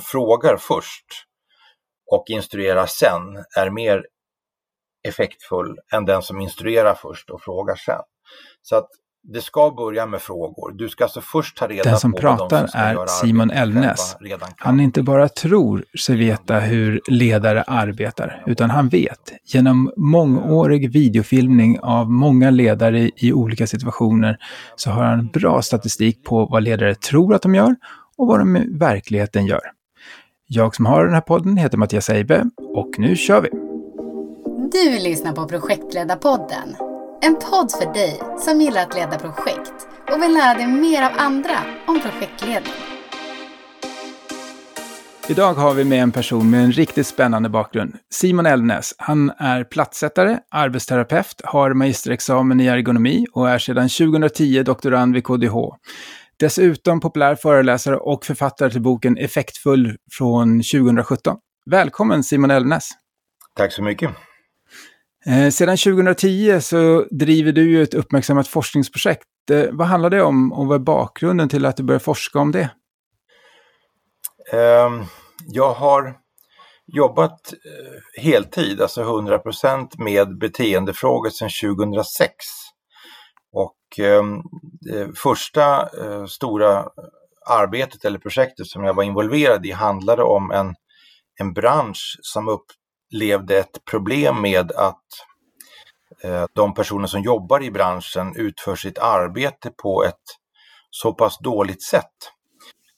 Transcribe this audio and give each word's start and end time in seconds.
frågar 0.00 0.56
först 0.56 1.06
och 2.12 2.24
instruerar 2.28 2.86
sen 2.86 3.44
är 3.56 3.70
mer 3.70 4.06
effektfull 5.08 5.78
än 5.92 6.04
den 6.04 6.22
som 6.22 6.40
instruerar 6.40 6.94
först 6.94 7.30
och 7.30 7.42
frågar 7.42 7.74
sen. 7.74 8.02
Så 8.62 8.76
att 8.76 8.88
det 9.32 9.40
ska 9.40 9.70
börja 9.70 10.06
med 10.06 10.22
frågor. 10.22 10.72
Du 10.72 10.88
ska 10.88 11.04
alltså 11.04 11.20
först 11.20 11.56
ta 11.56 11.68
reda 11.68 11.82
på 11.82 11.88
Den 11.88 11.98
som 11.98 12.12
pratar 12.12 12.62
de 12.62 12.68
som 12.68 12.80
är 12.80 13.06
Simon 13.06 13.50
Elnäs. 13.50 14.16
Han 14.56 14.80
inte 14.80 15.02
bara 15.02 15.28
tror 15.28 15.84
sig 15.98 16.16
veta 16.16 16.58
hur 16.58 17.00
ledare 17.08 17.62
arbetar, 17.62 18.42
utan 18.46 18.70
han 18.70 18.88
vet 18.88 19.32
genom 19.44 19.92
mångårig 19.96 20.92
videofilmning 20.92 21.80
av 21.80 22.10
många 22.10 22.50
ledare 22.50 23.10
i 23.16 23.32
olika 23.32 23.66
situationer 23.66 24.38
så 24.76 24.90
har 24.90 25.04
han 25.04 25.26
bra 25.26 25.62
statistik 25.62 26.24
på 26.24 26.46
vad 26.46 26.62
ledare 26.62 26.94
tror 26.94 27.34
att 27.34 27.42
de 27.42 27.54
gör 27.54 27.76
och 28.18 28.26
vad 28.26 28.38
de 28.38 28.56
i 28.56 28.78
verkligheten 28.78 29.46
gör. 29.46 29.75
Jag 30.48 30.74
som 30.74 30.86
har 30.86 31.04
den 31.04 31.14
här 31.14 31.20
podden 31.20 31.56
heter 31.56 31.78
Mattias 31.78 32.10
Eibe 32.10 32.44
och 32.74 32.98
nu 32.98 33.16
kör 33.16 33.40
vi! 33.40 33.48
Du 34.72 35.04
lyssnar 35.04 35.32
på 35.32 35.48
Projektledarpodden 35.48 36.76
en 37.22 37.34
podd 37.34 37.72
för 37.72 37.94
dig 37.94 38.20
som 38.38 38.60
gillar 38.60 38.82
att 38.82 38.94
leda 38.94 39.18
projekt 39.18 39.88
och 40.12 40.22
vill 40.22 40.32
lära 40.34 40.54
dig 40.54 40.66
mer 40.66 41.02
av 41.02 41.10
andra 41.16 41.58
om 41.86 42.00
projektledning. 42.00 42.72
Idag 45.28 45.54
har 45.54 45.74
vi 45.74 45.84
med 45.84 46.02
en 46.02 46.12
person 46.12 46.50
med 46.50 46.64
en 46.64 46.72
riktigt 46.72 47.06
spännande 47.06 47.48
bakgrund. 47.48 47.94
Simon 48.10 48.46
Elnäs. 48.46 48.94
Han 48.98 49.30
är 49.38 49.64
platssättare, 49.64 50.38
arbetsterapeut, 50.50 51.40
har 51.44 51.74
magisterexamen 51.74 52.60
i 52.60 52.66
ergonomi 52.66 53.26
och 53.32 53.50
är 53.50 53.58
sedan 53.58 53.88
2010 53.88 54.62
doktorand 54.62 55.14
vid 55.14 55.24
KDH. 55.24 55.54
Dessutom 56.38 57.00
populär 57.00 57.34
föreläsare 57.34 57.96
och 57.96 58.24
författare 58.24 58.70
till 58.70 58.82
boken 58.82 59.16
Effektfull 59.16 59.96
från 60.12 60.62
2017. 60.62 61.36
Välkommen 61.70 62.24
Simon 62.24 62.50
Elnäs. 62.50 62.90
Tack 63.54 63.72
så 63.72 63.82
mycket. 63.82 64.10
Eh, 65.26 65.50
sedan 65.50 65.76
2010 65.76 66.60
så 66.60 67.06
driver 67.10 67.52
du 67.52 67.70
ju 67.70 67.82
ett 67.82 67.94
uppmärksammat 67.94 68.48
forskningsprojekt. 68.48 69.24
Eh, 69.50 69.64
vad 69.72 69.86
handlar 69.86 70.10
det 70.10 70.22
om 70.22 70.52
och 70.52 70.66
vad 70.66 70.74
är 70.74 70.84
bakgrunden 70.84 71.48
till 71.48 71.66
att 71.66 71.76
du 71.76 71.82
började 71.82 72.04
forska 72.04 72.38
om 72.38 72.52
det? 72.52 72.70
Eh, 74.52 75.04
jag 75.46 75.72
har 75.72 76.16
jobbat 76.86 77.52
eh, 77.52 78.22
heltid, 78.22 78.80
alltså 78.80 79.02
100 79.02 79.40
med 79.98 80.38
beteendefrågor 80.38 81.30
sedan 81.30 81.50
2006. 81.76 82.30
Och 83.98 84.42
det 84.80 85.18
första 85.18 85.82
eh, 85.82 86.26
stora 86.26 86.88
arbetet 87.50 88.04
eller 88.04 88.18
projektet 88.18 88.66
som 88.66 88.84
jag 88.84 88.94
var 88.94 89.02
involverad 89.02 89.66
i 89.66 89.72
handlade 89.72 90.22
om 90.22 90.50
en, 90.50 90.74
en 91.40 91.52
bransch 91.52 92.18
som 92.22 92.48
upplevde 92.48 93.58
ett 93.58 93.84
problem 93.90 94.42
med 94.42 94.72
att 94.72 95.04
eh, 96.22 96.44
de 96.52 96.74
personer 96.74 97.06
som 97.06 97.22
jobbar 97.22 97.62
i 97.62 97.70
branschen 97.70 98.36
utför 98.36 98.76
sitt 98.76 98.98
arbete 98.98 99.70
på 99.70 100.04
ett 100.04 100.24
så 100.90 101.12
pass 101.12 101.38
dåligt 101.38 101.82
sätt 101.82 102.32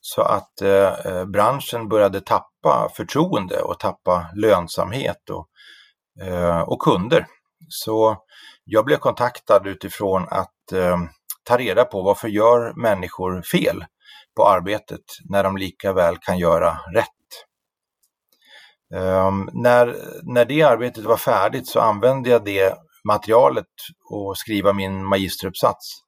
så 0.01 0.23
att 0.23 0.63
eh, 0.63 1.07
eh 1.07 1.25
branschen 1.25 1.89
började 1.89 2.21
tappa 2.21 2.89
förtroende 2.97 3.61
och 3.63 3.79
tappa 3.79 4.31
lönsamhet 4.35 5.31
och, 5.31 5.49
eh, 6.27 6.61
och 6.61 6.83
kunder. 6.83 7.27
Så 7.69 8.17
jag 8.65 8.85
blev 8.85 8.97
kontaktad 8.97 9.63
utifrån 9.65 10.27
att 10.31 10.53
Eh, 10.73 10.99
ta 11.45 11.59
reda 11.59 11.85
på 11.85 12.03
varför 12.03 12.29
gör 12.29 12.73
människor 12.83 13.43
fel 13.43 13.85
på 14.37 14.49
arbetet 14.49 15.01
när 15.31 15.43
de 15.43 15.57
lika 15.57 15.93
väl 15.93 16.17
kan 16.19 16.39
göra 16.39 16.79
rätt. 16.95 17.09
Um, 18.95 19.51
när, 19.53 19.97
när 20.23 20.45
det 20.45 20.63
arbetet 20.63 21.05
var 21.05 21.17
färdigt 21.17 21.69
så 21.69 21.81
använde 21.81 22.31
jag 22.31 22.45
det 22.45 22.75
materialet 23.05 23.67
och 24.11 24.39
skriva 24.39 24.73
min 24.73 25.05
magisteruppsats. 25.05 26.01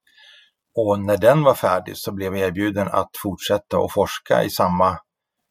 Och 0.74 1.00
när 1.00 1.16
den 1.16 1.42
var 1.42 1.54
färdig 1.54 1.96
så 1.96 2.12
blev 2.12 2.36
jag 2.36 2.48
erbjuden 2.48 2.88
att 2.88 3.10
fortsätta 3.22 3.78
och 3.78 3.92
forska 3.92 4.44
i 4.44 4.50
samma 4.50 4.98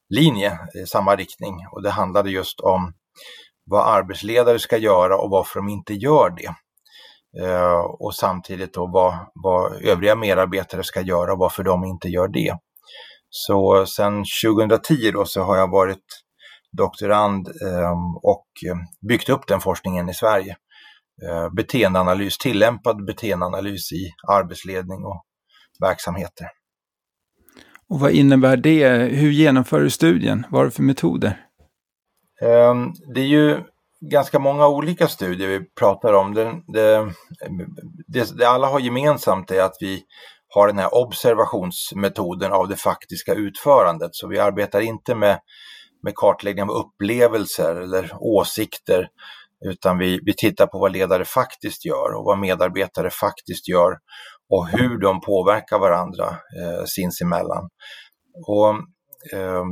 linje, 0.10 0.60
i 0.84 0.86
samma 0.86 1.16
riktning. 1.16 1.56
Och 1.72 1.84
det 1.84 1.90
handlade 1.90 2.30
just 2.30 2.60
om 2.60 2.94
vad 3.66 3.96
arbetsledare 3.96 4.60
ska 4.60 4.78
göra 4.78 5.18
och 5.18 5.30
varför 5.30 5.60
de 5.60 5.70
inte 5.70 5.94
gör 5.94 6.30
det. 6.30 6.54
Uh, 7.42 7.86
och 8.00 8.16
samtidigt 8.16 8.74
då 8.74 8.88
vad, 8.88 9.14
vad 9.34 9.82
övriga 9.82 10.16
medarbetare 10.16 10.84
ska 10.84 11.02
göra 11.02 11.34
och 11.34 11.40
varför 11.40 11.64
de 11.64 11.86
inte 11.86 12.08
gör 12.08 12.28
det. 12.28 12.58
Så 13.30 13.86
sedan 13.86 14.24
2010 14.46 15.12
då 15.12 15.26
så 15.26 15.42
har 15.42 15.58
jag 15.58 15.72
varit 15.72 16.04
doktorand 16.78 17.48
ehm, 17.48 18.16
och 18.24 18.48
eh, 18.68 18.78
byggt 19.08 19.30
upp 19.30 19.48
den 19.48 19.62
forskningen 19.62 20.10
i 20.10 20.14
Sverige. 20.14 20.58
Eh, 21.30 21.54
beteendeanalys, 21.54 22.38
tillämpad 22.38 23.06
beteendeanalys 23.06 23.92
i 23.92 24.14
arbetsledning 24.28 25.06
och 25.06 25.26
verksamheter. 25.80 26.48
Och 27.90 28.00
vad 28.00 28.12
innebär 28.12 28.58
det? 28.58 28.90
Hur 28.98 29.32
genomför 29.32 29.80
du 29.80 29.90
studien? 29.90 30.46
Vad 30.50 30.62
är 30.62 30.66
det 30.66 30.72
för 30.72 30.84
metoder? 30.84 31.46
Ehm, 32.42 32.94
det 33.14 33.22
är 33.22 33.26
ju 33.26 33.64
ganska 34.02 34.40
många 34.40 34.68
olika 34.68 35.08
studier 35.08 35.48
vi 35.48 35.66
pratar 35.80 36.14
om. 36.14 36.34
Det, 36.34 36.62
det, 36.68 37.14
det, 38.08 38.38
det 38.38 38.50
alla 38.50 38.68
har 38.68 38.80
gemensamt 38.80 39.52
är 39.52 39.62
att 39.62 39.78
vi 39.80 40.04
har 40.56 40.68
den 40.68 40.80
här 40.80 40.96
observationsmetoden 40.96 42.52
av 42.52 42.68
det 42.68 42.76
faktiska 42.76 43.34
utförandet. 43.34 44.10
Så 44.14 44.28
vi 44.28 44.40
arbetar 44.40 44.80
inte 44.80 45.16
med 45.16 45.40
med 46.04 46.16
kartläggning 46.16 46.64
av 46.64 46.70
upplevelser 46.70 47.76
eller 47.76 48.12
åsikter, 48.20 49.08
utan 49.66 49.98
vi, 49.98 50.20
vi 50.26 50.34
tittar 50.34 50.68
på 50.68 50.80
vad 50.80 50.92
ledare 50.92 51.26
faktiskt 51.26 51.86
gör 51.86 52.18
och 52.18 52.26
vad 52.26 52.40
medarbetare 52.40 53.10
faktiskt 53.10 53.68
gör 53.68 53.98
och 54.50 54.68
hur 54.68 54.98
de 54.98 55.22
påverkar 55.22 55.80
varandra 55.80 56.26
eh, 56.30 56.86
sinsemellan. 56.86 57.70
Och, 58.48 58.70
eh, 59.34 59.64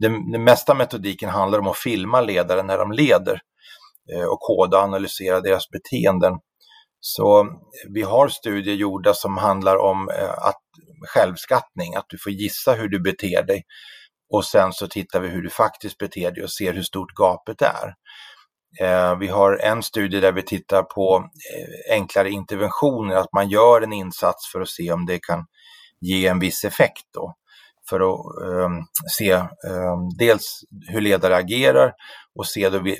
den, 0.00 0.30
den 0.30 0.44
mesta 0.44 0.74
metodiken 0.74 1.28
handlar 1.28 1.58
om 1.58 1.66
att 1.66 1.78
filma 1.78 2.20
ledare 2.20 2.62
när 2.62 2.78
de 2.78 2.92
leder 2.92 3.40
eh, 4.12 4.24
och 4.24 4.40
koda 4.40 4.78
och 4.78 4.84
analysera 4.84 5.40
deras 5.40 5.70
beteenden. 5.70 6.32
Så 7.00 7.40
eh, 7.40 7.46
vi 7.94 8.02
har 8.02 8.28
studier 8.28 8.74
gjorda 8.74 9.14
som 9.14 9.36
handlar 9.36 9.76
om 9.76 10.08
eh, 10.08 10.30
att 10.30 10.62
självskattning, 11.14 11.94
att 11.94 12.06
du 12.08 12.18
får 12.18 12.32
gissa 12.32 12.74
hur 12.74 12.88
du 12.88 13.00
beter 13.00 13.42
dig 13.42 13.62
och 14.32 14.44
sen 14.44 14.72
så 14.72 14.88
tittar 14.88 15.20
vi 15.20 15.28
hur 15.28 15.42
du 15.42 15.50
faktiskt 15.50 15.98
beter 15.98 16.30
dig 16.30 16.44
och 16.44 16.50
ser 16.50 16.72
hur 16.72 16.82
stort 16.82 17.14
gapet 17.14 17.62
är. 17.62 17.94
Eh, 18.80 19.18
vi 19.18 19.28
har 19.28 19.56
en 19.56 19.82
studie 19.82 20.20
där 20.20 20.32
vi 20.32 20.42
tittar 20.42 20.82
på 20.82 21.30
eh, 21.54 21.94
enklare 21.94 22.30
interventioner, 22.30 23.16
att 23.16 23.32
man 23.32 23.48
gör 23.48 23.82
en 23.82 23.92
insats 23.92 24.52
för 24.52 24.60
att 24.60 24.68
se 24.68 24.92
om 24.92 25.06
det 25.06 25.18
kan 25.18 25.46
ge 26.00 26.26
en 26.26 26.38
viss 26.38 26.64
effekt. 26.64 27.06
Då. 27.14 27.34
För 27.90 28.00
att 28.00 28.42
um, 28.42 28.86
se 29.18 29.34
um, 29.34 30.08
dels 30.18 30.60
hur 30.88 31.00
ledare 31.00 31.36
agerar 31.36 31.92
och 32.38 32.46
se 32.46 32.68
då 32.68 32.78
vi, 32.78 32.98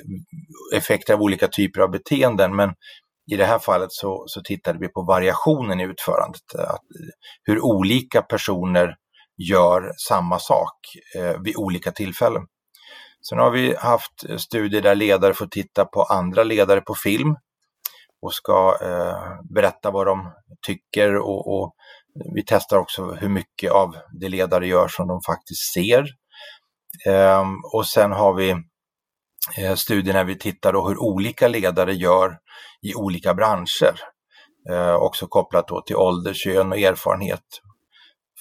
effekter 0.75 1.13
av 1.13 1.21
olika 1.21 1.47
typer 1.47 1.81
av 1.81 1.91
beteenden. 1.91 2.55
Men 2.55 2.73
i 3.31 3.35
det 3.35 3.45
här 3.45 3.59
fallet 3.59 3.91
så, 3.91 4.23
så 4.27 4.41
tittade 4.41 4.79
vi 4.79 4.87
på 4.87 5.01
variationen 5.01 5.79
i 5.79 5.83
utförandet. 5.83 6.55
Att, 6.55 6.81
hur 7.43 7.59
olika 7.65 8.21
personer 8.21 8.95
gör 9.37 9.91
samma 10.07 10.39
sak 10.39 10.77
eh, 11.15 11.41
vid 11.41 11.55
olika 11.57 11.91
tillfällen. 11.91 12.41
Sen 13.29 13.39
har 13.39 13.51
vi 13.51 13.75
haft 13.75 14.41
studier 14.41 14.81
där 14.81 14.95
ledare 14.95 15.33
får 15.33 15.47
titta 15.47 15.85
på 15.85 16.03
andra 16.03 16.43
ledare 16.43 16.81
på 16.81 16.95
film 16.95 17.35
och 18.21 18.33
ska 18.33 18.77
eh, 18.81 19.43
berätta 19.53 19.91
vad 19.91 20.07
de 20.07 20.31
tycker 20.67 21.15
och, 21.15 21.47
och, 21.47 21.75
vi 22.35 22.43
testar 22.45 22.77
också 22.77 23.11
hur 23.11 23.29
mycket 23.29 23.71
av 23.71 23.95
det 24.19 24.29
ledare 24.29 24.67
gör 24.67 24.87
som 24.87 25.07
de 25.07 25.21
faktiskt 25.21 25.73
ser. 25.73 26.05
Ehm, 27.07 27.55
och 27.73 27.87
sen 27.87 28.11
har 28.11 28.33
vi 28.33 28.49
eh, 29.57 29.75
studier 29.75 30.13
när 30.13 30.23
vi 30.23 30.37
tittar 30.37 30.73
då 30.73 30.87
hur 30.87 30.97
olika 30.97 31.47
ledare 31.47 31.93
gör 31.93 32.37
i 32.81 32.95
olika 32.95 33.33
branscher. 33.33 33.99
Eh, 34.69 34.95
också 34.95 35.27
kopplat 35.27 35.67
då 35.67 35.81
till 35.81 35.95
ålder, 35.95 36.33
kön 36.33 36.71
och 36.71 36.79
erfarenhet 36.79 37.45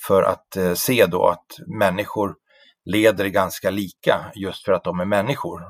för 0.06 0.23
att 0.23 0.56
eh, 0.56 0.75
se 0.75 1.06
då 1.06 1.26
att 1.26 1.46
människor 1.78 2.34
leder 2.84 3.26
ganska 3.26 3.70
lika 3.70 4.32
just 4.34 4.64
för 4.64 4.73
att 4.73 4.84
de 4.84 5.00
är 5.00 5.05
människor 5.05 5.62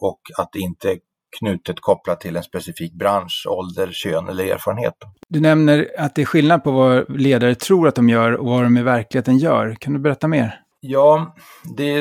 och 0.00 0.20
att 0.38 0.48
det 0.52 0.58
inte 0.58 0.90
är 0.90 0.98
knutet 1.38 1.80
kopplat 1.80 2.20
till 2.20 2.36
en 2.36 2.42
specifik 2.42 2.92
bransch, 2.92 3.46
ålder, 3.48 3.90
kön 3.92 4.28
eller 4.28 4.44
erfarenhet. 4.44 4.94
Du 5.28 5.40
nämner 5.40 5.90
att 5.98 6.14
det 6.14 6.22
är 6.22 6.26
skillnad 6.26 6.64
på 6.64 6.70
vad 6.70 7.20
ledare 7.20 7.54
tror 7.54 7.88
att 7.88 7.94
de 7.94 8.08
gör 8.08 8.32
och 8.32 8.46
vad 8.46 8.62
de 8.62 8.78
i 8.78 8.82
verkligheten 8.82 9.38
gör. 9.38 9.76
Kan 9.80 9.92
du 9.92 9.98
berätta 9.98 10.28
mer? 10.28 10.60
Ja, 10.80 11.34
det 11.76 11.98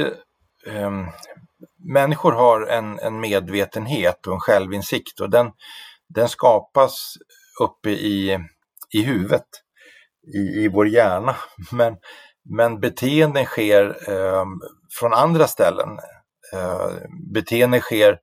eh, 0.68 0.92
människor 1.94 2.32
har 2.32 2.68
en, 2.68 3.00
en 3.00 3.20
medvetenhet 3.20 4.28
och 4.28 4.34
en 4.34 4.40
självinsikt 4.40 5.20
och 5.20 5.30
den, 5.30 5.52
den 6.16 6.30
skapas 6.30 7.14
uppe 7.62 7.90
i, 7.90 8.40
i 8.94 9.02
huvudet 9.02 9.46
i, 10.36 10.64
i 10.64 10.68
vår 10.68 10.88
hjärna. 10.88 11.36
Men 11.72 11.96
Men 12.50 12.80
beteenden 12.80 13.46
sker 13.46 13.86
eh, 14.10 14.46
från 15.00 15.14
andra 15.14 15.48
ställen. 15.48 15.90
Eh, 16.54 16.92
beteenden 17.34 17.82
sker 17.82 18.20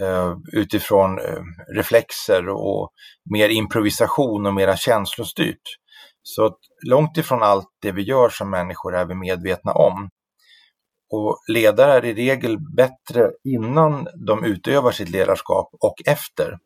Eh, 0.00 0.36
utifrån 0.52 1.18
eh, 1.18 1.42
reflexer 1.74 2.48
och 2.48 2.90
mer 3.30 3.48
improvisation 3.48 4.46
och 4.46 4.54
mera 4.54 4.76
känslostyrt. 4.76 5.62
Så 6.22 6.56
långt 6.86 7.16
ifrån 7.16 7.42
allt 7.42 7.68
det 7.82 7.92
vi 7.92 8.02
gör 8.02 8.28
som 8.28 8.50
människor 8.50 8.94
är 8.94 9.04
vi 9.04 9.14
medvetna 9.14 9.72
om. 9.72 10.08
Och 11.10 11.38
ledare 11.52 11.92
är 11.92 12.04
i 12.04 12.14
regel 12.14 12.58
bättre 12.76 13.30
innan 13.44 14.08
de 14.26 14.44
utövar 14.44 14.90
sitt 14.90 15.08
ledarskap 15.08 15.68
och 15.80 15.94
efter. 16.06 16.58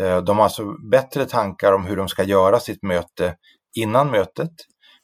Eh, 0.00 0.16
de 0.18 0.36
har 0.36 0.44
alltså 0.44 0.72
bättre 0.90 1.24
tankar 1.24 1.72
om 1.72 1.84
hur 1.84 1.96
de 1.96 2.08
ska 2.08 2.22
göra 2.22 2.60
sitt 2.60 2.82
möte 2.82 3.36
innan 3.76 4.10
mötet 4.10 4.52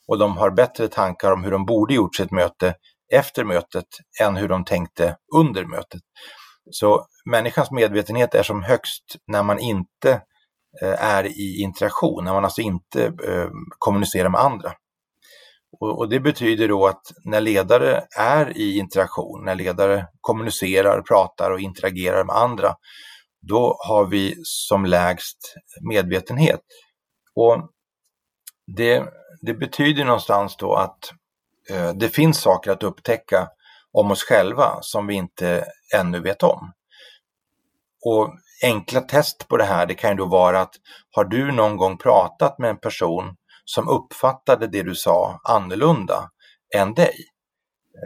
och 0.08 0.18
de 0.18 0.36
har 0.36 0.50
bättre 0.50 0.88
tankar 0.88 1.32
om 1.32 1.44
hur 1.44 1.50
de 1.50 1.66
borde 1.66 1.94
gjort 1.94 2.16
sitt 2.16 2.30
möte 2.30 2.74
efter 3.12 3.44
mötet 3.44 3.86
än 4.22 4.36
hur 4.36 4.48
de 4.48 4.64
tänkte 4.64 5.16
under 5.36 5.64
mötet. 5.64 6.00
Så 6.70 7.06
människans 7.24 7.70
medvetenhet 7.70 8.34
är 8.34 8.42
som 8.42 8.62
högst 8.62 9.16
när 9.26 9.42
man 9.42 9.58
inte 9.58 10.10
eh, 10.82 11.04
är 11.04 11.24
i 11.24 11.60
interaktion, 11.60 12.24
när 12.24 12.32
man 12.32 12.44
alltså 12.44 12.60
inte 12.60 13.04
eh, 13.04 13.48
kommunicerar 13.78 14.28
med 14.28 14.40
andra. 14.40 14.72
Och, 15.80 16.08
det 16.08 16.20
betyder 16.20 16.68
då 16.68 16.86
att 16.86 17.02
när 17.24 17.40
ledare 17.40 18.02
är 18.18 18.56
i 18.56 18.78
interaktion, 18.78 19.44
när 19.44 19.54
ledare 19.54 20.06
kommunicerar, 20.20 21.02
pratar 21.02 21.50
och 21.50 21.60
interagerar 21.60 22.24
med 22.24 22.36
andra, 22.36 22.74
då 23.48 23.76
har 23.88 24.06
vi 24.06 24.34
som 24.42 24.84
lägst 24.84 25.54
medvetenhet. 25.90 26.60
Och 27.34 27.70
det, 28.76 29.04
det 29.40 29.54
betyder 29.54 30.04
någonstans 30.04 30.56
då 30.56 30.74
att 30.74 31.10
eh, 31.70 31.92
det 31.94 32.08
finns 32.08 32.40
saker 32.40 32.70
att 32.70 32.82
upptäcka 32.82 33.48
om 33.92 34.10
oss 34.10 34.24
själva 34.24 34.78
som 34.80 35.06
vi 35.06 35.14
inte 35.14 35.64
ännu 35.96 36.20
vet 36.20 36.42
om. 36.42 36.72
Och 38.06 38.34
enkla 38.62 39.00
test 39.00 39.48
på 39.48 39.56
det 39.56 39.64
här 39.64 39.86
det 39.86 39.94
kan 39.94 40.10
ju 40.10 40.16
då 40.16 40.26
vara 40.26 40.60
att 40.60 40.74
har 41.10 41.24
du 41.24 41.52
någon 41.52 41.76
gång 41.76 41.98
pratat 41.98 42.58
med 42.58 42.70
en 42.70 42.80
person 42.80 43.36
som 43.64 43.88
uppfattade 43.88 44.66
det 44.66 44.82
du 44.82 44.94
sa 44.94 45.40
annorlunda 45.44 46.30
än 46.76 46.94
dig? 46.94 47.14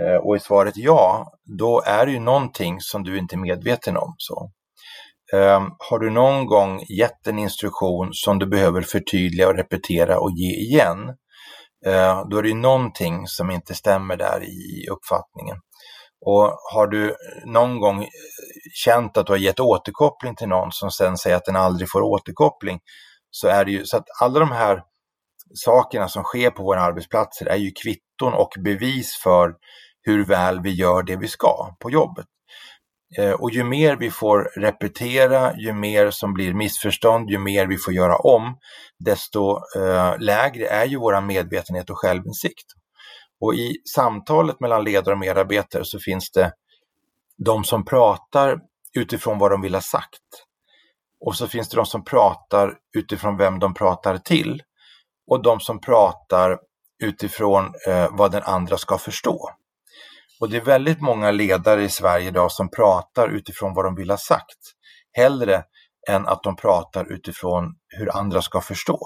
Eh, 0.00 0.16
och 0.16 0.36
i 0.36 0.40
svaret 0.40 0.76
ja, 0.76 1.32
då 1.58 1.82
är 1.86 2.06
det 2.06 2.12
ju 2.12 2.20
någonting 2.20 2.80
som 2.80 3.02
du 3.02 3.18
inte 3.18 3.34
är 3.34 3.38
medveten 3.38 3.96
om. 3.96 4.14
Så. 4.18 4.50
Eh, 5.32 5.62
har 5.90 5.98
du 5.98 6.10
någon 6.10 6.46
gång 6.46 6.84
gett 6.88 7.26
en 7.26 7.38
instruktion 7.38 8.08
som 8.12 8.38
du 8.38 8.46
behöver 8.46 8.82
förtydliga 8.82 9.48
och 9.48 9.56
repetera 9.56 10.18
och 10.18 10.30
ge 10.30 10.54
igen, 10.54 11.08
eh, 11.86 12.28
då 12.30 12.38
är 12.38 12.42
det 12.42 12.54
någonting 12.54 13.26
som 13.26 13.50
inte 13.50 13.74
stämmer 13.74 14.16
där 14.16 14.42
i 14.44 14.88
uppfattningen. 14.90 15.56
Och 16.26 16.58
har 16.72 16.86
du 16.86 17.16
någon 17.44 17.80
gång 17.80 18.06
känt 18.72 19.16
att 19.16 19.26
du 19.26 19.32
har 19.32 19.38
gett 19.38 19.60
återkoppling 19.60 20.36
till 20.36 20.48
någon 20.48 20.72
som 20.72 20.90
sen 20.90 21.16
säger 21.16 21.36
att 21.36 21.44
den 21.44 21.56
aldrig 21.56 21.90
får 21.90 22.02
återkoppling, 22.02 22.80
så 23.30 23.48
är 23.48 23.64
det 23.64 23.70
ju 23.70 23.84
så 23.84 23.96
att 23.96 24.06
alla 24.20 24.38
de 24.38 24.50
här 24.52 24.82
sakerna 25.54 26.08
som 26.08 26.22
sker 26.22 26.50
på 26.50 26.62
våra 26.62 26.80
arbetsplatser 26.80 27.46
är 27.46 27.56
ju 27.56 27.70
kvitton 27.82 28.34
och 28.34 28.50
bevis 28.64 29.18
för 29.22 29.54
hur 30.02 30.24
väl 30.24 30.60
vi 30.60 30.70
gör 30.70 31.02
det 31.02 31.16
vi 31.16 31.28
ska 31.28 31.76
på 31.80 31.90
jobbet. 31.90 32.26
Eh, 33.18 33.32
och 33.32 33.50
ju 33.50 33.64
mer 33.64 33.96
vi 33.96 34.10
får 34.10 34.52
repetera, 34.56 35.56
ju 35.56 35.72
mer 35.72 36.10
som 36.10 36.34
blir 36.34 36.54
missförstånd, 36.54 37.30
ju 37.30 37.38
mer 37.38 37.66
vi 37.66 37.76
får 37.78 37.94
göra 37.94 38.16
om, 38.16 38.56
desto 39.04 39.58
eh, 39.76 40.18
lägre 40.18 40.66
är 40.66 40.84
ju 40.84 40.98
vår 40.98 41.20
medvetenhet 41.20 41.90
och 41.90 41.98
självinsikt. 41.98 42.66
Och 43.40 43.54
i 43.54 43.76
samtalet 43.94 44.60
mellan 44.60 44.84
ledare 44.84 45.14
och 45.14 45.18
medarbetare 45.18 45.84
så 45.84 45.98
finns 45.98 46.30
det 46.30 46.52
de 47.44 47.64
som 47.64 47.84
pratar 47.84 48.60
utifrån 48.98 49.38
vad 49.38 49.50
de 49.50 49.60
vill 49.60 49.74
ha 49.74 49.80
sagt. 49.80 50.20
Och 51.26 51.36
så 51.36 51.46
finns 51.46 51.68
det 51.68 51.76
de 51.76 51.86
som 51.86 52.04
pratar 52.04 52.74
utifrån 52.96 53.36
vem 53.36 53.58
de 53.58 53.74
pratar 53.74 54.18
till. 54.18 54.62
Och 55.30 55.42
de 55.42 55.60
som 55.60 55.80
pratar 55.80 56.58
utifrån 57.04 57.72
eh, 57.88 58.08
vad 58.10 58.32
den 58.32 58.42
andra 58.42 58.78
ska 58.78 58.98
förstå. 58.98 59.50
Och 60.40 60.50
det 60.50 60.56
är 60.56 60.60
väldigt 60.60 61.00
många 61.00 61.30
ledare 61.30 61.84
i 61.84 61.88
Sverige 61.88 62.28
idag 62.28 62.52
som 62.52 62.70
pratar 62.70 63.28
utifrån 63.28 63.74
vad 63.74 63.84
de 63.84 63.94
vill 63.94 64.10
ha 64.10 64.16
sagt, 64.16 64.58
hellre 65.12 65.64
än 66.10 66.26
att 66.26 66.42
de 66.42 66.56
pratar 66.56 67.12
utifrån 67.12 67.74
hur 67.88 68.16
andra 68.16 68.42
ska 68.42 68.60
förstå. 68.60 69.00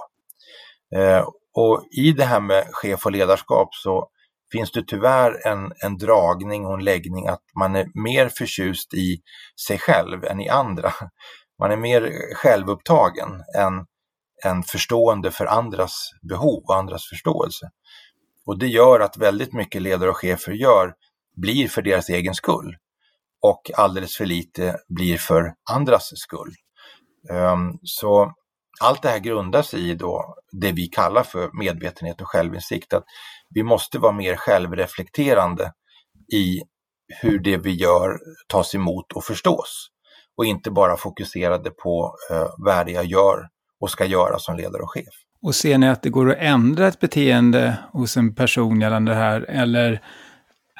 Eh, 0.96 1.28
och 1.54 1.84
i 1.90 2.12
det 2.12 2.24
här 2.24 2.40
med 2.40 2.64
chef 2.72 3.06
och 3.06 3.12
ledarskap 3.12 3.68
så 3.72 4.08
finns 4.52 4.72
det 4.72 4.82
tyvärr 4.86 5.46
en, 5.46 5.72
en 5.84 5.98
dragning 5.98 6.66
och 6.66 6.74
en 6.74 6.84
läggning 6.84 7.28
att 7.28 7.42
man 7.58 7.76
är 7.76 7.86
mer 7.94 8.28
förtjust 8.28 8.94
i 8.94 9.20
sig 9.66 9.78
själv 9.78 10.24
än 10.24 10.40
i 10.40 10.48
andra. 10.48 10.92
Man 11.58 11.70
är 11.70 11.76
mer 11.76 12.12
självupptagen 12.34 13.42
än, 13.56 13.86
än 14.44 14.62
förstående 14.62 15.30
för 15.30 15.46
andras 15.46 16.10
behov 16.28 16.62
och 16.68 16.76
andras 16.76 17.08
förståelse. 17.08 17.70
Och 18.46 18.58
det 18.58 18.66
gör 18.66 19.00
att 19.00 19.16
väldigt 19.16 19.52
mycket 19.52 19.82
ledare 19.82 20.10
och 20.10 20.16
chefer 20.16 20.52
gör 20.52 20.94
blir 21.36 21.68
för 21.68 21.82
deras 21.82 22.08
egen 22.08 22.34
skull 22.34 22.76
och 23.42 23.70
alldeles 23.74 24.16
för 24.16 24.26
lite 24.26 24.76
blir 24.88 25.18
för 25.18 25.54
andras 25.70 26.10
skull. 26.14 26.52
Um, 27.30 27.78
så 27.82 28.32
allt 28.80 29.02
det 29.02 29.08
här 29.08 29.18
grundar 29.18 29.62
sig 29.62 29.90
i 29.90 29.94
då 29.94 30.34
det 30.52 30.72
vi 30.72 30.86
kallar 30.86 31.22
för 31.22 31.50
medvetenhet 31.52 32.20
och 32.20 32.28
självinsikt. 32.28 32.92
Att 32.92 33.04
vi 33.54 33.62
måste 33.62 33.98
vara 33.98 34.12
mer 34.12 34.36
självreflekterande 34.36 35.72
i 36.32 36.60
hur 37.20 37.38
det 37.38 37.56
vi 37.56 37.74
gör 37.74 38.18
tas 38.48 38.74
emot 38.74 39.12
och 39.12 39.24
förstås. 39.24 39.88
Och 40.36 40.44
inte 40.44 40.70
bara 40.70 40.96
fokuserade 40.96 41.70
på 41.70 42.14
uh, 42.32 42.46
vad 42.58 42.86
det 42.86 42.92
jag 42.92 43.04
gör 43.04 43.48
och 43.80 43.90
ska 43.90 44.04
göra 44.04 44.38
som 44.38 44.56
ledare 44.56 44.82
och 44.82 44.90
chef. 44.90 45.14
Och 45.42 45.54
ser 45.54 45.78
ni 45.78 45.88
att 45.88 46.02
det 46.02 46.10
går 46.10 46.30
att 46.30 46.38
ändra 46.38 46.88
ett 46.88 47.00
beteende 47.00 47.78
hos 47.92 48.16
en 48.16 48.34
person 48.34 48.80
gällande 48.80 49.12
det 49.12 49.18
här? 49.18 49.40
Eller 49.40 50.02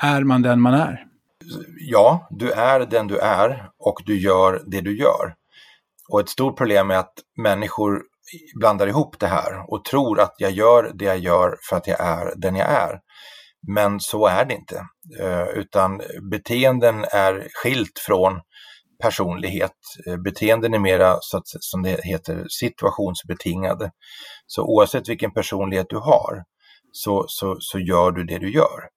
är 0.03 0.23
man 0.23 0.43
den 0.43 0.61
man 0.61 0.75
är? 0.75 1.05
Ja, 1.81 2.29
du 2.31 2.51
är 2.51 2.81
den 2.81 3.07
du 3.07 3.19
är 3.19 3.71
och 3.79 4.03
du 4.07 4.21
gör 4.21 4.63
det 4.67 4.81
du 4.81 4.99
gör. 4.99 5.35
Och 6.09 6.21
ett 6.21 6.29
stort 6.29 6.59
problem 6.59 6.91
är 6.91 6.97
att 6.97 7.15
människor 7.43 8.03
blandar 8.61 8.87
ihop 8.87 9.19
det 9.19 9.27
här 9.27 9.73
och 9.73 9.85
tror 9.85 10.21
att 10.21 10.35
jag 10.39 10.51
gör 10.51 10.93
det 10.95 11.05
jag 11.05 11.19
gör 11.19 11.57
för 11.69 11.77
att 11.77 11.87
jag 11.87 12.01
är 12.01 12.35
den 12.37 12.57
jag 12.57 12.69
är. 12.69 12.99
Men 13.75 14.01
så 14.01 14.27
är 14.27 14.45
det 14.45 14.55
inte, 14.55 14.87
eh, 15.21 15.49
utan 15.49 16.01
beteenden 16.31 17.05
är 17.05 17.49
skilt 17.53 17.99
från 18.07 18.41
personlighet. 19.03 19.73
Eh, 20.07 20.17
beteenden 20.17 20.75
är 20.75 20.79
mera, 20.79 21.17
som 21.43 21.83
det 21.83 22.01
heter, 22.05 22.47
situationsbetingade. 22.49 23.91
Så 24.47 24.63
oavsett 24.63 25.09
vilken 25.09 25.33
personlighet 25.33 25.87
du 25.89 25.97
har 25.97 26.45
så, 26.93 27.25
så, 27.29 27.57
så 27.61 27.79
gör 27.79 28.11
du 28.11 28.25
det 28.25 28.39
du 28.39 28.53
gör. 28.53 28.89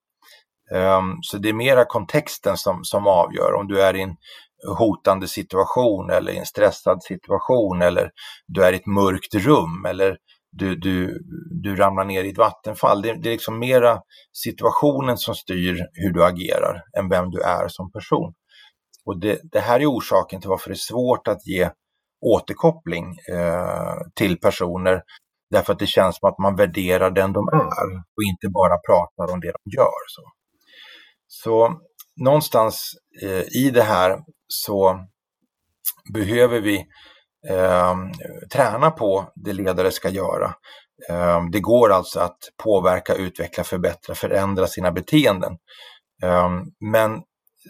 Um, 0.73 1.17
så 1.21 1.37
det 1.37 1.49
är 1.49 1.53
mera 1.53 1.85
kontexten 1.85 2.57
som, 2.57 2.83
som 2.83 3.07
avgör 3.07 3.53
om 3.53 3.67
du 3.67 3.81
är 3.81 3.95
i 3.95 4.01
en 4.01 4.15
hotande 4.77 5.27
situation 5.27 6.09
eller 6.09 6.31
i 6.31 6.37
en 6.37 6.45
stressad 6.45 7.03
situation 7.03 7.81
eller 7.81 8.11
du 8.47 8.63
är 8.63 8.73
i 8.73 8.75
ett 8.75 8.85
mörkt 8.85 9.35
rum 9.35 9.85
eller 9.85 10.17
du, 10.51 10.75
du, 10.75 11.19
du 11.63 11.75
ramlar 11.75 12.05
ner 12.05 12.23
i 12.23 12.29
ett 12.29 12.37
vattenfall. 12.37 13.01
Det, 13.01 13.13
det 13.13 13.29
är 13.29 13.31
liksom 13.31 13.59
mera 13.59 14.01
situationen 14.33 15.17
som 15.17 15.35
styr 15.35 15.85
hur 15.93 16.13
du 16.13 16.25
agerar 16.25 16.83
än 16.99 17.09
vem 17.09 17.31
du 17.31 17.41
är 17.41 17.67
som 17.67 17.91
person. 17.91 18.33
Och 19.05 19.19
det, 19.19 19.39
det 19.43 19.59
här 19.59 19.79
är 19.79 19.85
orsaken 19.85 20.41
till 20.41 20.49
varför 20.49 20.69
det 20.69 20.73
är 20.73 20.87
svårt 20.91 21.27
att 21.27 21.47
ge 21.47 21.69
återkoppling 22.25 23.05
eh, 23.33 23.95
till 24.15 24.39
personer 24.39 25.01
därför 25.51 25.73
att 25.73 25.79
det 25.79 25.87
känns 25.87 26.17
som 26.17 26.29
att 26.29 26.37
man 26.37 26.55
värderar 26.55 27.11
den 27.11 27.33
de 27.33 27.47
är 27.47 27.97
och 28.17 28.23
inte 28.29 28.47
bara 28.53 28.77
pratar 28.77 29.33
om 29.33 29.39
det 29.39 29.51
de 29.51 29.77
gör. 29.77 30.01
Så. 30.07 30.21
Så 31.27 31.79
någonstans 32.15 32.93
eh, 33.23 33.57
i 33.57 33.71
det 33.73 33.83
här 33.83 34.19
så 34.47 34.99
behöver 36.13 36.59
vi 36.59 36.85
eh, 37.49 37.95
träna 38.53 38.91
på 38.91 39.31
det 39.35 39.53
ledare 39.53 39.91
ska 39.91 40.09
göra. 40.09 40.53
Eh, 41.09 41.45
det 41.51 41.59
går 41.59 41.91
alltså 41.91 42.19
att 42.19 42.37
påverka, 42.63 43.13
utveckla, 43.13 43.63
förbättra, 43.63 44.15
förändra 44.15 44.67
sina 44.67 44.91
beteenden. 44.91 45.57
Eh, 46.23 46.49
men 46.79 47.21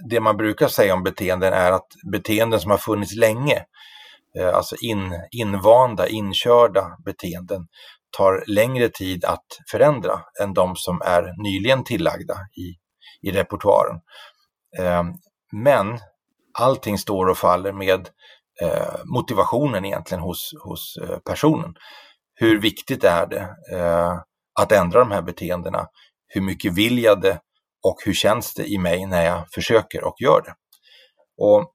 det 0.09 0.19
man 0.19 0.37
brukar 0.37 0.67
säga 0.67 0.93
om 0.93 1.03
beteenden 1.03 1.53
är 1.53 1.71
att 1.71 1.87
beteenden 2.11 2.59
som 2.59 2.71
har 2.71 2.77
funnits 2.77 3.15
länge, 3.15 3.65
eh, 4.39 4.55
alltså 4.55 4.75
in, 4.81 5.21
invanda, 5.31 6.07
inkörda 6.07 6.97
beteenden, 7.05 7.67
tar 8.17 8.43
längre 8.47 8.89
tid 8.89 9.25
att 9.25 9.45
förändra 9.71 10.19
än 10.41 10.53
de 10.53 10.75
som 10.75 11.01
är 11.01 11.43
nyligen 11.43 11.83
tillagda 11.83 12.35
i 12.57 12.81
i 13.21 13.31
repertoaren. 13.31 13.99
Ehm, 14.79 15.13
men 15.51 15.99
allting 16.59 16.97
står 16.97 17.25
och 17.25 17.37
faller 17.37 17.73
med 17.73 18.09
eh, 18.61 19.03
motivationen 19.05 19.85
egentligen 19.85 20.23
hos, 20.23 20.53
hos 20.63 20.97
eh, 20.97 21.17
personen. 21.17 21.75
Hur 22.35 22.61
viktigt 22.61 23.03
är 23.03 23.27
det 23.27 23.55
eh, 23.77 24.19
att 24.59 24.71
ändra 24.71 24.99
de 24.99 25.11
här 25.11 25.21
beteendena? 25.21 25.87
hur 26.33 26.41
mycket 26.41 26.73
vill 26.73 27.03
jag 27.03 27.21
det 27.21 27.39
och 27.83 27.97
hur 28.05 28.13
känns 28.13 28.53
det 28.53 28.65
i 28.65 28.77
mig 28.77 29.05
när 29.05 29.25
jag 29.25 29.51
försöker 29.51 30.03
och 30.03 30.15
gör 30.21 30.41
det. 30.41 30.53
Och 31.37 31.73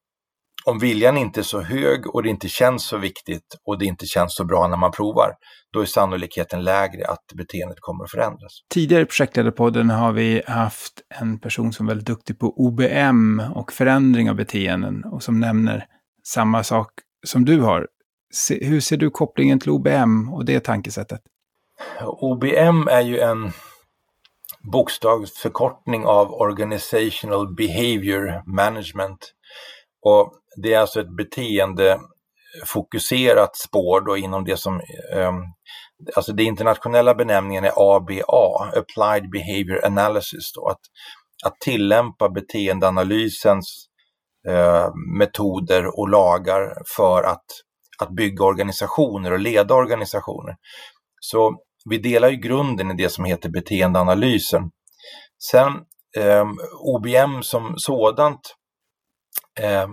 om 0.67 0.79
viljan 0.79 1.17
inte 1.17 1.41
är 1.41 1.43
så 1.43 1.61
hög 1.61 2.15
och 2.15 2.23
det 2.23 2.29
inte 2.29 2.49
känns 2.49 2.87
så 2.87 2.97
viktigt 2.97 3.57
och 3.67 3.79
det 3.79 3.85
inte 3.85 4.07
känns 4.07 4.35
så 4.35 4.45
bra 4.45 4.69
när 4.69 4.77
man 4.77 4.93
provar, 4.93 5.33
då 5.73 5.81
är 5.81 5.85
sannolikheten 5.85 6.65
lägre 6.65 7.07
att 7.07 7.33
beteendet 7.35 7.81
kommer 7.81 8.05
att 8.05 8.11
förändras. 8.11 8.53
Tidigare 8.75 9.03
i 9.03 9.07
projektledarpodden 9.07 9.91
har 9.91 10.13
vi 10.13 10.43
haft 10.47 10.93
en 11.21 11.39
person 11.39 11.73
som 11.73 11.87
är 11.87 11.91
väldigt 11.91 12.07
duktig 12.07 12.39
på 12.39 12.55
OBM 12.57 13.41
och 13.55 13.73
förändring 13.73 14.31
av 14.31 14.37
beteenden 14.37 15.05
och 15.05 15.23
som 15.23 15.41
nämner 15.41 15.87
samma 16.25 16.63
sak 16.63 16.91
som 17.27 17.45
du 17.45 17.61
har. 17.61 17.89
Hur 18.61 18.81
ser 18.81 18.97
du 18.97 19.11
kopplingen 19.11 19.61
till 19.61 19.71
OBM 19.71 20.33
och 20.33 20.45
det 20.45 20.61
tankesättet? 20.61 21.21
OBM 22.07 22.89
är 22.89 23.01
ju 23.01 23.21
en 23.21 23.53
bokstavsförkortning 24.73 26.07
av 26.07 26.33
Organizational 26.33 27.55
Behavior 27.55 28.43
Management. 28.57 29.33
Och 30.03 30.33
det 30.57 30.73
är 30.73 30.79
alltså 30.79 31.01
ett 31.01 31.17
beteendefokuserat 31.17 33.57
spår 33.57 34.01
då 34.01 34.17
inom 34.17 34.45
det 34.45 34.57
som, 34.57 34.81
eh, 35.15 35.33
alltså 36.17 36.33
det 36.33 36.45
internationella 36.45 37.15
benämningen 37.15 37.65
är 37.65 37.73
ABA, 37.77 38.23
Applied 38.77 39.31
Behavior 39.31 39.85
Analysis. 39.85 40.53
Då, 40.55 40.69
att, 40.69 40.81
att 41.45 41.61
tillämpa 41.61 42.29
beteendeanalysens 42.29 43.87
eh, 44.49 44.89
metoder 45.19 45.99
och 45.99 46.09
lagar 46.09 46.83
för 46.97 47.23
att, 47.23 47.45
att 47.99 48.11
bygga 48.11 48.45
organisationer 48.45 49.33
och 49.33 49.39
leda 49.39 49.75
organisationer. 49.75 50.57
Så 51.21 51.57
vi 51.91 51.99
delar 51.99 52.29
ju 52.29 52.37
grunden 52.37 52.91
i 52.91 52.95
det 52.95 53.09
som 53.09 53.25
heter 53.25 53.49
beteendeanalysen. 53.49 54.63
Sen 55.51 55.73
eh, 56.19 56.45
OBM 56.81 57.43
som 57.43 57.75
sådant 57.77 58.57
eh, 59.61 59.89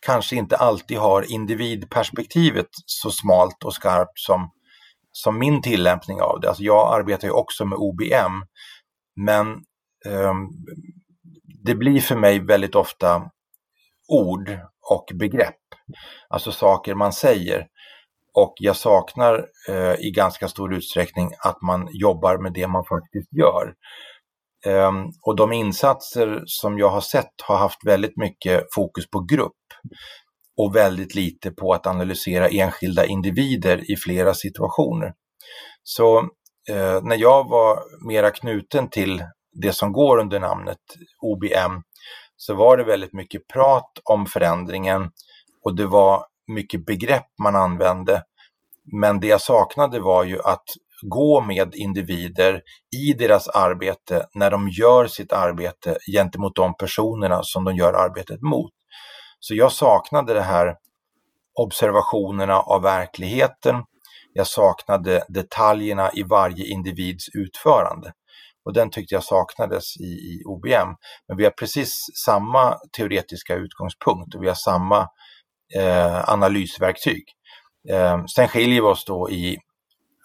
kanske 0.00 0.36
inte 0.36 0.56
alltid 0.56 0.98
har 0.98 1.32
individperspektivet 1.32 2.68
så 2.86 3.10
smalt 3.10 3.64
och 3.64 3.74
skarpt 3.74 4.18
som, 4.18 4.50
som 5.12 5.38
min 5.38 5.62
tillämpning 5.62 6.20
av 6.20 6.40
det. 6.40 6.48
Alltså 6.48 6.62
jag 6.62 6.94
arbetar 7.00 7.28
ju 7.28 7.32
också 7.32 7.64
med 7.64 7.78
OBM, 7.78 8.44
men 9.16 9.52
eh, 10.06 10.34
det 11.64 11.74
blir 11.74 12.00
för 12.00 12.16
mig 12.16 12.38
väldigt 12.38 12.74
ofta 12.74 13.30
ord 14.08 14.58
och 14.90 15.04
begrepp, 15.14 15.60
alltså 16.28 16.52
saker 16.52 16.94
man 16.94 17.12
säger. 17.12 17.66
Och 18.34 18.54
jag 18.56 18.76
saknar 18.76 19.46
eh, 19.68 19.94
i 19.94 20.10
ganska 20.10 20.48
stor 20.48 20.74
utsträckning 20.74 21.30
att 21.38 21.62
man 21.62 21.88
jobbar 21.92 22.38
med 22.38 22.52
det 22.52 22.66
man 22.68 22.84
faktiskt 22.84 23.32
gör. 23.32 23.74
Ehm, 24.66 25.04
och 25.22 25.36
de 25.36 25.52
insatser 25.52 26.42
som 26.46 26.78
jag 26.78 26.88
har 26.88 27.00
sett 27.00 27.32
har 27.42 27.56
haft 27.56 27.86
väldigt 27.86 28.16
mycket 28.16 28.64
fokus 28.74 29.10
på 29.10 29.20
grupp 29.20 29.52
och 30.56 30.76
väldigt 30.76 31.14
lite 31.14 31.50
på 31.50 31.72
att 31.72 31.86
analysera 31.86 32.48
enskilda 32.48 33.06
individer 33.06 33.90
i 33.92 33.96
flera 33.96 34.34
situationer. 34.34 35.12
Så 35.82 36.18
eh, 36.68 37.02
när 37.02 37.16
jag 37.16 37.48
var 37.48 37.78
mera 38.06 38.30
knuten 38.30 38.88
till 38.88 39.24
det 39.52 39.72
som 39.72 39.92
går 39.92 40.18
under 40.18 40.40
namnet 40.40 40.78
OBM 41.22 41.82
så 42.36 42.54
var 42.54 42.76
det 42.76 42.84
väldigt 42.84 43.12
mycket 43.12 43.48
prat 43.48 43.90
om 44.04 44.26
förändringen 44.26 45.10
och 45.64 45.76
det 45.76 45.86
var 45.86 46.24
mycket 46.46 46.86
begrepp 46.86 47.26
man 47.42 47.56
använde. 47.56 48.22
Men 48.92 49.20
det 49.20 49.26
jag 49.26 49.40
saknade 49.40 50.00
var 50.00 50.24
ju 50.24 50.40
att 50.40 50.64
gå 51.02 51.40
med 51.40 51.74
individer 51.74 52.62
i 52.96 53.12
deras 53.12 53.48
arbete 53.48 54.26
när 54.34 54.50
de 54.50 54.68
gör 54.68 55.06
sitt 55.06 55.32
arbete 55.32 55.98
gentemot 56.12 56.56
de 56.56 56.74
personerna 56.74 57.42
som 57.42 57.64
de 57.64 57.76
gör 57.76 57.92
arbetet 57.92 58.42
mot. 58.42 58.70
Så 59.40 59.54
jag 59.54 59.72
saknade 59.72 60.34
det 60.34 60.42
här 60.42 60.76
observationerna 61.60 62.60
av 62.60 62.82
verkligheten. 62.82 63.76
Jag 64.32 64.46
saknade 64.46 65.24
detaljerna 65.28 66.10
i 66.12 66.22
varje 66.22 66.66
individs 66.66 67.28
utförande. 67.34 68.12
Och 68.64 68.72
den 68.72 68.90
tyckte 68.90 69.14
jag 69.14 69.24
saknades 69.24 69.96
i, 69.96 70.04
i 70.04 70.42
OBM. 70.46 70.94
Men 71.28 71.36
vi 71.36 71.44
har 71.44 71.50
precis 71.50 72.06
samma 72.24 72.78
teoretiska 72.96 73.54
utgångspunkt 73.54 74.34
och 74.34 74.42
vi 74.42 74.48
har 74.48 74.54
samma 74.54 75.08
eh, 75.76 76.28
analysverktyg. 76.28 77.24
Eh, 77.90 78.24
sen 78.24 78.48
skiljer 78.48 78.82
vi 78.82 78.88
oss 78.88 79.04
då 79.04 79.30
i 79.30 79.58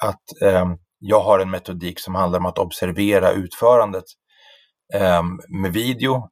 att 0.03 0.41
eh, 0.41 0.65
jag 0.99 1.19
har 1.21 1.39
en 1.39 1.49
metodik 1.49 1.99
som 1.99 2.15
handlar 2.15 2.39
om 2.39 2.45
att 2.45 2.59
observera 2.59 3.31
utförandet 3.31 4.03
eh, 4.93 5.23
med 5.61 5.73
video 5.73 6.29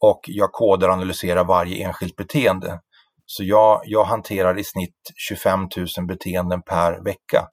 och 0.00 0.20
jag 0.26 0.52
kodar 0.52 0.88
och 0.88 0.94
analyserar 0.94 1.44
varje 1.44 1.84
enskilt 1.84 2.16
beteende. 2.16 2.80
Så 3.26 3.44
jag, 3.44 3.82
jag 3.84 4.04
hanterar 4.04 4.58
i 4.58 4.64
snitt 4.64 4.96
25 5.28 5.60
000 5.76 6.06
beteenden 6.08 6.62
per 6.62 7.04
vecka 7.04 7.48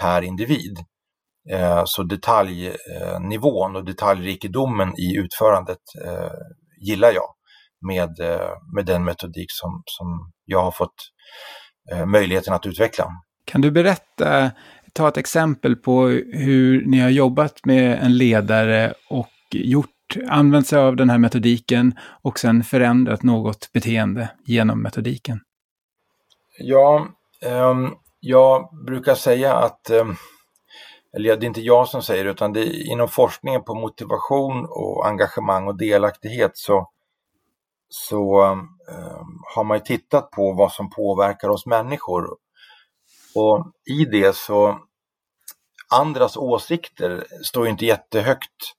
per 0.00 0.22
individ. 0.22 0.78
Eh, 1.50 1.82
så 1.86 2.02
detaljnivån 2.02 3.74
eh, 3.74 3.78
och 3.78 3.84
detaljrikedomen 3.84 4.88
i 4.88 5.16
utförandet 5.16 5.78
eh, 6.06 6.30
gillar 6.86 7.12
jag 7.12 7.34
med, 7.86 8.20
eh, 8.20 8.50
med 8.74 8.86
den 8.86 9.04
metodik 9.04 9.46
som, 9.48 9.82
som 9.86 10.32
jag 10.44 10.62
har 10.62 10.70
fått 10.70 10.94
eh, 11.92 12.06
möjligheten 12.06 12.54
att 12.54 12.66
utveckla. 12.66 13.06
Kan 13.46 13.60
du 13.60 13.70
berätta 13.70 14.50
ta 14.94 15.08
ett 15.08 15.16
exempel 15.16 15.76
på 15.76 16.06
hur 16.32 16.86
ni 16.86 17.00
har 17.00 17.10
jobbat 17.10 17.64
med 17.64 17.98
en 18.02 18.16
ledare 18.16 18.94
och 19.10 19.30
gjort, 19.50 19.90
använt 20.28 20.66
sig 20.66 20.78
av 20.78 20.96
den 20.96 21.10
här 21.10 21.18
metodiken 21.18 21.98
och 22.22 22.38
sen 22.38 22.62
förändrat 22.62 23.22
något 23.22 23.72
beteende 23.72 24.30
genom 24.44 24.82
metodiken? 24.82 25.40
Ja, 26.58 27.06
um, 27.44 27.94
jag 28.20 28.68
brukar 28.86 29.14
säga 29.14 29.54
att, 29.54 29.90
um, 29.90 30.16
eller 31.16 31.36
det 31.36 31.44
är 31.44 31.48
inte 31.48 31.60
jag 31.60 31.88
som 31.88 32.02
säger 32.02 32.24
det, 32.24 32.30
utan 32.30 32.52
det 32.52 32.60
är 32.60 32.92
inom 32.92 33.08
forskningen 33.08 33.64
på 33.64 33.74
motivation 33.74 34.66
och 34.70 35.06
engagemang 35.06 35.68
och 35.68 35.78
delaktighet 35.78 36.50
så, 36.54 36.90
så 37.88 38.44
um, 38.44 38.68
har 39.54 39.64
man 39.64 39.82
tittat 39.82 40.30
på 40.30 40.52
vad 40.52 40.72
som 40.72 40.90
påverkar 40.90 41.48
oss 41.48 41.66
människor 41.66 42.43
och 43.34 43.72
i 44.00 44.04
det 44.04 44.36
så, 44.36 44.78
andras 45.94 46.36
åsikter 46.36 47.24
står 47.42 47.68
inte 47.68 47.86
jättehögt 47.86 48.74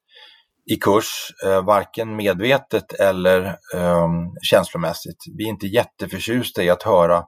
i 0.72 0.76
kurs, 0.76 1.34
eh, 1.46 1.66
varken 1.66 2.16
medvetet 2.16 2.94
eller 2.94 3.46
eh, 3.74 4.10
känslomässigt. 4.42 5.24
Vi 5.38 5.44
är 5.44 5.50
inte 5.50 5.68
jätteförtjusta 5.68 6.64
i 6.64 6.70
att 6.70 6.84
höra 6.84 7.24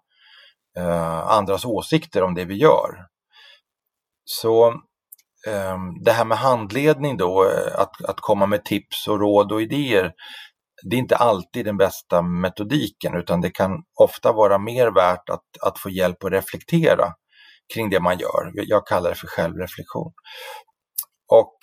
eh, 0.78 1.20
andras 1.28 1.66
åsikter 1.66 2.24
om 2.24 2.36
det 2.36 2.46
vi 2.46 2.56
gör. 2.56 3.06
Så 4.26 4.68
eh, 5.48 5.78
det 6.04 6.12
här 6.12 6.26
med 6.26 6.38
handledning 6.38 7.18
då, 7.18 7.46
eh, 7.46 7.80
att, 7.80 8.06
att 8.06 8.20
komma 8.20 8.46
med 8.46 8.66
tips 8.66 9.08
och 9.08 9.20
råd 9.20 9.52
och 9.52 9.62
idéer, 9.62 10.14
det 10.84 10.96
är 10.96 11.00
inte 11.00 11.16
alltid 11.16 11.66
den 11.66 11.78
bästa 11.78 12.22
metodiken 12.22 13.16
utan 13.16 13.42
det 13.42 13.50
kan 13.50 13.72
ofta 14.00 14.32
vara 14.32 14.58
mer 14.58 14.88
värt 14.88 15.30
att, 15.30 15.44
att 15.62 15.80
få 15.80 15.90
hjälp 15.90 16.24
att 16.24 16.32
reflektera 16.32 17.14
kring 17.74 17.90
det 17.90 18.00
man 18.00 18.18
gör. 18.18 18.52
Jag 18.54 18.88
kallar 18.88 19.10
det 19.10 19.16
för 19.16 19.28
självreflektion. 19.28 20.14
Och 21.32 21.58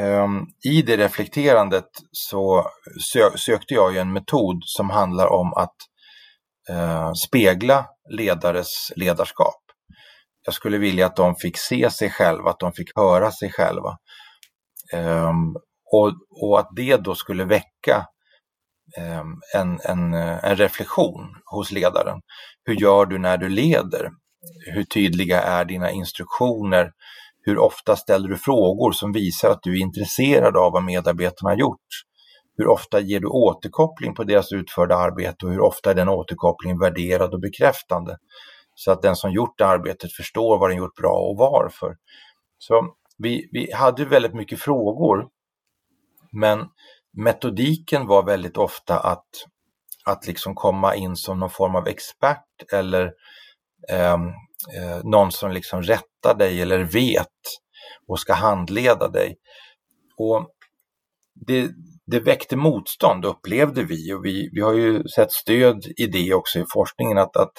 um, 0.00 0.46
i 0.64 0.82
det 0.82 0.96
reflekterandet 0.96 1.88
så 2.12 2.70
sö 3.12 3.30
sökte 3.36 3.74
jag 3.74 3.92
ju 3.92 3.98
en 3.98 4.12
metod 4.12 4.62
som 4.64 4.90
handlar 4.90 5.26
om 5.26 5.54
att 5.54 5.76
uh, 6.70 7.12
spegla 7.12 7.86
ledares 8.10 8.92
ledarskap. 8.96 9.62
Jag 10.44 10.54
skulle 10.54 10.78
vilja 10.78 11.06
att 11.06 11.16
de 11.16 11.34
fick 11.34 11.58
se 11.58 11.90
sig 11.90 12.10
själva, 12.10 12.50
att 12.50 12.60
de 12.60 12.72
fick 12.72 12.96
höra 12.96 13.32
sig 13.32 13.52
själva. 13.52 13.96
Um, 14.94 15.56
och, 15.92 16.12
och, 16.42 16.60
att 16.60 16.68
det 16.76 16.96
då 16.96 17.14
skulle 17.14 17.44
väcka 17.44 18.06
ehm, 18.96 19.40
en, 19.54 19.80
en, 19.80 20.14
en 20.14 20.56
reflektion 20.56 21.34
hos 21.44 21.72
ledaren. 21.72 22.20
Hur 22.64 22.74
gör 22.74 23.06
du 23.06 23.18
när 23.18 23.36
du 23.36 23.48
leder? 23.48 24.10
Hur 24.74 24.84
tydliga 24.84 25.40
är 25.42 25.64
dina 25.64 25.90
instruktioner? 25.90 26.92
Hur 27.42 27.58
ofta 27.58 27.96
ställer 27.96 28.28
du 28.28 28.36
frågor 28.36 28.92
som 28.92 29.12
visar 29.12 29.50
att 29.50 29.62
du 29.62 29.78
är 29.78 29.82
intresserad 29.82 30.56
av 30.56 30.72
vad 30.72 30.84
medarbetarna 30.84 31.50
har 31.50 31.56
gjort? 31.56 31.86
Hur 32.56 32.68
ofta 32.68 33.00
ger 33.00 33.20
du 33.20 33.26
återkoppling 33.26 34.14
på 34.14 34.24
deras 34.24 34.52
utförda 34.52 34.96
arbete 34.96 35.46
och 35.46 35.52
hur 35.52 35.60
ofta 35.60 35.90
är 35.90 35.94
den 35.94 36.08
återkopplingen 36.08 36.78
värderad 36.78 37.34
och 37.34 37.40
bekräftande? 37.40 38.16
Så 38.74 38.92
att 38.92 39.02
den 39.02 39.16
som 39.16 39.32
gjort 39.32 39.60
arbetet 39.60 40.12
förstår 40.12 40.58
vad 40.58 40.70
den 40.70 40.78
gjort 40.78 40.94
bra 40.94 41.28
och 41.30 41.36
varför. 41.36 41.96
Så 42.58 42.94
vi, 43.18 43.48
vi 43.52 43.72
hade 43.72 44.04
väldigt 44.04 44.34
mycket 44.34 44.60
frågor, 44.60 45.28
men 46.32 46.66
metodiken 47.16 48.06
var 48.06 48.22
väldigt 48.22 48.56
ofta 48.56 48.98
att, 48.98 49.28
att 50.04 50.26
liksom 50.26 50.54
komma 50.54 50.94
in 50.94 51.16
som 51.16 51.40
någon 51.40 51.50
form 51.50 51.74
av 51.76 51.88
expert 51.88 52.72
eller 52.72 53.12
ehm, 53.90 54.26
eh, 54.76 55.04
någon 55.04 55.32
som 55.32 55.52
liksom 55.52 55.82
rättar 55.82 56.34
dig 56.38 56.62
eller 56.62 56.78
vet 56.78 57.26
och 58.08 58.20
ska 58.20 58.32
handleda 58.32 59.08
dig. 59.08 59.36
Och 60.16 60.48
det, 61.46 61.70
det 62.06 62.20
väckte 62.20 62.56
motstånd 62.56 63.24
upplevde 63.24 63.82
vi 63.82 64.12
och 64.12 64.24
vi, 64.24 64.50
vi 64.52 64.60
har 64.60 64.72
ju 64.72 65.08
sett 65.08 65.32
stöd 65.32 65.86
i 65.96 66.06
det 66.06 66.34
också 66.34 66.58
i 66.58 66.64
forskningen 66.72 67.18
att, 67.18 67.36
att 67.36 67.52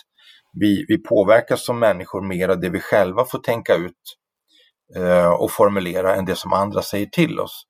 vi, 0.53 0.85
vi 0.87 0.97
påverkas 0.97 1.65
som 1.65 1.79
människor 1.79 2.21
mer 2.21 2.49
av 2.49 2.59
det 2.59 2.69
vi 2.69 2.79
själva 2.79 3.25
får 3.25 3.39
tänka 3.39 3.75
ut 3.75 4.17
eh, 4.95 5.29
och 5.29 5.51
formulera 5.51 6.15
än 6.15 6.25
det 6.25 6.35
som 6.35 6.53
andra 6.53 6.81
säger 6.81 7.05
till 7.05 7.39
oss. 7.39 7.63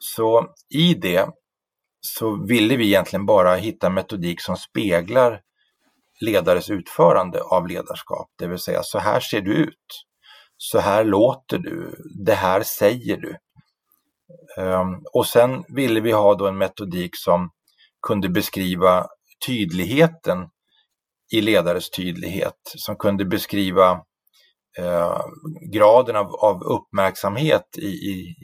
Så 0.00 0.54
i 0.74 0.94
det 0.94 1.28
så 2.00 2.46
ville 2.46 2.76
vi 2.76 2.86
egentligen 2.86 3.26
bara 3.26 3.56
hitta 3.56 3.90
metodik 3.90 4.40
som 4.40 4.56
speglar 4.56 5.40
ledares 6.20 6.70
utförande 6.70 7.42
av 7.42 7.68
ledarskap, 7.68 8.28
det 8.38 8.46
vill 8.46 8.58
säga 8.58 8.82
så 8.82 8.98
här 8.98 9.20
ser 9.20 9.40
du 9.40 9.54
ut, 9.54 10.04
så 10.56 10.78
här 10.78 11.04
låter 11.04 11.58
du, 11.58 11.94
det 12.26 12.34
här 12.34 12.62
säger 12.62 13.16
du. 13.16 13.36
Ehm, 14.58 15.02
och 15.12 15.26
sen 15.26 15.64
ville 15.68 16.00
vi 16.00 16.12
ha 16.12 16.34
då 16.34 16.46
en 16.46 16.58
metodik 16.58 17.10
som 17.14 17.50
kunde 18.06 18.28
beskriva 18.28 19.06
tydligheten 19.46 20.48
i 21.32 21.40
ledares 21.40 21.90
tydlighet, 21.90 22.58
som 22.64 22.96
kunde 22.96 23.24
beskriva 23.24 23.90
eh, 24.78 25.20
graden 25.72 26.16
av, 26.16 26.34
av 26.34 26.62
uppmärksamhet 26.62 27.78
i, 27.78 27.86
i, 27.86 28.34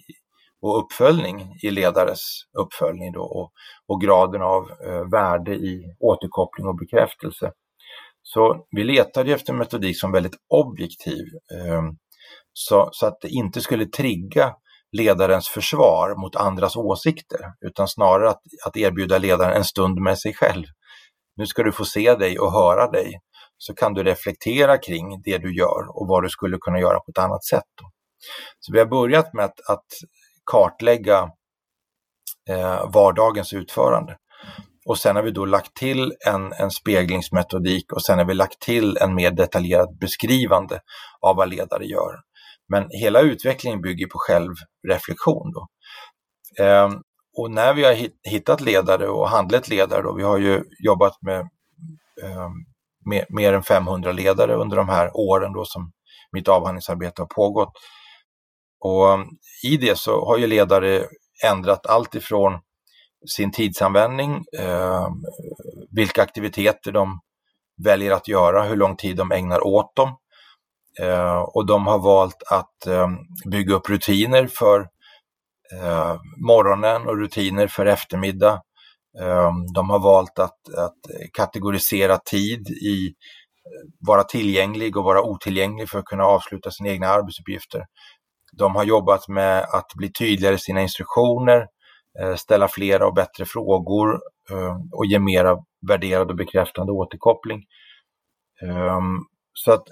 och 0.64 0.84
uppföljning 0.84 1.56
i 1.62 1.70
ledares 1.70 2.20
uppföljning 2.58 3.12
då, 3.12 3.22
och, 3.22 3.52
och 3.88 4.00
graden 4.00 4.42
av 4.42 4.70
eh, 4.86 5.10
värde 5.12 5.54
i 5.54 5.82
återkoppling 6.00 6.66
och 6.66 6.76
bekräftelse. 6.76 7.52
Så 8.22 8.66
vi 8.70 8.84
letade 8.84 9.32
efter 9.32 9.52
en 9.52 9.58
metodik 9.58 10.00
som 10.00 10.12
väldigt 10.12 10.36
objektiv, 10.48 11.24
eh, 11.54 11.82
så, 12.52 12.88
så 12.92 13.06
att 13.06 13.20
det 13.20 13.28
inte 13.28 13.60
skulle 13.60 13.86
trigga 13.86 14.54
ledarens 14.96 15.48
försvar 15.48 16.20
mot 16.20 16.36
andras 16.36 16.76
åsikter, 16.76 17.40
utan 17.66 17.88
snarare 17.88 18.30
att, 18.30 18.40
att 18.66 18.76
erbjuda 18.76 19.18
ledaren 19.18 19.56
en 19.56 19.64
stund 19.64 20.00
med 20.00 20.18
sig 20.18 20.34
själv. 20.34 20.64
Nu 21.36 21.46
ska 21.46 21.62
du 21.62 21.72
få 21.72 21.84
se 21.84 22.14
dig 22.14 22.38
och 22.38 22.52
höra 22.52 22.90
dig, 22.90 23.12
så 23.58 23.74
kan 23.74 23.94
du 23.94 24.02
reflektera 24.02 24.78
kring 24.78 25.22
det 25.24 25.38
du 25.38 25.56
gör 25.56 26.00
och 26.00 26.08
vad 26.08 26.22
du 26.22 26.28
skulle 26.28 26.58
kunna 26.60 26.80
göra 26.80 27.00
på 27.00 27.10
ett 27.10 27.18
annat 27.18 27.44
sätt. 27.44 27.72
Så 28.60 28.72
vi 28.72 28.78
har 28.78 28.86
börjat 28.86 29.34
med 29.34 29.44
att, 29.44 29.60
att 29.70 29.86
kartlägga 30.50 31.30
eh, 32.50 32.90
vardagens 32.90 33.52
utförande. 33.52 34.16
Och 34.86 34.98
sen 34.98 35.16
har 35.16 35.22
vi 35.22 35.30
då 35.30 35.44
lagt 35.44 35.74
till 35.74 36.12
en, 36.26 36.52
en 36.52 36.70
speglingsmetodik 36.70 37.92
och 37.92 38.02
sen 38.02 38.18
har 38.18 38.24
vi 38.24 38.34
lagt 38.34 38.60
till 38.60 38.96
en 38.96 39.14
mer 39.14 39.30
detaljerad 39.30 39.98
beskrivande 40.00 40.80
av 41.20 41.36
vad 41.36 41.48
ledare 41.48 41.84
gör. 41.84 42.14
Men 42.68 42.88
hela 42.90 43.20
utvecklingen 43.20 43.80
bygger 43.80 44.06
på 44.06 44.18
självreflektion. 44.18 45.52
Då. 45.52 45.68
Eh, 46.64 46.90
och 47.38 47.50
när 47.50 47.74
vi 47.74 47.84
har 47.84 48.08
hittat 48.30 48.60
ledare 48.60 49.08
och 49.08 49.28
handlett 49.28 49.68
ledare, 49.68 50.02
då, 50.02 50.14
vi 50.14 50.22
har 50.22 50.38
ju 50.38 50.62
jobbat 50.78 51.22
med, 51.22 51.40
eh, 52.22 52.48
med 53.10 53.26
mer 53.28 53.52
än 53.52 53.62
500 53.62 54.12
ledare 54.12 54.54
under 54.54 54.76
de 54.76 54.88
här 54.88 55.10
åren 55.16 55.52
då 55.52 55.64
som 55.64 55.92
mitt 56.32 56.48
avhandlingsarbete 56.48 57.22
har 57.22 57.26
pågått. 57.26 57.72
Och 58.84 59.12
um, 59.12 59.28
i 59.64 59.76
det 59.76 59.98
så 59.98 60.26
har 60.26 60.38
ju 60.38 60.46
ledare 60.46 61.04
ändrat 61.44 61.86
allt 61.86 62.14
ifrån 62.14 62.60
sin 63.36 63.52
tidsanvändning, 63.52 64.44
eh, 64.58 65.08
vilka 65.90 66.22
aktiviteter 66.22 66.92
de 66.92 67.20
väljer 67.84 68.12
att 68.12 68.28
göra, 68.28 68.62
hur 68.62 68.76
lång 68.76 68.96
tid 68.96 69.16
de 69.16 69.32
ägnar 69.32 69.66
åt 69.66 69.96
dem, 69.96 70.16
Eh, 71.00 71.38
och 71.38 71.66
de 71.66 71.86
har 71.86 71.98
valt 71.98 72.42
att 72.50 72.86
eh, 72.86 73.08
bygga 73.50 73.74
upp 73.74 73.90
rutiner 73.90 74.46
för 74.46 74.80
eh, 75.72 76.16
morgonen 76.46 77.06
och 77.06 77.18
rutiner 77.18 77.66
för 77.66 77.86
eftermiddag. 77.86 78.62
Ehm, 79.20 79.66
de 79.74 79.90
har 79.90 79.98
valt 79.98 80.38
att, 80.38 80.74
att 80.78 80.98
kategorisera 81.32 82.18
tid 82.18 82.68
i 82.68 83.06
eh, 83.06 83.90
vara 84.08 84.24
tillgänglig 84.24 84.96
och 84.96 85.04
vara 85.04 85.22
otillgänglig 85.22 85.88
för 85.88 85.98
att 85.98 86.04
kunna 86.04 86.24
avsluta 86.24 86.70
sina 86.70 86.88
egna 86.88 87.08
arbetsuppgifter. 87.08 87.84
De 88.58 88.76
har 88.76 88.84
jobbat 88.84 89.28
med 89.28 89.62
att 89.62 89.94
bli 89.94 90.12
tydligare 90.12 90.54
i 90.54 90.58
sina 90.58 90.82
instruktioner, 90.82 91.66
eh, 92.20 92.34
ställa 92.34 92.68
flera 92.68 93.06
och 93.06 93.14
bättre 93.14 93.44
frågor 93.44 94.20
eh, 94.50 94.76
och 94.92 95.06
ge 95.06 95.18
mera 95.18 95.58
värderad 95.88 96.30
och 96.30 96.36
bekräftande 96.36 96.92
återkoppling. 96.92 97.64
Ehm, 98.62 99.18
så 99.52 99.72
att 99.72 99.84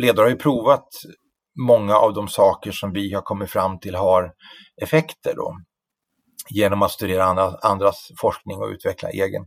ledare 0.00 0.24
har 0.24 0.30
ju 0.30 0.36
provat 0.36 0.88
många 1.66 1.96
av 1.96 2.14
de 2.14 2.28
saker 2.28 2.72
som 2.72 2.92
vi 2.92 3.14
har 3.14 3.22
kommit 3.22 3.50
fram 3.50 3.80
till 3.80 3.94
har 3.94 4.32
effekter 4.82 5.34
då, 5.36 5.56
genom 6.50 6.82
att 6.82 6.90
studera 6.90 7.24
andras 7.62 8.08
forskning 8.20 8.58
och 8.58 8.68
utveckla 8.68 9.10
egen. 9.10 9.46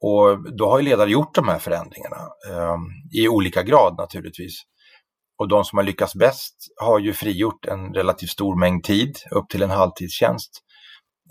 Och 0.00 0.56
då 0.56 0.70
har 0.70 0.78
ju 0.78 0.84
ledare 0.84 1.10
gjort 1.10 1.34
de 1.34 1.48
här 1.48 1.58
förändringarna 1.58 2.16
ehm, 2.50 2.80
i 3.12 3.28
olika 3.28 3.62
grad 3.62 3.94
naturligtvis. 3.98 4.62
Och 5.38 5.48
de 5.48 5.64
som 5.64 5.76
har 5.76 5.84
lyckats 5.84 6.14
bäst 6.14 6.54
har 6.76 6.98
ju 6.98 7.12
frigjort 7.12 7.66
en 7.66 7.94
relativt 7.94 8.30
stor 8.30 8.60
mängd 8.60 8.84
tid, 8.84 9.16
upp 9.30 9.48
till 9.48 9.62
en 9.62 9.70
halvtidstjänst, 9.70 10.50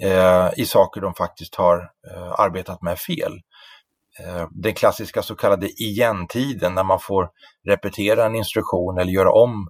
eh, 0.04 0.50
i 0.58 0.66
saker 0.66 1.02
de 1.02 1.14
faktiskt 1.14 1.56
har 1.56 1.78
eh, 2.12 2.40
arbetat 2.40 2.82
med 2.82 3.00
fel. 3.00 3.34
Eh, 4.20 4.48
den 4.52 4.74
klassiska 4.74 5.22
så 5.22 5.36
kallade 5.36 5.68
igen-tiden 5.68 6.76
när 6.76 6.84
man 6.84 7.00
får 7.00 7.30
repetera 7.70 8.26
en 8.26 8.36
instruktion 8.36 8.98
eller 8.98 9.12
göra 9.12 9.32
om 9.32 9.68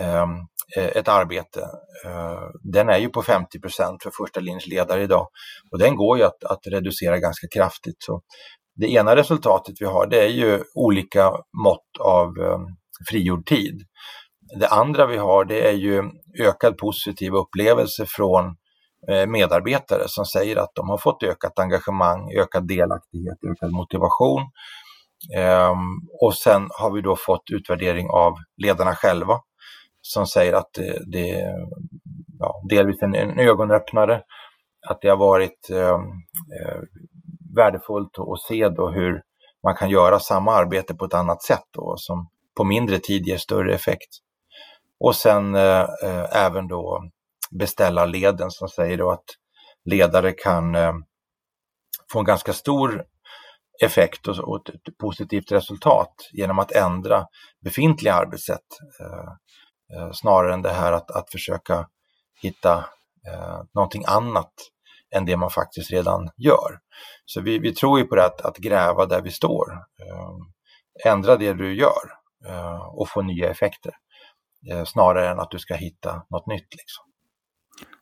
ehm, 0.00 0.30
eh, 0.76 0.86
ett 0.86 1.08
arbete. 1.08 1.60
Eh, 2.04 2.48
den 2.72 2.88
är 2.88 2.98
ju 2.98 3.08
på 3.08 3.22
50 3.22 3.58
för 4.02 4.24
första 4.24 4.40
linjens 4.40 4.66
ledare 4.66 5.02
idag 5.02 5.28
och 5.72 5.78
den 5.78 5.96
går 5.96 6.18
ju 6.18 6.24
att, 6.24 6.44
att 6.44 6.66
reducera 6.66 7.18
ganska 7.18 7.46
kraftigt. 7.54 7.96
Så 7.98 8.22
det 8.76 8.92
ena 8.92 9.16
resultatet 9.16 9.74
vi 9.80 9.84
har 9.84 10.06
det 10.06 10.24
är 10.24 10.28
ju 10.30 10.62
olika 10.74 11.32
mått 11.64 12.00
av 12.00 12.26
ehm, 12.26 12.66
frigjord 13.10 13.46
tid. 13.46 13.82
Det 14.60 14.68
andra 14.68 15.06
vi 15.06 15.16
har 15.16 15.44
det 15.44 15.68
är 15.68 15.72
ju 15.72 16.02
ökad 16.40 16.76
positiv 16.78 17.32
upplevelse 17.34 18.06
från 18.08 18.56
eh, 19.08 19.26
medarbetare 19.26 20.02
som 20.06 20.24
säger 20.24 20.56
att 20.56 20.70
de 20.74 20.88
har 20.88 20.98
fått 20.98 21.22
ökat 21.22 21.58
engagemang, 21.58 22.32
ökad 22.32 22.68
delaktighet, 22.68 23.38
ökad 23.50 23.72
motivation. 23.72 24.42
Ehm, 25.36 25.76
och 26.20 26.34
sen 26.34 26.68
har 26.70 26.90
vi 26.90 27.00
då 27.00 27.16
fått 27.16 27.50
utvärdering 27.52 28.10
av 28.10 28.34
ledarna 28.56 28.94
själva 28.94 29.40
som 30.00 30.26
säger 30.26 30.52
att 30.52 30.70
det, 30.72 31.02
det 31.06 31.54
ja, 32.38 32.62
delvis 32.68 33.02
en, 33.02 33.14
en 33.14 33.38
ögonöppnare, 33.38 34.22
att 34.88 35.00
det 35.00 35.08
har 35.08 35.16
varit 35.16 35.70
ehm, 35.70 36.02
eh, 36.60 36.80
värdefullt 37.56 38.18
att 38.18 38.40
se 38.48 38.68
då 38.68 38.90
hur 38.90 39.22
man 39.62 39.74
kan 39.74 39.90
göra 39.90 40.18
samma 40.18 40.52
arbete 40.52 40.94
på 40.94 41.04
ett 41.04 41.14
annat 41.14 41.42
sätt 41.42 41.64
då, 41.70 41.94
som 41.96 42.28
på 42.58 42.64
mindre 42.64 42.98
tid 42.98 43.26
ger 43.26 43.36
större 43.36 43.74
effekt. 43.74 44.08
Och 45.00 45.16
sen 45.16 45.54
eh, 45.54 45.86
eh 46.04 46.36
även 46.36 46.68
då 46.68 47.10
beställarleden 47.50 48.50
som 48.50 48.68
säger 48.68 48.96
då 48.96 49.10
att 49.10 49.24
ledare 49.84 50.32
kan 50.32 50.74
eh, 50.74 50.92
få 52.12 52.18
en 52.18 52.24
ganska 52.24 52.52
stor 52.52 53.04
effekt 53.82 54.28
och, 54.28 54.38
och 54.38 54.68
ett 54.68 54.98
positivt 54.98 55.52
resultat 55.52 56.14
genom 56.32 56.58
att 56.58 56.72
ändra 56.72 57.26
befintliga 57.64 58.14
arbetssätt 58.14 58.66
eh, 59.00 59.32
eh, 59.98 60.10
snarare 60.12 60.54
än 60.54 60.62
det 60.62 60.72
här 60.72 60.92
att, 60.92 61.10
att 61.10 61.30
försöka 61.30 61.88
hitta 62.42 62.84
eh, 63.26 63.60
någonting 63.74 64.04
annat 64.06 64.52
än 65.14 65.24
det 65.24 65.36
man 65.36 65.50
faktiskt 65.50 65.90
redan 65.90 66.30
gör. 66.36 66.78
Så 67.24 67.40
vi, 67.40 67.58
vi 67.58 67.74
tror 67.74 67.98
ju 67.98 68.04
på 68.04 68.14
det 68.14 68.24
att, 68.24 68.40
att 68.40 68.56
gräva 68.56 69.06
där 69.06 69.22
vi 69.22 69.30
står. 69.30 69.72
Eh, 69.72 71.12
ändra 71.12 71.36
det 71.36 71.52
du 71.52 71.74
gör 71.74 72.04
eh, 72.12 72.17
och 72.92 73.08
få 73.08 73.22
nya 73.22 73.50
effekter 73.50 73.92
eh, 74.70 74.84
snarare 74.84 75.28
än 75.30 75.40
att 75.40 75.50
du 75.50 75.58
ska 75.58 75.74
hitta 75.74 76.22
något 76.30 76.46
nytt. 76.46 76.74
Liksom. 76.74 77.04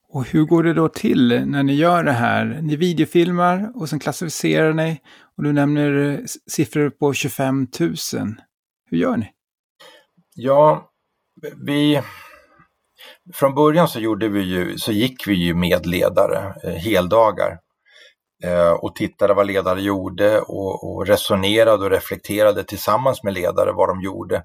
Och 0.08 0.24
hur 0.24 0.44
går 0.44 0.62
det 0.62 0.74
då 0.74 0.88
till 0.88 1.44
när 1.46 1.62
ni 1.62 1.74
gör 1.74 2.04
det 2.04 2.12
här? 2.12 2.58
Ni 2.62 2.76
videofilmar 2.76 3.72
och 3.74 3.88
sen 3.88 3.98
klassificerar 3.98 4.72
ni 4.72 5.00
och 5.36 5.42
du 5.44 5.52
nämner 5.52 6.12
eh, 6.12 6.18
siffror 6.50 6.90
på 6.90 7.12
25 7.12 7.66
000. 7.80 7.94
Hur 8.90 8.98
gör 8.98 9.16
ni? 9.16 9.30
Ja, 10.34 10.90
vi... 11.66 12.02
Från 13.34 13.54
början 13.54 13.88
så, 13.88 14.00
gjorde 14.00 14.28
vi 14.28 14.40
ju, 14.40 14.78
så 14.78 14.92
gick 14.92 15.28
vi 15.28 15.34
ju 15.34 15.54
med 15.54 15.86
ledare 15.86 16.54
eh, 16.64 16.72
heldagar 16.72 17.50
eh, 17.52 17.58
Eh, 18.46 18.72
och 18.72 18.94
tittade 18.94 19.34
vad 19.34 19.46
ledare 19.46 19.82
gjorde 19.82 20.40
och, 20.40 20.84
och 20.84 21.06
resonerade 21.06 21.84
och 21.84 21.90
reflekterade 21.90 22.64
tillsammans 22.64 23.22
med 23.22 23.34
ledare 23.34 23.72
vad 23.72 23.88
de 23.88 24.00
gjorde. 24.00 24.42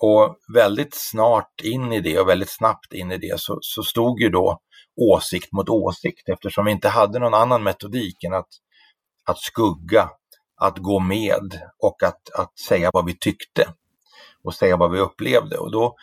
Och 0.00 0.36
väldigt 0.54 0.94
snart 0.94 1.60
in 1.62 1.92
i 1.92 2.00
det 2.00 2.18
och 2.18 2.28
väldigt 2.28 2.56
snabbt 2.56 2.92
in 2.92 3.12
i 3.12 3.18
det 3.18 3.40
så, 3.40 3.58
så 3.60 3.82
stod 3.82 4.20
ju 4.20 4.28
då 4.28 4.58
åsikt 5.00 5.52
mot 5.52 5.68
åsikt 5.68 6.28
eftersom 6.28 6.64
vi 6.64 6.72
inte 6.72 6.88
hade 6.88 7.18
någon 7.18 7.34
annan 7.34 7.62
metodik 7.62 8.24
än 8.24 8.34
att, 8.34 8.48
att 9.26 9.38
skugga, 9.38 10.10
att 10.60 10.78
gå 10.78 11.00
med 11.00 11.60
och 11.82 12.02
att, 12.02 12.30
att 12.34 12.58
säga 12.58 12.90
vad 12.92 13.06
vi 13.06 13.18
tyckte. 13.18 13.66
och 14.44 14.54
säga 14.54 14.76
vad 14.76 14.90
vi 14.90 14.98
upplevde. 14.98 15.58
Och 15.58 15.72
då 15.72 15.96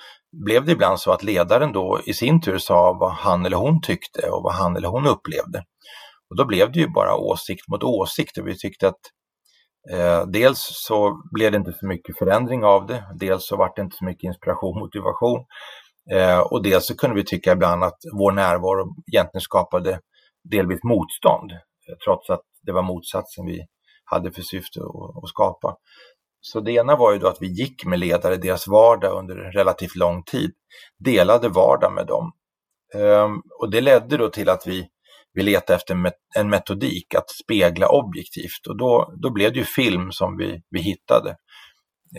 blev 0.46 0.66
det 0.66 0.72
ibland 0.72 1.00
så 1.00 1.12
att 1.12 1.24
ledaren 1.24 1.72
då 1.72 2.02
i 2.06 2.14
sin 2.14 2.42
tur 2.42 2.58
sa 2.58 2.94
vad 2.94 3.12
han 3.12 3.46
eller 3.46 3.58
hon 3.58 3.82
tyckte 3.82 4.30
och 4.30 4.44
vad 4.44 4.54
han 4.54 4.76
eller 4.76 4.88
hon 4.88 5.08
upplevde. 5.08 5.64
Och 6.30 6.36
då 6.38 6.46
blev 6.46 6.72
det 6.72 6.80
ju 6.80 6.88
bara 6.88 7.16
åsikt 7.16 7.68
mot 7.68 7.84
åsikt 7.84 8.38
och 8.38 8.48
vi 8.48 8.58
tyckte 8.58 8.88
att 8.88 9.00
eh, 9.92 10.26
dels 10.28 10.60
så 10.88 11.22
blev 11.32 11.52
det 11.52 11.58
inte 11.58 11.74
så 11.74 11.88
mycket 11.88 12.18
förändring 12.18 12.64
av 12.64 12.86
det, 12.86 13.04
dels 13.20 13.48
så 13.48 13.56
var 13.56 13.74
det 13.76 13.82
inte 13.82 13.98
så 13.98 14.06
mycket 14.06 14.24
inspiration, 14.24 14.80
motivation 14.80 15.46
eh, 16.12 16.40
och 16.40 16.64
dels 16.64 16.88
så 16.88 16.98
kunde 16.98 17.16
vi 17.16 17.24
tycka 17.26 17.52
ibland 17.52 17.84
att 17.84 18.00
vår 18.14 18.32
närvaro 18.32 18.96
egentligen 19.14 19.42
skapade 19.42 20.00
delvis 20.44 20.84
motstånd, 20.84 21.52
eh, 21.52 21.96
trots 22.06 22.30
att 22.30 22.42
det 22.62 22.72
var 22.72 22.84
motsatsen 22.84 23.46
vi 23.46 23.66
hade 24.04 24.32
för 24.32 24.42
syfte 24.42 24.80
att, 24.80 25.24
att 25.24 25.30
skapa. 25.30 25.78
Så 26.42 26.60
det 26.60 26.72
ena 26.72 26.96
var 26.96 27.14
ju 27.14 27.20
då 27.20 27.28
att 27.28 27.42
vi 27.42 27.48
gick 27.48 27.86
med 27.86 28.00
ledare 28.00 28.34
i 28.34 28.38
deras 28.38 28.68
vardag 28.68 29.20
under 29.20 29.36
relativt 29.36 29.96
lång 29.96 30.24
tid, 30.24 30.52
delade 31.00 31.50
vardag 31.50 31.94
med 31.94 32.08
dem. 32.08 32.32
Um, 32.96 33.42
och 33.60 33.72
det 33.72 33.82
ledde 33.82 34.18
då 34.18 34.30
till 34.30 34.50
att 34.50 34.68
vi, 34.68 34.88
vi 35.36 35.44
letade 35.44 35.76
efter 35.76 36.14
en 36.36 36.50
metodik 36.50 37.16
att 37.16 37.30
spegla 37.30 37.88
objektivt 37.88 38.68
och 38.70 38.78
då, 38.78 39.14
då 39.22 39.30
blev 39.30 39.54
det 39.54 39.60
ju 39.60 39.66
film 39.66 40.12
som 40.12 40.38
vi, 40.38 40.62
vi 40.70 40.82
hittade. 40.82 41.36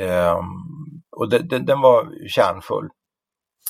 Um, 0.00 1.02
och 1.16 1.30
det, 1.30 1.38
det, 1.38 1.58
den 1.58 1.80
var 1.80 2.28
kärnfull. 2.28 2.88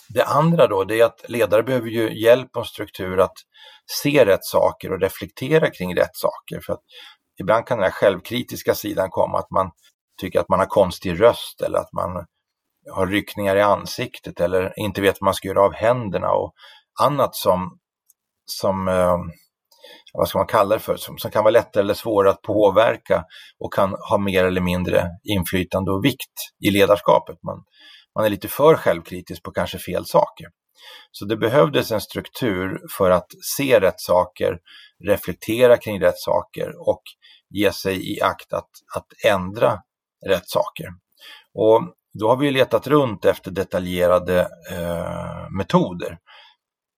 Det 0.08 0.24
andra 0.24 0.66
då, 0.66 0.84
det 0.84 1.00
är 1.00 1.04
att 1.04 1.24
ledare 1.28 1.62
behöver 1.62 1.88
ju 1.88 2.20
hjälp 2.22 2.56
och 2.56 2.66
struktur 2.66 3.20
att 3.20 3.34
se 4.02 4.24
rätt 4.24 4.44
saker 4.44 4.92
och 4.92 5.00
reflektera 5.00 5.70
kring 5.70 5.96
rätt 5.96 6.16
saker. 6.16 6.60
För 6.66 6.72
att 6.72 6.82
ibland 7.40 7.66
kan 7.66 7.78
den 7.78 7.84
här 7.84 7.90
självkritiska 7.90 8.74
sidan 8.74 9.10
komma, 9.10 9.38
att 9.38 9.50
man 9.50 9.70
tycker 10.20 10.40
att 10.40 10.48
man 10.48 10.58
har 10.58 10.66
konstig 10.66 11.20
röst 11.20 11.60
eller 11.60 11.78
att 11.78 11.92
man 11.92 12.26
har 12.94 13.06
ryckningar 13.06 13.56
i 13.56 13.62
ansiktet 13.62 14.40
eller 14.40 14.78
inte 14.78 15.00
vet 15.00 15.20
vad 15.20 15.26
man 15.26 15.34
ska 15.34 15.48
göra 15.48 15.62
av 15.62 15.74
händerna 15.74 16.30
och 16.30 16.52
annat 17.02 17.34
som, 17.34 17.78
som 18.46 18.88
eh, 18.88 19.16
vad 20.12 20.28
ska 20.28 20.38
man 20.38 20.46
kalla 20.46 20.74
det 20.74 20.80
för, 20.80 20.96
som, 20.96 21.18
som 21.18 21.30
kan 21.30 21.44
vara 21.44 21.52
lättare 21.52 21.82
eller 21.82 21.94
svårare 21.94 22.30
att 22.30 22.42
påverka 22.42 23.24
och 23.58 23.72
kan 23.72 23.94
ha 24.10 24.18
mer 24.18 24.44
eller 24.44 24.60
mindre 24.60 25.08
inflytande 25.24 25.90
och 25.90 26.04
vikt 26.04 26.32
i 26.66 26.70
ledarskapet. 26.70 27.36
Man, 27.42 27.64
man 28.14 28.24
är 28.24 28.30
lite 28.30 28.48
för 28.48 28.74
självkritisk 28.74 29.42
på 29.42 29.50
kanske 29.50 29.78
fel 29.78 30.06
saker. 30.06 30.46
Så 31.10 31.24
det 31.24 31.36
behövdes 31.36 31.92
en 31.92 32.00
struktur 32.00 32.80
för 32.98 33.10
att 33.10 33.26
se 33.56 33.80
rätt 33.80 34.00
saker, 34.00 34.58
reflektera 35.08 35.76
kring 35.76 36.00
rätt 36.00 36.18
saker 36.18 36.88
och 36.88 37.02
ge 37.50 37.72
sig 37.72 38.16
i 38.16 38.22
akt 38.22 38.52
att, 38.52 38.70
att 38.96 39.06
ändra 39.26 39.78
rätt 40.26 40.48
saker. 40.48 40.88
Och 41.54 41.82
då 42.20 42.28
har 42.28 42.36
vi 42.36 42.50
letat 42.50 42.86
runt 42.86 43.24
efter 43.24 43.50
detaljerade 43.50 44.40
eh, 44.72 45.50
metoder. 45.58 46.18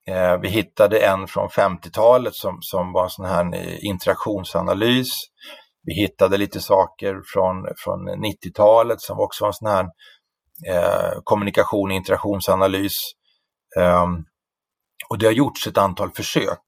Eh, 0.08 0.40
vi 0.40 0.48
hittade 0.48 0.98
en 0.98 1.26
från 1.26 1.48
50-talet 1.48 2.34
som, 2.34 2.58
som 2.60 2.92
var 2.92 3.04
en 3.04 3.10
sån 3.10 3.24
här 3.24 3.54
eh, 3.54 3.84
interaktionsanalys. 3.84 5.08
Vi 5.82 5.94
hittade 5.94 6.36
lite 6.36 6.60
saker 6.60 7.20
från, 7.32 7.56
från 7.84 8.08
90-talet 8.08 9.00
som 9.00 9.20
också 9.20 9.44
var 9.44 9.48
en 9.48 9.54
sån 9.54 9.68
här 9.68 9.84
eh, 10.68 11.20
kommunikation 11.24 11.90
och 11.90 11.96
interaktionsanalys. 11.96 12.94
Eh, 13.78 14.06
och 15.08 15.18
det 15.18 15.26
har 15.26 15.32
gjorts 15.32 15.66
ett 15.66 15.78
antal 15.78 16.10
försök. 16.10 16.64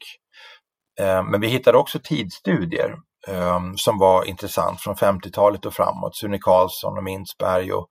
Ehm, 1.00 1.26
men 1.26 1.40
vi 1.40 1.48
hittade 1.48 1.78
också 1.78 1.98
tidsstudier 2.04 2.96
ehm, 3.28 3.76
som 3.76 3.98
var 3.98 4.24
intressant 4.24 4.80
från 4.80 4.94
50-talet 4.94 5.66
och 5.66 5.74
framåt. 5.74 6.16
Sune 6.16 6.38
Karlsson 6.38 6.98
och 6.98 7.04
Mintzberg 7.04 7.72
och 7.72 7.88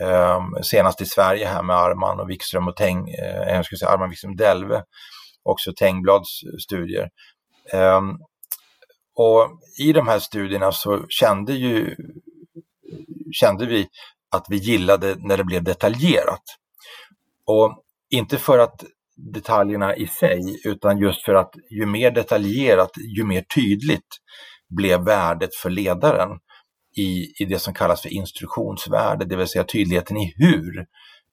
Ehm, 0.00 0.62
senast 0.62 1.00
i 1.00 1.06
Sverige 1.06 1.46
här 1.46 1.62
med 1.62 1.76
Arman 1.76 2.20
och 2.20 2.30
Wikström 2.30 2.68
och 2.68 2.76
Teng, 2.76 3.08
eh, 3.08 3.54
jag 3.54 3.64
skulle 3.64 3.78
säga 3.78 3.90
Arman 3.90 4.10
Wikström 4.10 4.36
Delve, 4.36 4.82
också 5.42 5.72
Tengblads 5.76 6.42
eh, 6.42 6.58
studier. 6.58 7.10
Ehm, 7.72 8.18
och 9.14 9.48
i 9.78 9.92
de 9.92 10.08
här 10.08 10.18
studierna 10.18 10.72
så 10.72 11.04
kände 11.08 11.52
ju 11.52 11.96
kände 13.32 13.66
vi 13.66 13.88
att 14.30 14.46
vi 14.48 14.56
gillade 14.56 15.16
när 15.18 15.36
det 15.36 15.44
blev 15.44 15.62
detaljerat. 15.62 16.42
Och 17.46 17.82
inte 18.10 18.38
för 18.38 18.58
att 18.58 18.84
detaljerna 19.16 19.96
i 19.96 20.06
sig, 20.06 20.40
utan 20.64 20.98
just 20.98 21.24
för 21.24 21.34
att 21.34 21.54
ju 21.70 21.86
mer 21.86 22.10
detaljerat, 22.10 22.90
ju 23.16 23.24
mer 23.24 23.44
tydligt 23.54 24.08
blev 24.68 25.04
värdet 25.04 25.54
för 25.54 25.70
ledaren 25.70 26.28
i, 26.96 27.32
i 27.42 27.44
det 27.44 27.58
som 27.58 27.74
kallas 27.74 28.02
för 28.02 28.08
instruktionsvärde, 28.08 29.24
det 29.24 29.36
vill 29.36 29.46
säga 29.46 29.64
tydligheten 29.64 30.16
i 30.16 30.34
hur, 30.36 30.86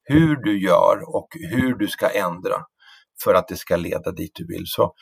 hur 0.03 0.35
du 0.35 0.63
gör 0.63 1.15
och 1.15 1.27
hur 1.51 1.75
du 1.75 1.87
ska 1.87 2.09
ändra 2.09 2.55
för 3.23 3.33
att 3.33 3.47
det 3.47 3.57
ska 3.57 3.75
leda 3.75 4.11
dit 4.11 4.31
du 4.33 4.47
vill. 4.47 4.63
Så 4.65 4.93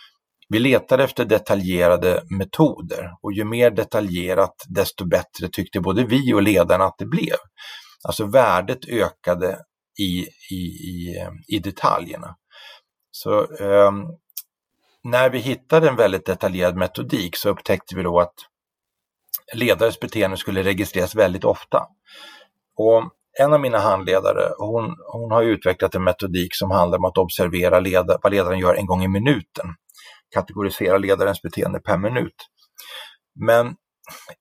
vi 0.50 0.60
letar 0.60 1.00
efter 1.00 1.26
detaljerade 1.26 2.24
metoder 2.40 3.12
och 3.22 3.34
ju 3.34 3.44
mer 3.44 3.72
detaljerat 3.72 4.56
desto 4.70 5.06
bättre 5.06 5.50
tyckte 5.52 5.80
både 5.80 6.04
vi 6.04 6.34
och 6.34 6.42
ledarna 6.42 6.86
att 6.86 6.98
det 6.98 7.06
blev. 7.06 7.38
Alltså 8.04 8.26
värdet 8.26 8.90
ökade 8.90 9.60
i, 10.00 10.28
i, 10.52 10.62
i, 10.66 11.16
i 11.48 11.60
detaljerna. 11.60 12.36
Så 13.12 13.40
eh, 13.40 13.92
när 15.04 15.30
vi 15.30 15.40
hittade 15.40 15.90
en 15.90 15.96
väldigt 15.96 16.26
detaljerad 16.26 16.76
metodik 16.76 17.36
så 17.36 17.50
upptäckte 17.50 17.96
vi 17.96 18.04
då 18.04 18.20
att 18.20 18.36
ledares 19.54 20.00
beteende 20.00 20.38
skulle 20.38 20.64
registreras 20.64 21.16
väldigt 21.16 21.44
ofta. 21.44 21.88
Och 22.78 23.12
en 23.40 23.54
av 23.54 23.60
mina 23.60 23.78
handledare, 23.78 24.54
hon, 24.58 24.96
hon 25.12 25.32
har 25.32 25.44
utvecklat 25.44 25.96
en 25.96 26.04
metodik 26.04 26.56
som 26.56 26.72
handlar 26.72 26.98
om 26.98 27.06
att 27.06 27.18
observera 27.18 27.80
leda, 27.80 28.20
vad 28.24 28.32
ledaren 28.32 28.60
gör 28.60 28.76
en 28.76 28.86
gång 28.86 29.04
i 29.04 29.08
minuten. 29.08 29.66
Kategorisera 30.34 30.98
ledarens 30.98 31.42
beteende 31.42 31.80
per 31.80 31.98
minut. 31.98 32.36
Men 33.36 33.76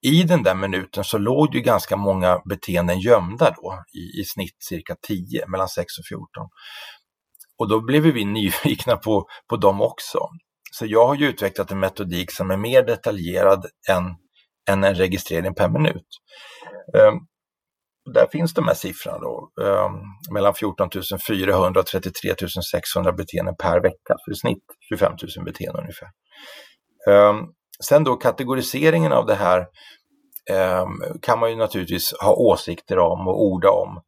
i 0.02 0.22
den 0.22 0.42
där 0.42 0.54
minuten 0.54 1.04
så 1.04 1.18
låg 1.18 1.54
ju 1.54 1.60
ganska 1.60 1.96
många 1.96 2.42
beteenden 2.44 3.00
gömda 3.00 3.50
då, 3.50 3.84
i, 3.94 4.20
i 4.20 4.24
snitt 4.24 4.56
cirka 4.58 4.96
10, 5.06 5.46
mellan 5.46 5.68
6 5.68 5.98
och 5.98 6.04
14. 6.08 6.26
Och 7.58 7.68
då 7.68 7.80
blev 7.80 8.02
vi 8.02 8.24
nyfikna 8.24 8.96
på, 8.96 9.26
på 9.48 9.56
dem 9.56 9.80
också. 9.82 10.18
Så 10.72 10.86
jag 10.86 11.06
har 11.06 11.14
ju 11.14 11.26
utvecklat 11.26 11.70
en 11.70 11.78
metodik 11.78 12.32
som 12.32 12.50
är 12.50 12.56
mer 12.56 12.82
detaljerad 12.82 13.66
än, 13.90 14.04
än 14.70 14.84
en 14.84 14.94
registrering 14.94 15.54
per 15.54 15.68
minut. 15.68 16.06
Ehm, 16.96 17.14
där 18.14 18.26
finns 18.32 18.54
de 18.54 18.66
här 18.66 18.74
siffrorna 18.74 19.18
då, 19.18 19.50
ehm, 19.62 19.92
mellan 20.34 20.54
14 20.54 20.90
400 21.28 21.80
och 21.80 21.86
33 21.86 22.34
600 22.70 23.12
beteenden 23.12 23.56
per 23.56 23.80
vecka, 23.80 24.16
så 24.18 24.30
i 24.30 24.34
snitt 24.34 24.64
25 24.88 25.12
000 25.36 25.44
beteenden 25.44 25.80
ungefär. 25.80 26.08
Ehm, 27.10 27.36
sen 27.84 28.04
då 28.04 28.16
kategoriseringen 28.16 29.12
av 29.12 29.26
det 29.26 29.34
här 29.34 29.66
eh, 30.50 30.86
kan 31.22 31.38
man 31.38 31.50
ju 31.50 31.56
naturligtvis 31.56 32.12
ha 32.20 32.34
åsikter 32.34 32.98
om 32.98 33.28
och 33.28 33.42
orda 33.44 33.70
om. 33.70 34.00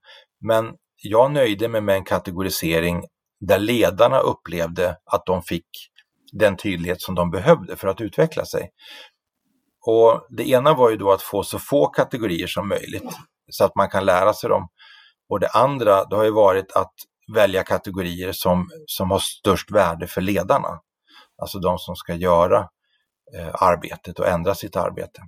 Men 0.49 0.75
jag 1.03 1.33
nöjde 1.33 1.68
mig 1.68 1.81
med 1.81 1.94
en 1.94 2.05
kategorisering 2.05 3.05
där 3.40 3.59
ledarna 3.59 4.18
upplevde 4.18 4.97
att 5.12 5.27
de 5.27 5.42
fick 5.42 5.66
den 6.33 6.57
tydlighet 6.57 7.03
som 7.03 7.14
de 7.14 7.31
behövde 7.31 7.77
för 7.77 7.88
att 7.88 8.01
utveckla 8.01 8.44
sig. 8.44 8.71
Och 9.90 10.27
Det 10.31 10.48
ena 10.48 10.74
var 10.74 10.90
ju 10.90 10.96
då 10.96 11.12
att 11.12 11.22
få 11.22 11.42
så 11.42 11.59
få 11.59 11.87
kategorier 11.87 12.46
som 12.46 12.68
möjligt 12.68 13.16
så 13.51 13.64
att 13.64 13.77
man 13.77 13.88
kan 13.88 14.05
lära 14.05 14.35
sig 14.35 14.51
dem. 14.51 14.68
Och 15.29 15.40
det 15.40 15.48
andra 15.48 16.05
det 16.05 16.16
har 16.16 16.24
ju 16.24 16.31
varit 16.31 16.72
att 16.72 16.92
välja 17.35 17.62
kategorier 17.62 18.33
som, 18.33 18.70
som 18.87 19.11
har 19.11 19.18
störst 19.18 19.70
värde 19.70 20.07
för 20.07 20.20
ledarna. 20.20 20.81
Alltså 21.42 21.59
de 21.59 21.79
som 21.79 21.96
ska 21.96 22.14
göra 22.14 22.68
Eh, 23.35 23.55
arbetet 23.62 24.18
och 24.18 24.29
ändra 24.29 24.55
sitt 24.55 24.77
arbete. 24.77 25.22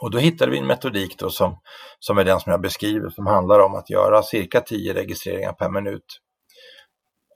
Och 0.00 0.10
då 0.10 0.18
hittade 0.18 0.50
vi 0.50 0.58
en 0.58 0.66
metodik 0.66 1.18
då 1.18 1.30
som, 1.30 1.60
som 1.98 2.18
är 2.18 2.24
den 2.24 2.40
som 2.40 2.50
jag 2.50 2.60
beskriver 2.60 3.10
som 3.10 3.26
handlar 3.26 3.60
om 3.60 3.74
att 3.74 3.90
göra 3.90 4.22
cirka 4.22 4.60
10 4.60 4.94
registreringar 4.94 5.52
per 5.52 5.70
minut. 5.70 6.04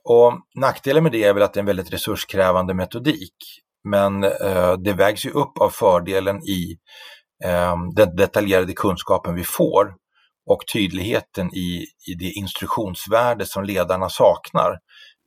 Och 0.03 0.33
nackdelen 0.55 1.03
med 1.03 1.11
det 1.11 1.23
är 1.23 1.33
väl 1.33 1.43
att 1.43 1.53
det 1.53 1.57
är 1.57 1.61
en 1.61 1.65
väldigt 1.65 1.93
resurskrävande 1.93 2.73
metodik. 2.73 3.35
Men 3.83 4.23
eh, 4.23 4.73
det 4.73 4.93
vägs 4.93 5.25
ju 5.25 5.29
upp 5.29 5.57
av 5.57 5.69
fördelen 5.69 6.43
i 6.43 6.77
eh, 7.43 7.75
den 7.95 8.15
detaljerade 8.15 8.73
kunskapen 8.73 9.35
vi 9.35 9.43
får 9.43 9.95
och 10.49 10.63
tydligheten 10.73 11.53
i, 11.53 11.85
i 12.07 12.13
det 12.19 12.31
instruktionsvärde 12.31 13.45
som 13.45 13.63
ledarna 13.63 14.09
saknar. 14.09 14.79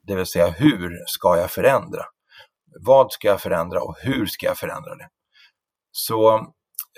Det 0.07 0.15
vill 0.15 0.27
säga 0.27 0.49
hur 0.49 1.05
ska 1.07 1.37
jag 1.37 1.51
förändra? 1.51 2.03
Vad 2.85 3.13
ska 3.13 3.29
jag 3.29 3.41
förändra 3.41 3.83
och 3.83 3.97
hur 4.03 4.27
ska 4.27 4.47
jag 4.47 4.59
förändra 4.59 4.95
det? 4.95 5.09
Så 5.93 6.37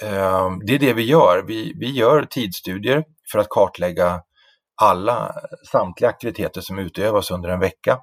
eh, 0.03 0.51
det 0.66 0.75
är 0.75 0.79
det 0.79 0.92
vi 0.92 1.03
gör. 1.03 1.44
Vi, 1.47 1.73
vi 1.77 1.90
gör 1.90 2.25
tidsstudier 2.25 3.05
för 3.33 3.38
att 3.38 3.49
kartlägga 3.49 4.21
alla, 4.83 5.35
samtliga 5.73 6.11
aktiviteter 6.11 6.61
som 6.61 6.79
utövas 6.79 7.31
under 7.31 7.49
en 7.49 7.61
vecka. 7.61 7.99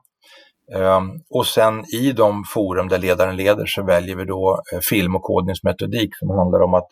Ehm, 0.73 1.09
och 1.29 1.47
sen 1.47 1.85
i 1.95 2.11
de 2.11 2.43
forum 2.43 2.87
där 2.87 2.97
ledaren 2.97 3.35
leder 3.35 3.65
så 3.65 3.83
väljer 3.83 4.15
vi 4.15 4.25
då 4.25 4.61
eh, 4.73 4.79
film 4.79 5.15
och 5.15 5.23
kodningsmetodik 5.23 6.09
som 6.17 6.29
handlar 6.29 6.61
om 6.61 6.73
att 6.73 6.87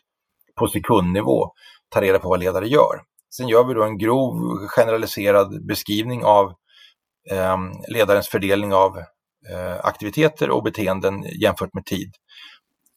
på 0.55 0.67
sekundnivå 0.67 1.51
ta 1.89 2.01
reda 2.01 2.19
på 2.19 2.29
vad 2.29 2.39
ledare 2.39 2.67
gör. 2.67 3.01
sen 3.35 3.47
gör 3.47 3.63
vi 3.63 3.73
då 3.73 3.83
en 3.83 3.97
grov 3.97 4.33
generaliserad 4.67 5.65
beskrivning 5.67 6.23
av 6.23 6.53
ehm, 7.31 7.71
ledarens 7.87 8.27
fördelning 8.27 8.73
av 8.73 8.97
eh, 9.51 9.85
aktiviteter 9.85 10.49
och 10.49 10.63
beteenden 10.63 11.23
jämfört 11.41 11.73
med 11.73 11.85
tid. 11.85 12.11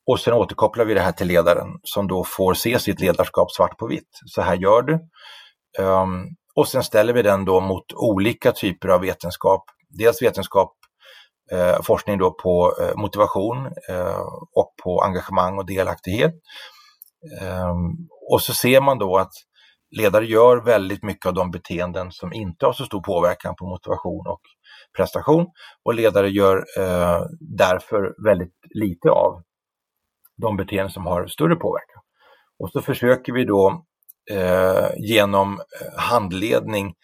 Och 0.06 0.20
sen 0.20 0.34
återkopplar 0.34 0.84
vi 0.84 0.94
det 0.94 1.00
här 1.00 1.12
till 1.12 1.26
ledaren 1.26 1.68
som 1.82 2.08
då 2.08 2.24
får 2.24 2.54
se 2.54 2.78
sitt 2.78 3.00
ledarskap 3.00 3.50
svart 3.50 3.78
på 3.78 3.86
vitt. 3.86 4.10
Så 4.26 4.42
här 4.42 4.56
gör 4.56 4.82
du. 4.82 4.94
Ehm, 5.78 6.24
och 6.54 6.68
sen 6.68 6.82
ställer 6.82 7.12
vi 7.12 7.22
den 7.22 7.44
då 7.44 7.60
mot 7.60 7.92
olika 7.92 8.52
typer 8.52 8.88
av 8.88 9.00
vetenskap. 9.00 9.64
Dels 9.88 10.22
vetenskap, 10.22 10.72
eh, 11.52 11.82
forskning 11.82 12.18
då 12.18 12.30
på 12.30 12.74
eh, 12.80 12.96
motivation 12.96 13.66
eh, 13.88 14.26
och 14.54 14.74
på 14.84 15.02
engagemang 15.02 15.58
och 15.58 15.66
delaktighet. 15.66 16.34
Ehm, 17.40 18.08
och 18.30 18.42
så 18.42 18.54
ser 18.54 18.80
man 18.80 18.98
då 18.98 19.16
att 19.16 19.32
ledare 19.96 20.26
gör 20.26 20.56
väldigt 20.64 21.02
mycket 21.02 21.26
av 21.26 21.34
de 21.34 21.50
beteenden 21.50 22.12
som 22.12 22.32
inte 22.32 22.66
har 22.66 22.72
så 22.72 22.84
stor 22.84 23.00
påverkan 23.00 23.54
på 23.58 23.66
motivation 23.66 24.26
och 24.26 24.40
prestation 24.96 25.46
och 25.84 25.94
ledare 25.94 26.28
gör 26.28 26.56
eh, 26.78 27.20
därför 27.40 28.24
väldigt 28.24 28.54
lite 28.74 29.10
av 29.10 29.42
de 30.42 30.56
beteenden 30.56 30.90
som 30.90 31.06
har 31.06 31.26
större 31.26 31.56
påverkan. 31.56 32.02
Och 32.58 32.70
så 32.70 32.80
försöker 32.80 33.32
vi 33.32 33.44
då 33.44 33.84
eh, 34.30 34.88
genom 34.96 35.52
eh, 35.52 35.98
handledning 35.98 36.94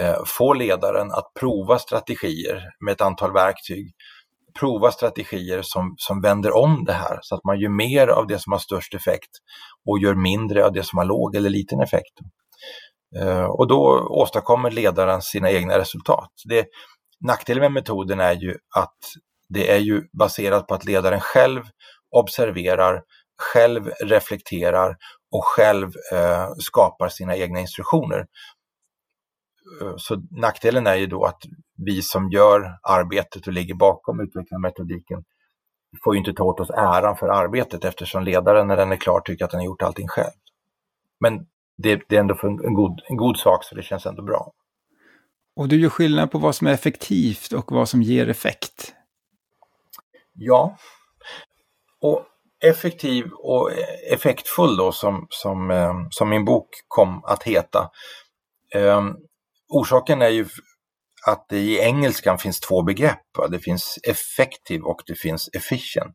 Eh, 0.00 0.24
få 0.26 0.54
ledaren 0.54 1.12
att 1.12 1.34
prova 1.40 1.78
strategier 1.78 2.62
med 2.80 2.92
ett 2.92 3.00
antal 3.00 3.32
verktyg. 3.32 3.92
Prova 4.60 4.90
strategier 4.90 5.62
som, 5.62 5.94
som 5.98 6.20
vänder 6.20 6.56
om 6.56 6.84
det 6.84 6.92
här 6.92 7.18
så 7.22 7.34
att 7.34 7.44
man 7.44 7.60
gör 7.60 7.70
mer 7.70 8.08
av 8.08 8.26
det 8.26 8.38
som 8.38 8.52
har 8.52 8.58
störst 8.58 8.94
effekt 8.94 9.30
och 9.88 9.98
gör 9.98 10.14
mindre 10.14 10.64
av 10.64 10.72
det 10.72 10.82
som 10.82 10.98
har 10.98 11.04
låg 11.04 11.36
eller 11.36 11.50
liten 11.50 11.80
effekt. 11.80 12.14
Eh, 13.20 13.44
och 13.44 13.68
då 13.68 14.08
åstadkommer 14.10 14.70
ledaren 14.70 15.22
sina 15.22 15.50
egna 15.50 15.78
resultat. 15.78 16.30
Det, 16.44 16.66
nackdelen 17.20 17.60
med 17.60 17.72
metoden 17.72 18.20
är 18.20 18.34
ju 18.34 18.56
att 18.76 18.98
det 19.48 19.70
är 19.70 19.78
ju 19.78 20.02
baserat 20.18 20.66
på 20.66 20.74
att 20.74 20.84
ledaren 20.84 21.20
själv 21.20 21.62
observerar, 22.16 23.02
själv 23.52 23.90
reflekterar 24.04 24.96
och 25.32 25.44
själv 25.44 25.92
eh, 26.12 26.48
skapar 26.58 27.08
sina 27.08 27.36
egna 27.36 27.60
instruktioner. 27.60 28.26
Eh, 29.82 29.94
så 29.96 30.22
nackdelen 30.30 30.86
är 30.86 30.94
ju 30.94 31.06
då 31.06 31.24
att 31.24 31.42
vi 31.76 32.02
som 32.02 32.30
gör 32.30 32.78
arbetet 32.82 33.46
och 33.46 33.52
ligger 33.52 33.74
bakom 33.74 34.20
utvecklingen 34.20 34.56
av 34.56 34.60
metodiken 34.60 35.24
får 36.04 36.14
ju 36.14 36.18
inte 36.18 36.32
ta 36.32 36.44
åt 36.44 36.60
oss 36.60 36.70
äran 36.70 37.16
för 37.16 37.28
arbetet 37.28 37.84
eftersom 37.84 38.24
ledaren 38.24 38.68
när 38.68 38.76
den 38.76 38.92
är 38.92 38.96
klar 38.96 39.20
tycker 39.20 39.44
att 39.44 39.50
den 39.50 39.60
har 39.60 39.64
gjort 39.64 39.82
allting 39.82 40.08
själv. 40.08 40.32
Men 41.20 41.46
det, 41.78 42.02
det 42.08 42.16
är 42.16 42.20
ändå 42.20 42.38
en 42.42 42.74
god, 42.74 43.00
en 43.08 43.16
god 43.16 43.36
sak 43.36 43.64
så 43.64 43.74
det 43.74 43.82
känns 43.82 44.06
ändå 44.06 44.22
bra. 44.22 44.52
Och 45.56 45.68
du 45.68 45.80
gör 45.80 45.88
skillnad 45.88 46.30
på 46.30 46.38
vad 46.38 46.54
som 46.54 46.66
är 46.66 46.72
effektivt 46.72 47.52
och 47.52 47.72
vad 47.72 47.88
som 47.88 48.02
ger 48.02 48.28
effekt? 48.28 48.94
Ja, 50.32 50.76
och 52.00 52.26
effektiv 52.64 53.30
och 53.32 53.70
effektfull 54.12 54.76
då 54.76 54.92
som, 54.92 55.26
som, 55.30 55.70
eh, 55.70 55.94
som 56.10 56.28
min 56.28 56.44
bok 56.44 56.68
kom 56.88 57.24
att 57.24 57.42
heta. 57.42 57.90
Orsaken 59.68 60.22
är 60.22 60.28
ju 60.28 60.46
att 61.26 61.46
det 61.48 61.58
i 61.58 61.78
engelskan 61.78 62.38
finns 62.38 62.60
två 62.60 62.82
begrepp. 62.82 63.22
Det 63.50 63.58
finns 63.58 63.98
effective 64.02 64.82
och 64.82 65.02
det 65.06 65.14
finns 65.14 65.48
efficient. 65.52 66.14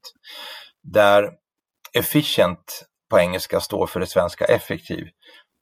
Där 0.83 1.29
efficient 1.93 2.85
på 3.09 3.19
engelska 3.19 3.59
står 3.59 3.87
för 3.87 3.99
det 3.99 4.07
svenska 4.07 4.45
effektiv 4.45 5.07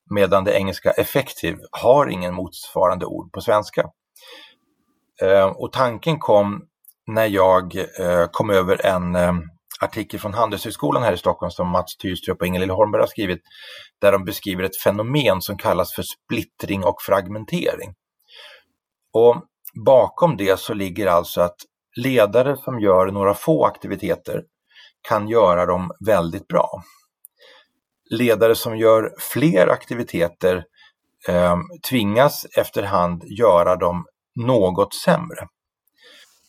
medan 0.09 0.43
det 0.43 0.53
engelska 0.53 0.91
effective 0.91 1.57
har 1.71 2.07
ingen 2.07 2.33
motsvarande 2.33 3.05
ord 3.05 3.31
på 3.31 3.41
svenska. 3.41 3.89
Eh, 5.21 5.45
och 5.45 5.71
tanken 5.71 6.19
kom 6.19 6.65
när 7.07 7.25
jag 7.25 7.75
eh, 7.75 8.25
kom 8.31 8.49
över 8.49 8.85
en 8.85 9.15
eh, 9.15 9.33
artikel 9.79 10.19
från 10.19 10.33
Handelshögskolan 10.33 11.03
här 11.03 11.13
i 11.13 11.17
Stockholm 11.17 11.51
som 11.51 11.67
Mats 11.67 11.97
Tyrstrup 11.97 12.41
och 12.41 12.47
Ingelill 12.47 12.69
Holmberg 12.69 13.01
har 13.01 13.07
skrivit, 13.07 13.41
där 14.01 14.11
de 14.11 14.25
beskriver 14.25 14.63
ett 14.63 14.81
fenomen 14.83 15.41
som 15.41 15.57
kallas 15.57 15.93
för 15.93 16.03
splittring 16.03 16.83
och 16.83 17.01
fragmentering. 17.01 17.93
Och 19.13 19.43
bakom 19.85 20.37
det 20.37 20.59
så 20.59 20.73
ligger 20.73 21.07
alltså 21.07 21.41
att 21.41 21.57
ledare 21.95 22.57
som 22.57 22.79
gör 22.79 23.07
några 23.07 23.33
få 23.33 23.65
aktiviteter 23.65 24.43
kan 25.01 25.27
göra 25.27 25.65
dem 25.65 25.91
väldigt 26.05 26.47
bra. 26.47 26.83
Ledare 28.09 28.55
som 28.55 28.77
gör 28.77 29.13
fler 29.19 29.67
aktiviteter 29.67 30.63
eh, 31.27 31.57
tvingas 31.89 32.45
efterhand 32.57 33.23
göra 33.25 33.75
dem 33.75 34.05
något 34.35 34.93
sämre. 34.93 35.47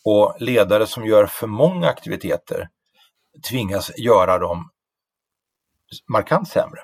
Och 0.04 0.36
ledare 0.38 0.86
som 0.86 1.06
gör 1.06 1.26
för 1.26 1.46
många 1.46 1.88
aktiviteter 1.88 2.68
tvingas 3.50 3.98
göra 3.98 4.38
dem 4.38 4.70
markant 6.12 6.48
sämre. 6.48 6.80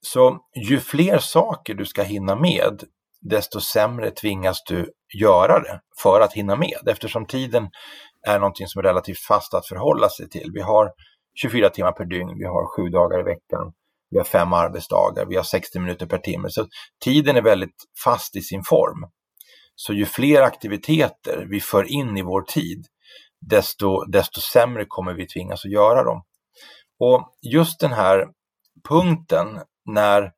Så 0.00 0.38
ju 0.68 0.80
fler 0.80 1.18
saker 1.18 1.74
du 1.74 1.86
ska 1.86 2.02
hinna 2.02 2.36
med, 2.36 2.82
desto 3.20 3.60
sämre 3.60 4.10
tvingas 4.10 4.64
du 4.64 4.92
göra 5.20 5.60
det 5.60 5.80
för 6.02 6.20
att 6.20 6.32
hinna 6.32 6.56
med 6.56 6.88
eftersom 6.88 7.26
tiden 7.26 7.70
är 8.26 8.38
någonting 8.38 8.66
som 8.66 8.78
är 8.78 8.82
relativt 8.82 9.18
fast 9.18 9.54
att 9.54 9.66
förhålla 9.66 10.08
sig 10.08 10.28
till. 10.28 10.50
Vi 10.54 10.60
har 10.60 10.92
24 11.34 11.70
timmar 11.70 11.92
per 11.92 12.04
dygn, 12.04 12.38
vi 12.38 12.44
har 12.44 12.76
sju 12.76 12.88
dagar 12.88 13.20
i 13.20 13.22
veckan, 13.22 13.72
vi 14.10 14.18
har 14.18 14.24
fem 14.24 14.52
arbetsdagar, 14.52 15.26
vi 15.26 15.36
har 15.36 15.42
60 15.42 15.78
minuter 15.78 16.06
per 16.06 16.18
timme. 16.18 16.50
Så 16.50 16.66
tiden 17.04 17.36
är 17.36 17.42
väldigt 17.42 17.84
fast 18.04 18.36
i 18.36 18.40
sin 18.40 18.62
form. 18.62 19.10
Så 19.74 19.92
ju 19.92 20.06
fler 20.06 20.42
aktiviteter 20.42 21.46
vi 21.50 21.60
för 21.60 21.92
in 21.92 22.16
i 22.16 22.22
vår 22.22 22.42
tid, 22.42 22.86
desto, 23.50 24.04
desto 24.04 24.40
sämre 24.40 24.84
kommer 24.88 25.14
vi 25.14 25.26
tvingas 25.26 25.64
att 25.64 25.70
göra 25.70 26.04
dem. 26.04 26.22
Och 26.98 27.28
just 27.52 27.80
den 27.80 27.92
här 27.92 28.26
punkten 28.88 29.60
när, 29.84 30.32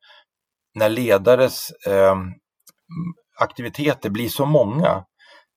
när 0.75 0.89
ledares 0.89 1.71
eh, 1.87 2.15
aktiviteter 3.39 4.09
blir 4.09 4.29
så 4.29 4.45
många 4.45 5.05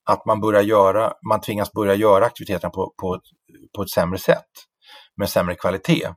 att 0.05 0.27
man, 0.27 0.41
börjar 0.41 0.63
göra, 0.63 1.13
man 1.29 1.41
tvingas 1.41 1.73
börja 1.73 1.95
göra 1.95 2.27
aktiviteterna 2.27 2.71
på, 2.71 2.95
på, 3.01 3.21
på 3.77 3.83
ett 3.83 3.91
sämre 3.91 4.19
sätt 4.19 4.51
med 5.17 5.29
sämre 5.29 5.55
kvalitet. 5.55 6.09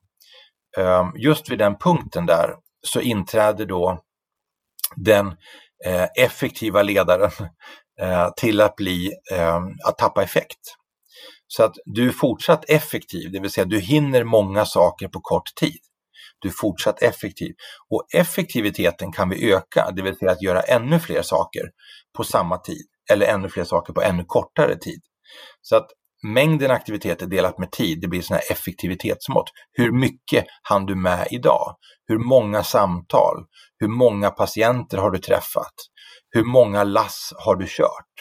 Eh, 0.77 1.09
just 1.15 1.49
vid 1.49 1.59
den 1.59 1.77
punkten 1.77 2.25
där 2.25 2.55
så 2.87 3.01
inträder 3.01 3.65
då 3.65 4.01
den 4.95 5.27
eh, 5.85 6.07
effektiva 6.17 6.83
ledaren 6.83 7.31
eh, 8.01 8.29
till 8.37 8.61
att 8.61 8.75
bli, 8.75 9.11
eh, 9.31 9.59
att 9.87 9.97
tappa 9.97 10.23
effekt. 10.23 10.59
Så 11.47 11.63
att 11.63 11.75
du 11.85 12.07
är 12.07 12.11
fortsatt 12.11 12.69
effektiv, 12.69 13.31
det 13.31 13.39
vill 13.39 13.51
säga 13.51 13.65
du 13.65 13.79
hinner 13.79 14.23
många 14.23 14.65
saker 14.65 15.07
på 15.07 15.19
kort 15.21 15.55
tid. 15.55 15.79
Du 16.39 16.47
är 16.47 16.53
fortsatt 16.53 17.01
effektiv. 17.01 17.53
Och 17.89 18.05
effektiviteten 18.13 19.11
kan 19.11 19.29
vi 19.29 19.53
öka, 19.53 19.91
det 19.95 20.01
vill 20.01 20.17
säga 20.17 20.31
att 20.31 20.41
göra 20.41 20.61
ännu 20.61 20.99
fler 20.99 21.21
saker 21.21 21.63
på 22.17 22.23
samma 22.23 22.57
tid 22.57 22.85
eller 23.11 23.25
ännu 23.25 23.49
fler 23.49 23.63
saker 23.63 23.93
på 23.93 24.01
ännu 24.01 24.23
kortare 24.27 24.77
tid. 24.77 25.01
Så 25.61 25.75
att 25.75 25.87
mängden 26.23 26.71
aktiviteter 26.71 27.25
delat 27.25 27.59
med 27.59 27.71
tid, 27.71 28.01
det 28.01 28.07
blir 28.07 28.21
sådana 28.21 28.41
här 28.41 28.51
effektivitetsmått. 28.51 29.49
Hur 29.73 29.91
mycket 29.91 30.45
hann 30.61 30.85
du 30.85 30.95
med 30.95 31.27
idag? 31.31 31.75
Hur 32.07 32.19
många 32.19 32.63
samtal? 32.63 33.45
Hur 33.79 33.87
många 33.87 34.31
patienter 34.31 34.97
har 34.97 35.11
du 35.11 35.19
träffat? 35.19 35.73
Hur 36.29 36.43
många 36.43 36.83
lass 36.83 37.33
har 37.37 37.55
du 37.55 37.65
kört? 37.67 38.13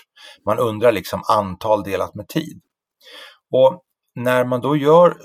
Man 0.47 0.59
undrar 0.59 0.93
liksom 0.93 1.23
antal 1.29 1.83
delat 1.83 2.15
med 2.15 2.29
tid. 2.29 2.61
Och 3.57 3.83
när 4.15 4.45
man 4.45 4.61
då 4.61 4.77
gör 4.77 5.17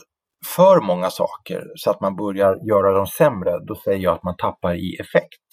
för 0.56 0.82
många 0.82 1.10
saker 1.10 1.64
så 1.76 1.92
att 1.92 2.02
man 2.02 2.16
börjar 2.16 2.68
göra 2.70 2.94
dem 2.94 3.08
sämre, 3.08 3.60
då 3.68 3.76
säger 3.76 4.00
jag 4.00 4.14
att 4.14 4.24
man 4.24 4.38
tappar 4.38 4.76
i 4.76 4.98
effekt. 5.00 5.48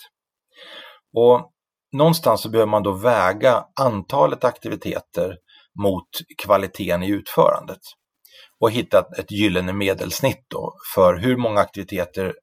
Och 1.17 1.51
någonstans 1.93 2.43
så 2.43 2.51
behöver 2.51 2.71
man 2.71 2.83
då 2.83 2.93
väga 2.93 3.65
antalet 3.81 4.45
aktiviteter 4.45 5.37
mot 5.83 6.09
kvaliteten 6.43 7.03
i 7.03 7.09
utförandet 7.09 7.81
och 8.61 8.71
hitta 8.71 9.05
ett 9.19 9.31
gyllene 9.31 9.73
medelsnitt 9.73 10.45
då 10.49 10.75
för 10.95 11.17
hur 11.17 11.37
många 11.37 11.61
aktiviteter 11.61 12.35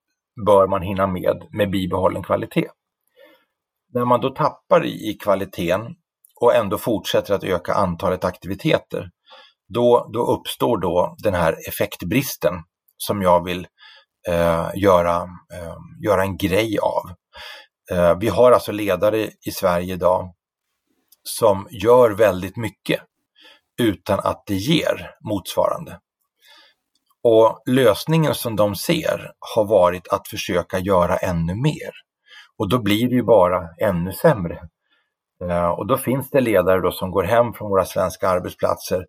bör 0.45 0.67
man 0.67 0.81
hinna 0.81 1.07
med 1.07 1.47
med 1.51 1.71
bibehållen 1.71 2.23
kvalitet. 2.23 2.69
När 3.93 4.05
man 4.05 4.21
då 4.21 4.29
tappar 4.29 4.85
i 4.85 5.17
kvaliteten 5.23 5.95
och 6.41 6.55
ändå 6.55 6.77
fortsätter 6.77 7.33
att 7.33 7.43
öka 7.43 7.73
antalet 7.73 8.23
aktiviteter, 8.23 9.09
då, 9.67 10.10
då 10.13 10.26
uppstår 10.26 10.78
då 10.78 11.15
den 11.17 11.34
här 11.34 11.58
effektbristen 11.67 12.54
som 12.97 13.21
jag 13.21 13.43
vill 13.43 13.67
eh, 14.28 14.69
göra, 14.76 15.15
eh, 15.54 15.76
göra 16.04 16.21
en 16.23 16.38
grej 16.38 16.78
av. 16.80 17.10
Eh, 17.91 18.17
vi 18.19 18.28
har 18.28 18.52
alltså 18.52 18.71
ledare 18.71 19.30
i 19.45 19.52
Sverige 19.52 19.93
idag 19.93 20.34
som 21.23 21.67
gör 21.71 22.12
väldigt 22.12 22.58
mycket 22.58 23.02
utan 23.82 24.19
att 24.19 24.43
det 24.47 24.56
ger 24.56 25.12
motsvarande. 25.30 25.99
Och 27.23 27.62
lösningen 27.65 28.36
som 28.36 28.56
de 28.56 28.76
ser 28.76 29.32
har 29.56 29.65
varit 29.65 30.08
att 30.08 30.28
försöka 30.28 30.80
göra 30.80 31.17
ännu 31.17 31.56
mer. 31.56 31.91
Och 32.58 32.69
då 32.69 32.80
blir 32.80 33.10
det 33.10 33.15
ju 33.15 33.23
bara 33.23 33.69
ännu 33.82 34.13
sämre. 34.13 34.60
Eh, 35.49 35.69
och 35.69 35.88
då 35.88 35.97
finns 35.97 36.30
det 36.30 36.41
ledare 36.41 36.82
då 36.82 36.91
som 36.91 37.12
går 37.12 37.23
hem 37.23 37.54
från 37.54 37.69
våra 37.69 37.86
svenska 37.86 38.30
arbetsplatser 38.30 39.06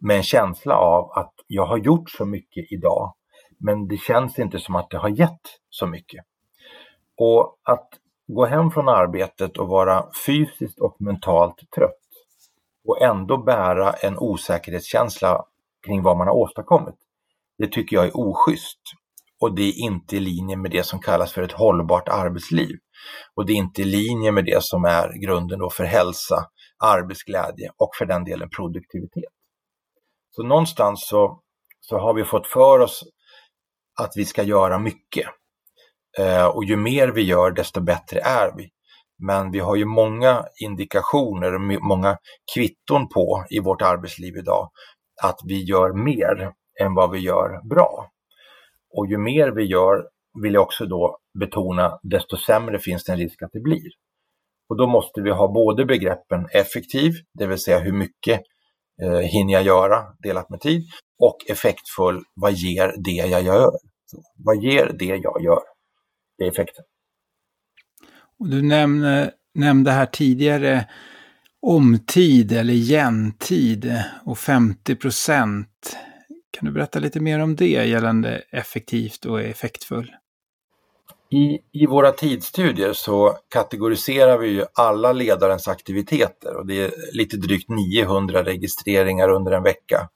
med 0.00 0.16
en 0.16 0.22
känsla 0.22 0.76
av 0.76 1.10
att 1.12 1.34
jag 1.46 1.66
har 1.66 1.78
gjort 1.78 2.10
så 2.10 2.24
mycket 2.24 2.72
idag, 2.72 3.14
men 3.58 3.88
det 3.88 3.96
känns 3.96 4.38
inte 4.38 4.58
som 4.58 4.76
att 4.76 4.90
det 4.90 4.98
har 4.98 5.08
gett 5.08 5.40
så 5.70 5.86
mycket. 5.86 6.24
Och 7.18 7.58
att 7.62 7.88
gå 8.26 8.46
hem 8.46 8.70
från 8.70 8.88
arbetet 8.88 9.58
och 9.58 9.68
vara 9.68 10.04
fysiskt 10.26 10.80
och 10.80 10.96
mentalt 11.00 11.56
trött 11.76 12.06
och 12.88 13.02
ändå 13.02 13.36
bära 13.36 13.92
en 13.92 14.18
osäkerhetskänsla 14.18 15.44
kring 15.86 16.02
vad 16.02 16.16
man 16.16 16.26
har 16.26 16.34
åstadkommit. 16.34 16.94
Det 17.58 17.72
tycker 17.72 17.96
jag 17.96 18.06
är 18.06 18.16
oschysst. 18.16 18.80
Och 19.40 19.54
det 19.54 19.62
är 19.62 19.78
inte 19.78 20.16
i 20.16 20.20
linje 20.20 20.56
med 20.56 20.70
det 20.70 20.86
som 20.86 21.00
kallas 21.00 21.32
för 21.32 21.42
ett 21.42 21.52
hållbart 21.52 22.08
arbetsliv. 22.08 22.76
Och 23.34 23.46
det 23.46 23.52
är 23.52 23.56
inte 23.56 23.82
i 23.82 23.84
linje 23.84 24.32
med 24.32 24.44
det 24.44 24.62
som 24.62 24.84
är 24.84 25.12
grunden 25.26 25.58
då 25.58 25.70
för 25.70 25.84
hälsa, 25.84 26.44
arbetsglädje 26.84 27.70
och 27.76 27.90
för 27.98 28.06
den 28.06 28.24
delen 28.24 28.48
produktivitet. 28.56 29.35
Så 30.36 30.42
någonstans 30.42 31.08
så, 31.08 31.40
så 31.80 31.98
har 31.98 32.14
vi 32.14 32.24
fått 32.24 32.46
för 32.46 32.78
oss 32.78 33.04
att 34.00 34.12
vi 34.16 34.24
ska 34.24 34.42
göra 34.42 34.78
mycket. 34.78 35.26
Eh, 36.18 36.46
och 36.46 36.64
ju 36.64 36.76
mer 36.76 37.08
vi 37.08 37.22
gör 37.22 37.50
desto 37.50 37.80
bättre 37.80 38.20
är 38.20 38.52
vi. 38.56 38.70
Men 39.18 39.50
vi 39.50 39.58
har 39.58 39.76
ju 39.76 39.84
många 39.84 40.44
indikationer 40.64 41.54
och 41.54 41.60
många 41.82 42.16
kvitton 42.54 43.08
på 43.08 43.44
i 43.50 43.60
vårt 43.60 43.82
arbetsliv 43.82 44.36
idag 44.36 44.70
att 45.22 45.40
vi 45.44 45.64
gör 45.64 46.04
mer 46.04 46.52
än 46.80 46.94
vad 46.94 47.10
vi 47.10 47.18
gör 47.18 47.68
bra. 47.68 48.10
Och 48.90 49.06
ju 49.06 49.18
mer 49.18 49.48
vi 49.48 49.64
gör, 49.64 50.08
vill 50.42 50.54
jag 50.54 50.62
också 50.62 50.86
då 50.86 51.18
betona, 51.40 51.98
desto 52.02 52.36
sämre 52.36 52.78
finns 52.78 53.04
det 53.04 53.12
en 53.12 53.18
risk 53.18 53.42
att 53.42 53.52
det 53.52 53.60
blir. 53.60 53.90
Och 54.68 54.76
då 54.76 54.86
måste 54.86 55.20
vi 55.20 55.30
ha 55.30 55.48
både 55.52 55.84
begreppen 55.84 56.46
effektiv, 56.52 57.12
det 57.38 57.46
vill 57.46 57.58
säga 57.58 57.78
hur 57.78 57.92
mycket 57.92 58.42
eh, 59.02 59.18
hinner 59.18 59.52
jag 59.52 59.62
göra 59.62 60.04
delat 60.22 60.50
med 60.50 60.60
tid, 60.60 60.82
och 61.18 61.36
effektfull, 61.50 62.22
vad 62.34 62.52
ger 62.52 62.94
det 63.04 63.28
jag 63.28 63.42
gör? 63.42 63.70
Så, 64.06 64.22
vad 64.36 64.56
ger 64.56 64.92
det 64.98 65.04
jag 65.04 65.42
gör? 65.42 65.62
Det 66.38 66.44
är 66.44 66.48
effekten. 66.48 66.84
Och 68.38 68.48
du 68.48 68.62
nämnde, 68.62 69.32
nämnde 69.54 69.90
här 69.90 70.06
tidigare 70.06 70.88
omtid 71.62 72.52
eller 72.52 72.74
gentid 72.74 74.02
och 74.24 74.38
50 74.38 74.96
procent. 74.96 75.96
Kan 76.50 76.66
du 76.66 76.72
berätta 76.72 76.98
lite 76.98 77.20
mer 77.20 77.38
om 77.38 77.56
det 77.56 77.68
gällande 77.70 78.42
effektivt 78.50 79.24
och 79.24 79.40
effektfull? 79.40 80.12
I, 81.30 81.58
I 81.72 81.86
våra 81.86 82.12
tidsstudier 82.12 82.92
så 82.92 83.38
kategoriserar 83.48 84.38
vi 84.38 84.48
ju 84.48 84.64
alla 84.74 85.12
ledarens 85.12 85.68
aktiviteter 85.68 86.56
och 86.56 86.66
det 86.66 86.84
är 86.84 86.92
lite 87.12 87.36
drygt 87.36 87.68
900 87.68 88.44
registreringar 88.44 89.28
under 89.28 89.52
en 89.52 89.62
vecka. 89.62 90.08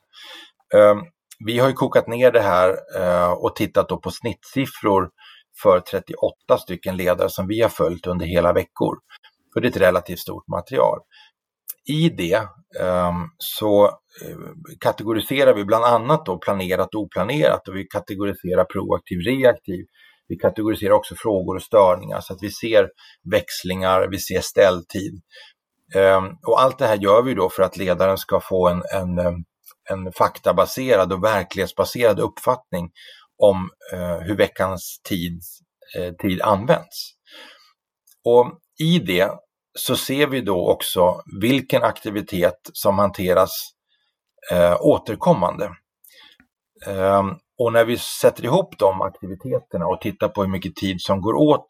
Ehm, 0.75 0.99
vi 1.45 1.59
har 1.59 1.69
ju 1.69 1.75
kokat 1.75 2.09
ner 2.09 2.33
det 2.33 2.41
här 2.41 2.77
eh, 2.97 3.33
och 3.33 3.57
tittat 3.57 3.89
då 3.89 3.97
på 3.97 4.11
snittsiffror 4.11 5.11
för 5.63 5.81
38 5.81 6.59
stycken 6.59 6.97
ledare 6.97 7.31
som 7.31 7.47
vi 7.47 7.61
har 7.61 7.69
följt 7.69 8.07
under 8.07 8.27
hela 8.27 8.53
veckor. 8.53 8.99
För 9.53 9.61
det 9.61 9.69
är 9.69 9.71
ett 9.71 9.77
relativt 9.77 10.19
stort 10.19 10.49
material. 10.49 10.99
I 11.89 12.09
det 12.09 12.49
ehm, 12.81 13.29
så 13.39 13.85
eh, 13.87 14.37
kategoriserar 14.81 15.55
vi 15.55 15.65
bland 15.65 15.85
annat 15.85 16.27
då 16.27 16.39
planerat 16.39 16.95
och 16.95 17.01
oplanerat 17.01 17.69
och 17.69 17.77
vi 17.77 17.85
kategoriserar 17.85 18.65
proaktiv, 18.65 19.19
reaktiv. 19.19 19.87
Vi 20.31 20.37
kategoriserar 20.37 20.93
också 20.93 21.15
frågor 21.19 21.57
och 21.57 21.63
störningar 21.63 22.21
så 22.21 22.33
att 22.33 22.43
vi 22.43 22.51
ser 22.51 22.89
växlingar, 23.31 24.09
vi 24.11 24.19
ser 24.19 24.41
ställtid. 24.41 25.23
Ehm, 25.95 26.25
och 26.47 26.61
allt 26.61 26.79
det 26.79 26.87
här 26.87 26.97
gör 26.97 27.23
vi 27.23 27.35
då 27.35 27.51
för 27.51 27.63
att 27.63 27.77
ledaren 27.77 28.19
ska 28.19 28.41
få 28.41 28.69
en, 28.69 28.83
en, 28.95 29.19
ehm, 29.19 29.45
en 29.91 30.13
faktabaserad 30.13 31.13
och 31.13 31.25
verklighetsbaserad 31.25 32.21
uppfattning 32.21 32.91
om 33.43 33.71
eh, 33.93 34.19
hur 34.19 34.37
veckans 34.37 35.01
tid, 35.09 35.41
eh, 35.97 36.15
tid 36.15 36.43
används. 36.43 37.13
Och 38.25 38.59
i 38.81 38.99
det 38.99 39.31
så 39.79 39.97
ser 39.97 40.27
vi 40.27 40.41
då 40.41 40.71
också 40.71 41.23
vilken 41.41 41.83
aktivitet 41.83 42.71
som 42.73 42.99
hanteras 42.99 43.51
eh, 44.53 44.77
återkommande. 44.81 45.71
Ehm, 46.87 47.27
och 47.59 47.73
när 47.73 47.85
vi 47.85 47.99
sätter 47.99 48.45
ihop 48.45 48.79
de 48.79 49.03
aktiviteterna 49.03 49.87
och 49.87 50.01
tittar 50.01 50.29
på 50.29 50.43
hur 50.43 50.51
mycket 50.51 50.77
tid 50.77 50.97
som 51.01 51.21
går 51.21 51.35
åt 51.35 51.67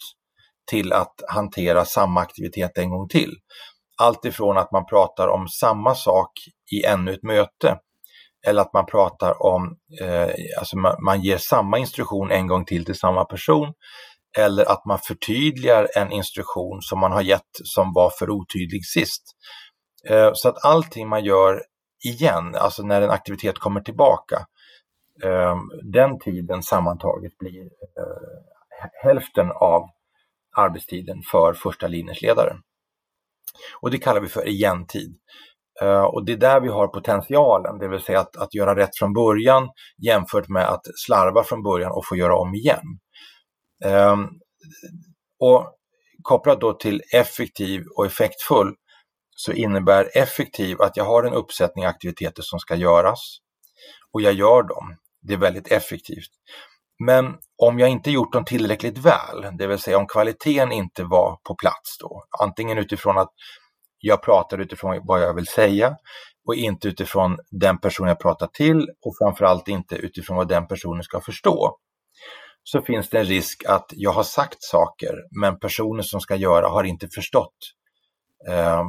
till 0.70 0.92
att 0.92 1.14
hantera 1.28 1.84
samma 1.84 2.20
aktivitet 2.20 2.78
en 2.78 2.90
gång 2.90 3.08
till. 3.08 3.32
Allt 3.98 4.24
ifrån 4.24 4.58
att 4.58 4.72
man 4.72 4.86
pratar 4.86 5.28
om 5.28 5.48
samma 5.48 5.94
sak 5.94 6.30
i 6.72 6.84
ännu 6.84 7.12
ett 7.14 7.22
möte 7.22 7.78
eller 8.46 8.62
att 8.62 8.72
man 8.72 8.86
pratar 8.86 9.42
om, 9.42 9.76
eh, 10.02 10.30
alltså 10.58 10.78
man, 10.78 11.04
man, 11.04 11.20
ger 11.20 11.38
samma 11.38 11.78
instruktion 11.78 12.30
en 12.30 12.46
gång 12.46 12.64
till 12.64 12.84
till 12.84 12.98
samma 12.98 13.24
person 13.24 13.72
eller 14.38 14.72
att 14.72 14.84
man 14.84 14.98
förtydligar 14.98 15.88
en 15.96 16.12
instruktion 16.12 16.82
som 16.82 17.00
man 17.00 17.12
har 17.12 17.22
gett 17.22 17.50
som 17.64 17.92
var 17.92 18.10
för 18.10 18.30
otydlig 18.30 18.84
sist. 18.84 19.22
Eh, 20.08 20.30
så 20.34 20.48
att 20.48 20.64
allting 20.64 21.08
man 21.08 21.24
gör 21.24 21.62
igen, 22.04 22.54
alltså 22.54 22.82
när 22.82 23.02
en 23.02 23.10
aktivitet 23.10 23.58
kommer 23.58 23.80
tillbaka, 23.80 24.36
eh, 24.36 24.42
Ehm, 25.24 25.58
den 25.92 26.18
tiden 26.18 26.62
sammantaget 26.62 27.38
blir 27.38 27.62
eh, 27.62 28.82
hälften 29.02 29.50
av 29.50 29.88
arbetstiden 30.56 31.22
för 31.30 31.52
första 31.52 31.86
linjens 31.86 32.22
ledare. 32.22 32.56
Och 33.80 33.90
det 33.90 33.98
kallar 33.98 34.20
vi 34.20 34.28
för 34.28 34.48
igentid. 34.48 35.18
Uh, 35.82 35.88
ehm, 35.88 36.04
och 36.04 36.24
det 36.24 36.32
är 36.32 36.36
där 36.36 36.60
vi 36.60 36.68
har 36.68 36.88
potentialen, 36.88 37.78
det 37.78 37.88
vill 37.88 38.00
säga 38.00 38.20
att, 38.20 38.36
att 38.36 38.54
göra 38.54 38.76
rätt 38.76 38.98
från 38.98 39.12
början 39.12 39.68
jämfört 39.98 40.48
med 40.48 40.68
att 40.68 40.82
slarva 40.94 41.44
från 41.44 41.62
början 41.62 41.92
och 41.92 42.06
få 42.06 42.16
göra 42.16 42.36
om 42.36 42.54
igen. 42.54 42.84
Ehm, 43.84 44.28
och 45.40 45.74
kopplat 46.22 46.60
då 46.60 46.72
till 46.72 47.02
effektiv 47.14 47.84
och 47.96 48.06
effektfull 48.06 48.74
så 49.30 49.52
innebär 49.52 50.10
effektiv 50.14 50.82
att 50.82 50.96
jag 50.96 51.04
har 51.04 51.24
en 51.24 51.34
uppsättning 51.34 51.84
aktiviteter 51.84 52.42
som 52.42 52.58
ska 52.58 52.74
göras 52.74 53.38
och 54.12 54.22
jag 54.22 54.32
gör 54.32 54.62
dem. 54.62 54.96
Det 55.22 55.32
är 55.34 55.38
väldigt 55.38 55.72
effektivt. 55.72 56.30
Men 57.04 57.34
om 57.62 57.78
jag 57.78 57.88
inte 57.88 58.10
gjort 58.10 58.32
dem 58.32 58.44
tillräckligt 58.44 58.98
väl, 58.98 59.56
det 59.58 59.66
vill 59.66 59.78
säga 59.78 59.98
om 59.98 60.06
kvaliteten 60.06 60.72
inte 60.72 61.04
var 61.04 61.36
på 61.48 61.54
plats 61.54 61.98
då, 62.00 62.24
antingen 62.42 62.78
utifrån 62.78 63.18
att 63.18 63.30
jag 63.98 64.22
pratar 64.22 64.58
utifrån 64.58 65.00
vad 65.04 65.22
jag 65.22 65.34
vill 65.34 65.46
säga 65.46 65.96
och 66.46 66.54
inte 66.54 66.88
utifrån 66.88 67.38
den 67.50 67.78
person 67.78 68.08
jag 68.08 68.20
pratar 68.20 68.46
till 68.46 68.88
och 69.06 69.14
framförallt 69.18 69.68
inte 69.68 69.94
utifrån 69.94 70.36
vad 70.36 70.48
den 70.48 70.66
personen 70.66 71.02
ska 71.02 71.20
förstå. 71.20 71.76
Så 72.62 72.82
finns 72.82 73.10
det 73.10 73.18
en 73.18 73.24
risk 73.24 73.64
att 73.68 73.86
jag 73.88 74.10
har 74.10 74.22
sagt 74.22 74.62
saker 74.62 75.14
men 75.40 75.58
personen 75.58 76.04
som 76.04 76.20
ska 76.20 76.36
göra 76.36 76.68
har 76.68 76.84
inte 76.84 77.08
förstått 77.08 77.56
eh, 78.48 78.82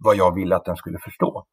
vad 0.00 0.16
jag 0.16 0.34
ville 0.34 0.56
att 0.56 0.64
den 0.64 0.76
skulle 0.76 0.98
förstå. 0.98 1.44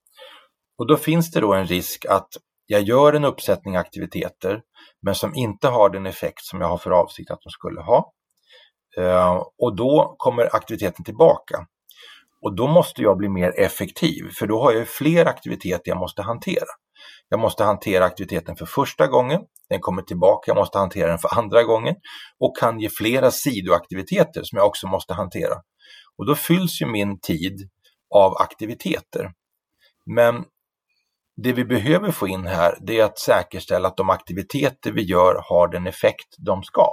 Och 0.77 0.87
då 0.87 0.97
finns 0.97 1.31
det 1.31 1.39
då 1.39 1.53
en 1.53 1.67
risk 1.67 2.05
att 2.05 2.29
jag 2.71 2.81
gör 2.81 3.13
en 3.13 3.25
uppsättning 3.25 3.75
aktiviteter 3.75 4.61
men 5.01 5.15
som 5.15 5.35
inte 5.35 5.67
har 5.67 5.89
den 5.89 6.05
effekt 6.05 6.43
som 6.43 6.61
jag 6.61 6.67
har 6.67 6.77
för 6.77 6.91
avsikt 6.91 7.31
att 7.31 7.41
de 7.41 7.49
skulle 7.49 7.81
ha. 7.81 8.13
Eh, 8.97 9.43
och 9.57 9.75
då 9.75 10.15
kommer 10.17 10.55
aktiviteten 10.55 11.05
tillbaka. 11.05 11.65
Och 12.41 12.55
då 12.55 12.67
måste 12.67 13.01
jag 13.01 13.17
bli 13.17 13.29
mer 13.29 13.59
effektiv 13.59 14.29
för 14.39 14.47
då 14.47 14.63
har 14.63 14.71
jag 14.71 14.87
fler 14.87 15.25
aktiviteter 15.25 15.91
jag 15.91 15.97
måste 15.97 16.21
hantera. 16.21 16.65
Jag 17.29 17.39
måste 17.39 17.63
hantera 17.63 18.05
aktiviteten 18.05 18.55
för 18.55 18.65
första 18.65 19.07
gången, 19.07 19.41
den 19.69 19.79
kommer 19.79 20.01
tillbaka, 20.01 20.51
jag 20.51 20.57
måste 20.57 20.77
hantera 20.77 21.09
den 21.09 21.19
för 21.19 21.37
andra 21.37 21.63
gången 21.63 21.95
och 22.39 22.57
kan 22.57 22.79
ge 22.79 22.89
flera 22.89 23.31
sidoaktiviteter 23.31 24.43
som 24.43 24.57
jag 24.57 24.67
också 24.67 24.87
måste 24.87 25.13
hantera. 25.13 25.55
Och 26.17 26.25
då 26.25 26.35
fylls 26.35 26.81
ju 26.81 26.85
min 26.85 27.19
tid 27.19 27.69
av 28.15 28.37
aktiviteter. 28.37 29.31
Men 30.05 30.45
det 31.43 31.53
vi 31.53 31.65
behöver 31.65 32.11
få 32.11 32.27
in 32.27 32.47
här 32.47 32.77
det 32.81 32.99
är 32.99 33.03
att 33.03 33.19
säkerställa 33.19 33.87
att 33.87 33.97
de 33.97 34.09
aktiviteter 34.09 34.91
vi 34.91 35.01
gör 35.01 35.43
har 35.49 35.67
den 35.67 35.87
effekt 35.87 36.35
de 36.37 36.63
ska. 36.63 36.91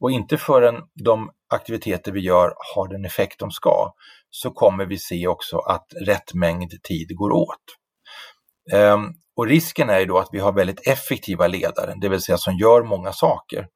Och 0.00 0.10
inte 0.10 0.38
förrän 0.38 0.74
de 1.04 1.30
aktiviteter 1.54 2.12
vi 2.12 2.20
gör 2.20 2.54
har 2.74 2.88
den 2.88 3.04
effekt 3.04 3.38
de 3.38 3.50
ska, 3.50 3.92
så 4.30 4.50
kommer 4.50 4.86
vi 4.86 4.98
se 4.98 5.26
också 5.26 5.58
att 5.58 5.86
rätt 6.06 6.34
mängd 6.34 6.82
tid 6.82 7.16
går 7.16 7.32
åt. 7.32 7.64
Um, 8.72 9.14
och 9.36 9.46
risken 9.46 9.90
är 9.90 10.00
ju 10.00 10.06
då 10.06 10.18
att 10.18 10.28
vi 10.32 10.38
har 10.38 10.52
väldigt 10.52 10.86
effektiva 10.86 11.46
ledare, 11.46 11.94
det 12.00 12.08
vill 12.08 12.20
säga 12.20 12.38
som 12.38 12.56
gör 12.56 12.82
många 12.82 13.12
saker. 13.12 13.66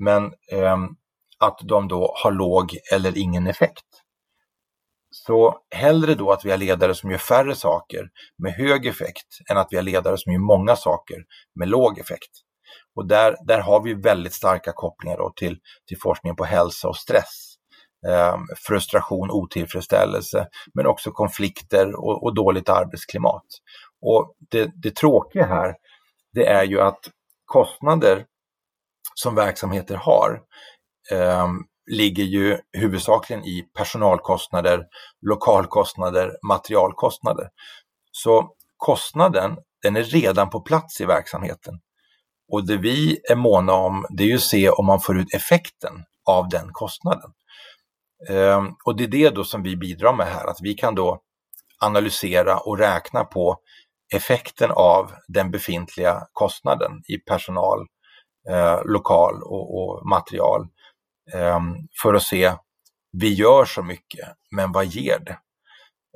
Men 0.00 0.24
um, 0.52 0.96
att 1.38 1.58
de 1.68 1.88
då 1.88 2.14
har 2.22 2.32
låg 2.32 2.76
eller 2.92 3.18
ingen 3.18 3.46
effekt. 3.46 3.84
Så 5.24 5.58
hellre 5.74 6.14
då 6.14 6.32
att 6.32 6.44
vi 6.44 6.50
har 6.50 6.58
ledare 6.58 6.94
som 6.94 7.10
gör 7.10 7.18
färre 7.18 7.54
saker 7.54 8.08
med 8.42 8.52
hög 8.52 8.86
effekt 8.86 9.26
än 9.50 9.56
att 9.56 9.68
vi 9.70 9.76
har 9.76 9.82
ledare 9.82 10.18
som 10.18 10.32
gör 10.32 10.40
många 10.40 10.76
saker 10.76 11.16
med 11.58 11.68
låg 11.68 11.98
effekt. 11.98 12.30
Och 12.96 13.06
där, 13.06 13.36
där 13.46 13.60
har 13.60 13.82
vi 13.82 13.94
väldigt 13.94 14.32
starka 14.32 14.72
kopplingar 14.72 15.16
då 15.16 15.32
till, 15.36 15.58
till 15.88 15.98
forskningen 16.00 16.36
på 16.36 16.44
hälsa 16.44 16.88
och 16.88 16.96
stress. 16.96 17.54
Eh, 18.08 18.36
frustration, 18.66 19.30
otillfredsställelse, 19.30 20.48
men 20.74 20.86
också 20.86 21.10
konflikter 21.10 21.94
och, 21.94 22.24
och 22.24 22.34
dåligt 22.34 22.68
arbetsklimat. 22.68 23.46
Och 24.06 24.34
det, 24.50 24.70
det 24.74 24.96
tråkiga 24.96 25.46
här, 25.46 25.74
det 26.32 26.46
är 26.46 26.64
ju 26.64 26.80
att 26.80 27.00
kostnader 27.44 28.24
som 29.14 29.34
verksamheter 29.34 29.96
har 29.96 30.40
eh, 31.12 31.48
ligger 31.90 32.24
ju 32.24 32.58
huvudsakligen 32.72 33.44
i 33.44 33.62
personalkostnader, 33.76 34.84
lokalkostnader, 35.26 36.32
materialkostnader. 36.48 37.48
Så 38.12 38.50
kostnaden, 38.76 39.56
den 39.82 39.96
är 39.96 40.02
redan 40.02 40.50
på 40.50 40.60
plats 40.60 41.00
i 41.00 41.04
verksamheten. 41.04 41.80
Och 42.52 42.66
det 42.66 42.76
vi 42.76 43.18
är 43.30 43.36
måna 43.36 43.72
om, 43.72 44.06
det 44.10 44.22
är 44.22 44.28
ju 44.28 44.34
att 44.34 44.40
se 44.40 44.70
om 44.70 44.86
man 44.86 45.00
får 45.00 45.18
ut 45.18 45.34
effekten 45.34 45.92
av 46.28 46.48
den 46.48 46.68
kostnaden. 46.72 47.30
Ehm, 48.28 48.74
och 48.84 48.96
det 48.96 49.04
är 49.04 49.08
det 49.08 49.30
då 49.30 49.44
som 49.44 49.62
vi 49.62 49.76
bidrar 49.76 50.12
med 50.12 50.26
här, 50.26 50.46
att 50.46 50.58
vi 50.62 50.74
kan 50.74 50.94
då 50.94 51.20
analysera 51.80 52.58
och 52.58 52.78
räkna 52.78 53.24
på 53.24 53.58
effekten 54.14 54.70
av 54.70 55.12
den 55.28 55.50
befintliga 55.50 56.26
kostnaden 56.32 56.92
i 57.08 57.18
personal, 57.18 57.86
eh, 58.48 58.84
lokal 58.84 59.42
och, 59.42 59.78
och 59.78 60.06
material 60.06 60.60
eh, 60.62 60.68
för 62.02 62.14
att 62.14 62.22
se, 62.22 62.52
vi 63.12 63.34
gör 63.34 63.64
så 63.64 63.82
mycket, 63.82 64.28
men 64.50 64.72
vad 64.72 64.86
ger 64.86 65.18
det? 65.18 65.38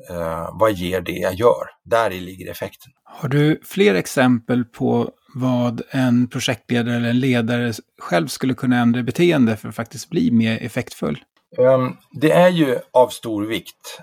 Eh, 0.09 0.49
vad 0.53 0.73
ger 0.73 1.01
det 1.01 1.13
jag 1.13 1.35
gör? 1.35 1.71
Där 1.85 2.11
ligger 2.11 2.51
effekten. 2.51 2.93
Har 3.05 3.29
du 3.29 3.61
fler 3.65 3.95
exempel 3.95 4.65
på 4.65 5.11
vad 5.35 5.83
en 5.91 6.29
projektledare 6.29 6.97
eller 6.97 7.11
en 7.11 7.21
ledare 7.21 7.73
själv 7.99 8.27
skulle 8.27 8.55
kunna 8.55 8.79
ändra 8.81 9.03
beteende 9.03 9.57
för 9.57 9.69
att 9.69 9.75
faktiskt 9.75 10.11
bli 10.11 10.31
mer 10.31 10.63
effektfull? 10.63 11.25
Um, 11.59 11.97
det 12.13 12.33
är 12.33 12.49
ju 12.49 12.79
av 12.93 13.09
stor 13.09 13.47
vikt, 13.47 14.01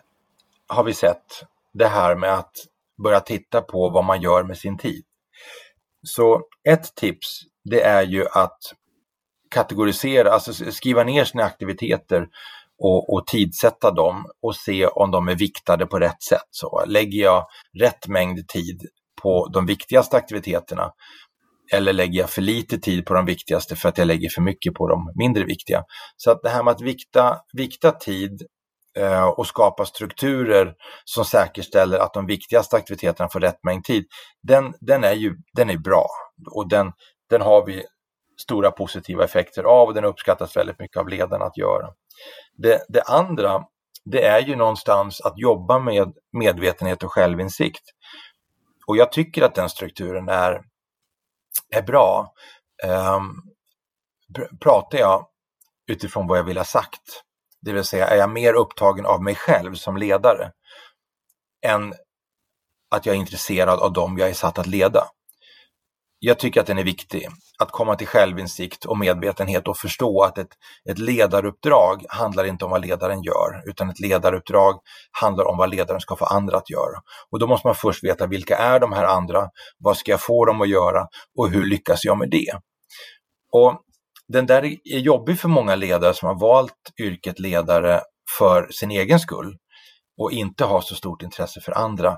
har 0.67 0.83
vi 0.83 0.93
sett, 0.93 1.43
det 1.73 1.87
här 1.87 2.15
med 2.15 2.33
att 2.33 2.53
börja 3.03 3.19
titta 3.19 3.61
på 3.61 3.89
vad 3.89 4.05
man 4.05 4.21
gör 4.21 4.43
med 4.43 4.57
sin 4.57 4.77
tid. 4.77 5.03
Så 6.03 6.41
ett 6.69 6.95
tips, 6.95 7.41
det 7.63 7.81
är 7.81 8.03
ju 8.03 8.25
att 8.33 8.59
kategorisera, 9.51 10.31
alltså 10.31 10.71
skriva 10.71 11.03
ner 11.03 11.25
sina 11.25 11.43
aktiviteter 11.43 12.27
och, 12.79 13.13
och 13.13 13.27
tidsätta 13.27 13.91
dem 13.91 14.25
och 14.41 14.55
se 14.55 14.87
om 14.87 15.11
de 15.11 15.27
är 15.27 15.35
viktade 15.35 15.85
på 15.85 15.99
rätt 15.99 16.23
sätt. 16.23 16.47
Så 16.51 16.83
lägger 16.87 17.23
jag 17.23 17.45
rätt 17.79 18.07
mängd 18.07 18.47
tid 18.47 18.81
på 19.21 19.49
de 19.53 19.65
viktigaste 19.65 20.17
aktiviteterna 20.17 20.91
eller 21.71 21.93
lägger 21.93 22.19
jag 22.19 22.29
för 22.29 22.41
lite 22.41 22.77
tid 22.77 23.05
på 23.05 23.13
de 23.13 23.25
viktigaste 23.25 23.75
för 23.75 23.89
att 23.89 23.97
jag 23.97 24.07
lägger 24.07 24.29
för 24.29 24.41
mycket 24.41 24.73
på 24.73 24.87
de 24.87 25.11
mindre 25.15 25.43
viktiga. 25.43 25.83
Så 26.17 26.31
att 26.31 26.41
det 26.43 26.49
här 26.49 26.63
med 26.63 26.71
att 26.71 26.81
vikta, 26.81 27.37
vikta 27.53 27.91
tid 27.91 28.41
eh, 28.97 29.27
och 29.27 29.47
skapa 29.47 29.85
strukturer 29.85 30.73
som 31.05 31.25
säkerställer 31.25 31.99
att 31.99 32.13
de 32.13 32.25
viktigaste 32.25 32.75
aktiviteterna 32.75 33.29
får 33.29 33.39
rätt 33.39 33.63
mängd 33.63 33.83
tid, 33.83 34.05
den, 34.43 34.73
den 34.79 35.03
är 35.03 35.13
ju 35.13 35.35
den 35.53 35.69
är 35.69 35.77
bra 35.77 36.07
och 36.51 36.69
den, 36.69 36.91
den 37.29 37.41
har 37.41 37.65
vi 37.65 37.83
stora 38.41 38.71
positiva 38.71 39.23
effekter 39.23 39.63
av 39.63 39.87
och 39.87 39.93
den 39.93 40.05
uppskattas 40.05 40.57
väldigt 40.57 40.79
mycket 40.79 40.97
av 40.97 41.09
ledarna 41.09 41.45
att 41.45 41.57
göra. 41.57 41.93
Det, 42.57 42.85
det 42.87 43.01
andra, 43.01 43.63
det 44.05 44.25
är 44.25 44.39
ju 44.39 44.55
någonstans 44.55 45.21
att 45.21 45.37
jobba 45.37 45.79
med 45.79 46.13
medvetenhet 46.31 47.03
och 47.03 47.11
självinsikt. 47.11 47.83
Och 48.87 48.97
jag 48.97 49.11
tycker 49.11 49.41
att 49.41 49.55
den 49.55 49.69
strukturen 49.69 50.29
är 50.29 50.61
är 51.69 51.81
bra. 51.81 52.33
Um, 52.83 53.41
pr 54.35 54.57
pratar 54.59 54.97
jag 54.97 55.27
utifrån 55.87 56.27
vad 56.27 56.37
jag 56.37 56.43
vill 56.43 56.57
ha 56.57 56.65
sagt, 56.65 57.23
det 57.61 57.73
vill 57.73 57.83
säga 57.83 58.07
är 58.07 58.17
jag 58.17 58.29
mer 58.29 58.53
upptagen 58.53 59.05
av 59.05 59.23
mig 59.23 59.35
själv 59.35 59.75
som 59.75 59.97
ledare 59.97 60.51
än 61.65 61.93
att 62.91 63.05
jag 63.05 63.15
är 63.15 63.19
intresserad 63.19 63.79
av 63.79 63.93
dem 63.93 64.17
jag 64.17 64.29
är 64.29 64.33
satt 64.33 64.59
att 64.59 64.67
leda 64.67 65.07
jag 66.19 66.39
tycker 66.39 66.61
att 66.61 66.67
den 66.67 66.77
är 66.77 66.83
viktig. 66.83 67.27
Att 67.59 67.71
komma 67.71 67.95
till 67.95 68.07
självinsikt 68.07 68.85
och 68.85 68.97
medvetenhet 68.97 69.67
och 69.67 69.77
förstå 69.77 70.23
att 70.23 70.37
ett, 70.37 70.49
ett 70.89 70.99
ledaruppdrag 70.99 72.05
handlar 72.09 72.43
inte 72.45 72.65
om 72.65 72.71
vad 72.71 72.81
ledaren 72.85 73.23
gör, 73.23 73.63
utan 73.69 73.89
ett 73.89 73.99
ledaruppdrag 73.99 74.79
handlar 75.21 75.45
om 75.45 75.57
vad 75.57 75.69
ledaren 75.69 76.01
ska 76.01 76.15
få 76.15 76.25
andra 76.25 76.57
att 76.57 76.69
göra. 76.69 77.01
Och 77.31 77.39
då 77.39 77.47
måste 77.47 77.67
man 77.67 77.75
först 77.75 78.03
veta 78.03 78.27
vilka 78.27 78.57
är 78.57 78.79
de 78.79 78.93
här 78.93 79.05
andra, 79.05 79.49
vad 79.77 79.97
ska 79.97 80.11
jag 80.11 80.21
få 80.21 80.45
dem 80.45 80.61
att 80.61 80.69
göra 80.69 81.07
och 81.37 81.49
hur 81.49 81.65
lyckas 81.65 82.05
jag 82.05 82.17
med 82.17 82.29
det? 82.29 82.59
Och 83.51 83.81
den 84.27 84.45
där 84.45 84.63
är 84.65 84.99
jobbig 84.99 85.39
för 85.39 85.49
många 85.49 85.75
ledare 85.75 86.13
som 86.13 86.27
har 86.27 86.39
valt 86.39 86.93
yrket 87.01 87.39
ledare 87.39 88.01
för 88.37 88.67
sin 88.71 88.91
egen 88.91 89.19
skull 89.19 89.57
och 90.21 90.31
inte 90.31 90.65
har 90.65 90.81
så 90.81 90.95
stort 90.95 91.21
intresse 91.21 91.61
för 91.61 91.71
andra. 91.71 92.17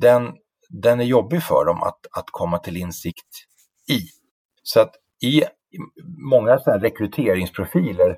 Den 0.00 0.32
den 0.72 1.00
är 1.00 1.04
jobbig 1.04 1.42
för 1.42 1.64
dem 1.64 1.82
att, 1.82 2.00
att 2.18 2.26
komma 2.30 2.58
till 2.58 2.76
insikt 2.76 3.28
i. 3.90 4.00
Så 4.62 4.80
att 4.80 4.92
i 5.24 5.44
många 6.30 6.58
så 6.58 6.70
rekryteringsprofiler 6.70 8.16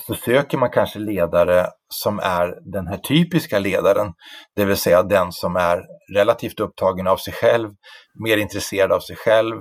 så 0.00 0.14
söker 0.14 0.58
man 0.58 0.70
kanske 0.70 0.98
ledare 0.98 1.66
som 1.88 2.18
är 2.18 2.72
den 2.72 2.86
här 2.86 2.96
typiska 2.96 3.58
ledaren, 3.58 4.12
det 4.56 4.64
vill 4.64 4.76
säga 4.76 5.02
den 5.02 5.32
som 5.32 5.56
är 5.56 5.82
relativt 6.14 6.60
upptagen 6.60 7.06
av 7.06 7.16
sig 7.16 7.32
själv, 7.32 7.70
mer 8.24 8.36
intresserad 8.36 8.92
av 8.92 9.00
sig 9.00 9.16
själv, 9.16 9.56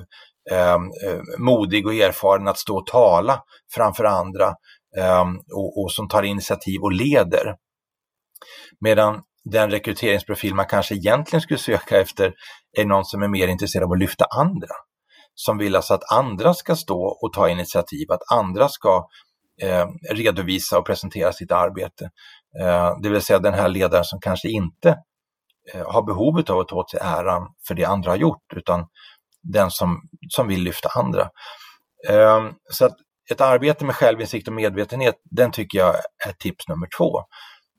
ehm, 0.51 0.81
eh, 1.05 1.19
modig 1.39 1.87
och 1.87 1.93
erfaren 1.93 2.47
att 2.47 2.57
stå 2.57 2.77
och 2.77 2.87
tala 2.87 3.43
framför 3.75 4.03
andra 4.03 4.47
eh, 4.97 5.25
och, 5.55 5.83
och, 5.83 5.91
som 5.91 6.07
tar 6.07 6.23
initiativ 6.23 6.81
och 6.81 6.91
leder. 6.91 7.55
Medan 8.79 9.21
den 9.43 9.71
rekryteringsprofil 9.71 10.55
man 10.55 10.65
kanske 10.65 10.95
egentligen 10.95 11.41
skulle 11.41 11.59
söka 11.59 12.01
efter 12.01 12.33
är 12.77 12.85
någon 12.85 13.05
som 13.05 13.23
är 13.23 13.27
mer 13.27 13.47
intresserad 13.47 13.83
av 13.83 13.91
att 13.91 13.99
lyfta 13.99 14.25
andra. 14.25 14.75
Som 15.33 15.57
vill 15.57 15.75
alltså 15.75 15.93
att 15.93 16.11
andra 16.11 16.53
ska 16.53 16.75
stå 16.75 17.17
och 17.21 17.33
ta 17.33 17.49
initiativ, 17.49 18.11
att 18.11 18.31
andra 18.31 18.69
ska 18.69 19.07
eh, 19.61 19.87
redovisa 20.11 20.79
och 20.79 20.85
presentera 20.85 21.33
sitt 21.33 21.51
arbete. 21.51 22.09
Eh, 22.61 22.97
det 23.01 23.09
vill 23.09 23.21
säga 23.21 23.39
den 23.39 23.53
här 23.53 23.69
ledaren 23.69 24.05
som 24.05 24.19
kanske 24.19 24.49
inte 24.49 24.97
eh, 25.73 25.91
har 25.91 26.03
behovet 26.03 26.49
av 26.49 26.59
att 26.59 26.67
ta 26.67 26.75
åt 26.75 26.89
sig 26.89 26.99
äran 27.03 27.47
för 27.67 27.75
det 27.75 27.85
andra 27.85 28.11
har 28.11 28.17
gjort, 28.17 28.53
utan 28.55 28.87
den 29.43 29.71
som, 29.71 30.01
som 30.29 30.47
vill 30.47 30.63
lyfta 30.63 30.89
andra. 30.89 31.29
Eh, 32.09 32.49
så 32.71 32.85
att 32.85 32.95
ett 33.31 33.41
arbete 33.41 33.85
med 33.85 33.95
självinsikt 33.95 34.47
och 34.47 34.53
medvetenhet, 34.53 35.15
den 35.23 35.51
tycker 35.51 35.77
jag 35.77 35.95
är 36.27 36.33
tips 36.39 36.67
nummer 36.67 36.87
två. 36.97 37.23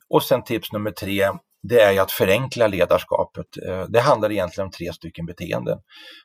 Och 0.09 0.23
sen 0.23 0.45
tips 0.45 0.73
nummer 0.73 0.91
tre, 0.91 1.31
det 1.63 1.81
är 1.81 1.93
ju 1.93 1.99
att 1.99 2.13
förenkla 2.13 2.67
ledarskapet. 2.67 3.47
Eh, 3.67 3.85
det 3.89 4.01
handlar 4.01 4.33
egentligen 4.33 4.67
om 4.67 4.71
tre 4.71 4.93
stycken 4.93 5.27
beteenden. 5.27 5.79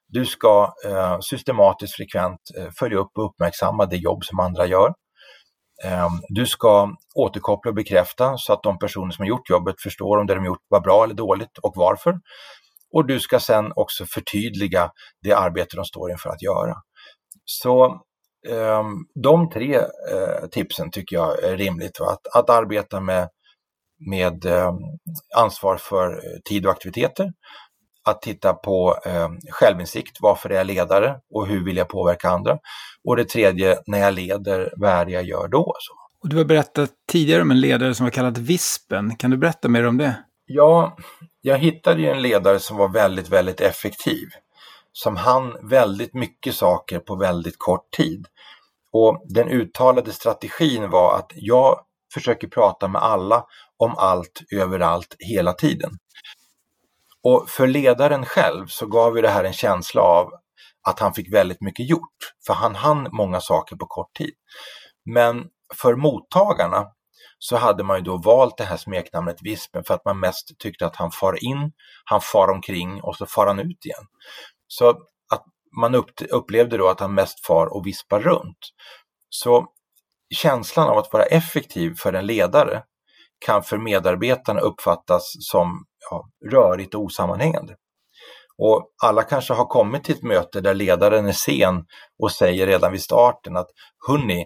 Du 0.08 0.26
ska 0.26 0.74
eh, 0.86 1.20
systematiskt 1.20 1.96
frekvent 1.96 2.42
eh, 2.58 2.68
följa 2.80 2.98
upp 2.98 3.12
och 3.18 3.26
uppmärksamma 3.26 3.86
det 3.86 3.98
jobb 3.98 4.26
som 4.26 4.40
andra 4.40 4.66
gör. 4.66 4.94
Ehm, 5.84 6.12
du 6.30 6.46
ska 6.46 6.90
återkoppla 7.16 7.70
och 7.70 7.76
bekräfta 7.76 8.38
så 8.38 8.54
att 8.54 8.64
de 8.64 8.80
personer 8.80 9.12
som 9.12 9.24
har 9.24 9.30
gjort 9.30 9.50
jobbet 9.50 9.82
förstår 9.82 10.18
om 10.18 10.28
det 10.28 10.36
de 10.36 10.46
gjort 10.46 10.66
var 10.68 10.80
bra 10.80 11.04
eller 11.04 11.14
dåligt 11.14 11.58
och 11.62 11.74
varför. 11.76 12.20
Och 12.94 13.08
du 13.08 13.20
ska 13.20 13.40
sen 13.40 13.72
också 13.76 14.06
förtydliga 14.06 14.92
det 15.22 15.34
arbete 15.34 15.76
de 15.76 15.86
står 15.86 16.12
inför 16.12 16.30
att 16.30 16.42
göra. 16.42 16.76
Så 17.46 17.86
ehm, 18.50 18.96
de 19.24 19.50
tre 19.50 19.82
tipsen 20.52 20.92
tycker 20.92 21.16
jag 21.16 21.44
är 21.44 21.58
rimligt. 21.58 22.02
Att, 22.02 22.28
att 22.36 22.50
arbeta 22.50 23.00
med 23.00 23.30
med 24.00 24.46
eh, 24.46 24.74
ansvar 25.36 25.78
för 25.78 26.12
eh, 26.12 26.40
tid 26.46 26.66
och 26.66 26.72
aktiviteter. 26.72 27.34
Att 28.04 28.22
titta 28.22 28.54
på 28.54 28.98
eh, 29.06 29.30
självinsikt, 29.52 30.18
varför 30.22 30.50
är 30.50 30.56
jag 30.56 30.68
ledare 30.68 31.16
och 31.34 31.48
hur 31.48 31.66
vill 31.66 31.78
jag 31.78 31.90
påverka 31.90 32.30
andra? 32.30 32.58
Och 33.04 33.16
det 33.16 33.30
tredje, 33.30 33.78
när 33.86 34.00
jag 34.00 34.14
leder, 34.14 34.74
vad 34.78 34.90
är 34.92 35.06
det 35.06 35.12
jag 35.12 35.24
gör 35.24 35.48
då? 35.48 35.74
Så. 35.80 35.94
Och 36.24 36.30
du 36.30 36.38
har 36.38 36.46
berättat 36.46 36.90
tidigare 37.12 37.42
om 37.42 37.52
en 37.52 37.60
ledare 37.60 37.94
som 37.94 38.04
var 38.04 38.12
kallad 38.12 38.38
Vispen. 38.38 39.16
Kan 39.16 39.32
du 39.32 39.38
berätta 39.38 39.68
mer 39.68 39.88
om 39.88 39.98
det? 39.98 40.24
Ja, 40.46 40.98
jag 41.42 41.58
hittade 41.58 42.02
ju 42.02 42.10
en 42.10 42.22
ledare 42.22 42.60
som 42.60 42.78
var 42.78 42.90
väldigt, 42.90 43.30
väldigt 43.30 43.62
effektiv. 43.62 44.28
Som 44.92 45.16
hann 45.16 45.70
väldigt 45.70 46.14
mycket 46.14 46.56
saker 46.56 47.00
på 47.00 47.16
väldigt 47.16 47.56
kort 47.58 47.92
tid. 47.98 48.26
Och 48.92 49.26
den 49.26 49.50
uttalade 49.50 50.12
strategin 50.12 50.90
var 50.90 51.16
att 51.16 51.32
jag 51.36 51.80
försöker 52.14 52.48
prata 52.48 52.88
med 52.88 53.02
alla 53.02 53.46
om 53.78 53.96
allt 53.98 54.42
överallt 54.52 55.16
hela 55.20 55.54
tiden. 55.54 55.92
Och 57.24 57.50
för 57.50 57.68
ledaren 57.68 58.26
själv 58.26 58.68
så 58.68 58.88
gav 58.88 59.16
ju 59.16 59.22
det 59.22 59.30
här 59.30 59.44
en 59.44 59.54
känsla 59.54 60.02
av 60.02 60.32
att 60.88 61.00
han 61.00 61.14
fick 61.14 61.34
väldigt 61.34 61.62
mycket 61.62 61.90
gjort, 61.90 62.34
för 62.48 62.54
han 62.54 62.76
hann 62.76 63.08
många 63.12 63.40
saker 63.40 63.76
på 63.76 63.86
kort 63.86 64.14
tid. 64.18 64.34
Men 65.06 65.46
för 65.76 65.96
mottagarna 65.96 66.86
så 67.40 67.56
hade 67.58 67.84
man 67.84 67.98
ju 67.98 68.04
då 68.04 68.18
valt 68.18 68.58
det 68.58 68.64
här 68.64 68.78
smeknamnet 68.78 69.42
Vispen 69.42 69.84
för 69.84 69.94
att 69.94 70.06
man 70.06 70.20
mest 70.20 70.58
tyckte 70.60 70.86
att 70.86 70.96
han 70.96 71.12
far 71.12 71.44
in, 71.44 71.72
han 72.06 72.22
far 72.22 72.48
omkring 72.48 73.02
och 73.02 73.16
så 73.16 73.26
far 73.26 73.48
han 73.48 73.60
ut 73.60 73.86
igen. 73.86 74.06
Så 74.68 74.90
att 74.90 75.44
man 75.82 75.96
upplevde 76.32 76.78
då 76.78 76.88
att 76.88 77.00
han 77.00 77.14
mest 77.14 77.46
far 77.46 77.66
och 77.66 77.88
vispar 77.88 78.20
runt. 78.20 78.58
Så 79.30 79.68
känslan 80.36 80.88
av 80.88 80.98
att 80.98 81.14
vara 81.14 81.24
effektiv 81.24 81.94
för 81.98 82.14
en 82.14 82.26
ledare 82.26 82.84
kan 83.46 83.64
för 83.64 83.78
medarbetarna 83.78 84.60
uppfattas 84.60 85.24
som 85.40 85.86
ja, 86.10 86.30
rörigt 86.52 86.96
och 86.96 87.02
osammanhängande. 87.02 87.76
Och 88.58 88.90
alla 89.04 89.24
kanske 89.24 89.54
har 89.54 89.66
kommit 89.66 90.04
till 90.04 90.16
ett 90.16 90.24
möte 90.24 90.62
där 90.62 90.74
ledaren 90.74 91.28
är 91.28 91.32
sen 91.32 91.86
och 92.20 92.32
säger 92.32 92.68
redan 92.68 92.92
vid 92.92 93.02
starten 93.02 93.58
att 93.58 93.68
Hörni, 94.08 94.46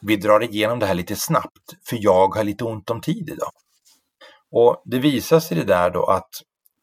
vi 0.00 0.16
drar 0.16 0.42
igenom 0.42 0.78
det 0.78 0.86
här 0.86 0.94
lite 0.94 1.16
snabbt 1.16 1.74
för 1.88 1.98
jag 2.00 2.34
har 2.34 2.44
lite 2.44 2.64
ont 2.64 2.90
om 2.90 3.00
tid 3.00 3.28
idag. 3.28 3.50
Och 4.52 4.82
det 4.84 4.98
visar 4.98 5.40
sig 5.40 5.56
det 5.56 5.64
där 5.64 5.90
då 5.90 6.04
att 6.04 6.28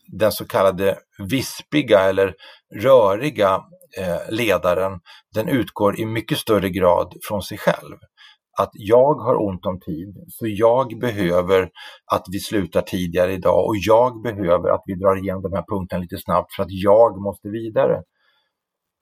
den 0.07 0.31
så 0.31 0.47
kallade 0.47 0.99
vispiga 1.29 1.99
eller 1.99 2.35
röriga 2.75 3.63
eh, 3.97 4.29
ledaren, 4.29 4.99
den 5.33 5.47
utgår 5.49 5.99
i 5.99 6.05
mycket 6.05 6.37
större 6.37 6.69
grad 6.69 7.13
från 7.27 7.41
sig 7.41 7.57
själv 7.57 7.97
att 8.57 8.71
jag 8.73 9.13
har 9.13 9.45
ont 9.47 9.65
om 9.65 9.79
tid, 9.79 10.25
så 10.27 10.47
jag 10.47 10.99
behöver 10.99 11.69
att 12.11 12.25
vi 12.31 12.39
slutar 12.39 12.81
tidigare 12.81 13.33
idag 13.33 13.65
och 13.65 13.75
jag 13.75 14.21
behöver 14.21 14.69
att 14.69 14.83
vi 14.85 14.95
drar 14.95 15.15
igenom 15.15 15.41
de 15.41 15.53
här 15.53 15.63
punkterna 15.69 16.01
lite 16.01 16.17
snabbt 16.17 16.53
för 16.55 16.63
att 16.63 16.71
jag 16.71 17.21
måste 17.21 17.49
vidare. 17.49 18.01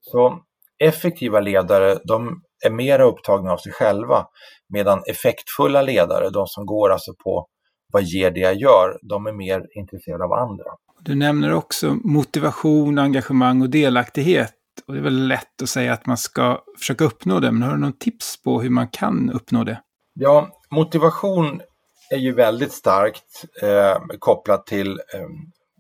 Så 0.02 0.40
effektiva 0.84 1.40
ledare, 1.40 1.98
de 2.08 2.42
är 2.66 2.70
mera 2.70 3.04
upptagna 3.04 3.52
av 3.52 3.58
sig 3.58 3.72
själva, 3.72 4.26
medan 4.70 5.04
effektfulla 5.08 5.82
ledare, 5.82 6.30
de 6.30 6.48
som 6.48 6.66
går 6.66 6.90
alltså 6.90 7.12
på 7.24 7.48
vad 7.94 8.04
ger 8.04 8.32
det 8.32 8.40
jag 8.40 8.56
gör, 8.56 9.00
de 9.02 9.28
är 9.28 9.34
mer 9.34 9.66
intresserade 9.76 10.24
av 10.24 10.34
andra. 10.34 10.66
Du 11.00 11.16
nämner 11.16 11.54
också 11.54 11.98
motivation, 12.04 13.00
engagemang 13.00 13.62
och 13.62 13.70
delaktighet 13.70 14.54
och 14.88 14.94
det 14.94 15.00
är 15.00 15.04
väl 15.04 15.28
lätt 15.28 15.62
att 15.62 15.70
säga 15.70 15.94
att 15.94 16.06
man 16.06 16.18
ska 16.18 16.62
försöka 16.80 17.04
uppnå 17.04 17.40
det, 17.40 17.52
men 17.52 17.62
har 17.62 17.72
du 17.72 17.80
någon 17.80 17.98
tips 17.98 18.44
på 18.44 18.62
hur 18.62 18.70
man 18.70 18.88
kan 18.88 19.32
uppnå 19.32 19.64
det? 19.64 19.82
Ja, 20.14 20.50
motivation 20.72 21.62
är 22.10 22.18
ju 22.18 22.34
väldigt 22.34 22.72
starkt 22.72 23.46
eh, 23.62 24.18
kopplat 24.20 24.68
till 24.68 24.92
eh, 24.92 25.30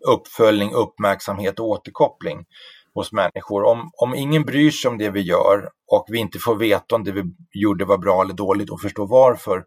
uppföljning, 0.07 0.73
uppmärksamhet 0.73 1.59
och 1.59 1.67
återkoppling 1.67 2.45
hos 2.93 3.11
människor. 3.11 3.63
Om, 3.63 3.89
om 3.93 4.15
ingen 4.15 4.43
bryr 4.43 4.71
sig 4.71 4.89
om 4.89 4.97
det 4.97 5.09
vi 5.09 5.21
gör 5.21 5.69
och 5.91 6.05
vi 6.09 6.19
inte 6.19 6.39
får 6.39 6.55
veta 6.55 6.95
om 6.95 7.03
det 7.03 7.11
vi 7.11 7.23
gjorde 7.51 7.85
var 7.85 7.97
bra 7.97 8.21
eller 8.21 8.33
dåligt 8.33 8.69
och 8.69 8.81
förstå 8.81 9.05
varför, 9.05 9.63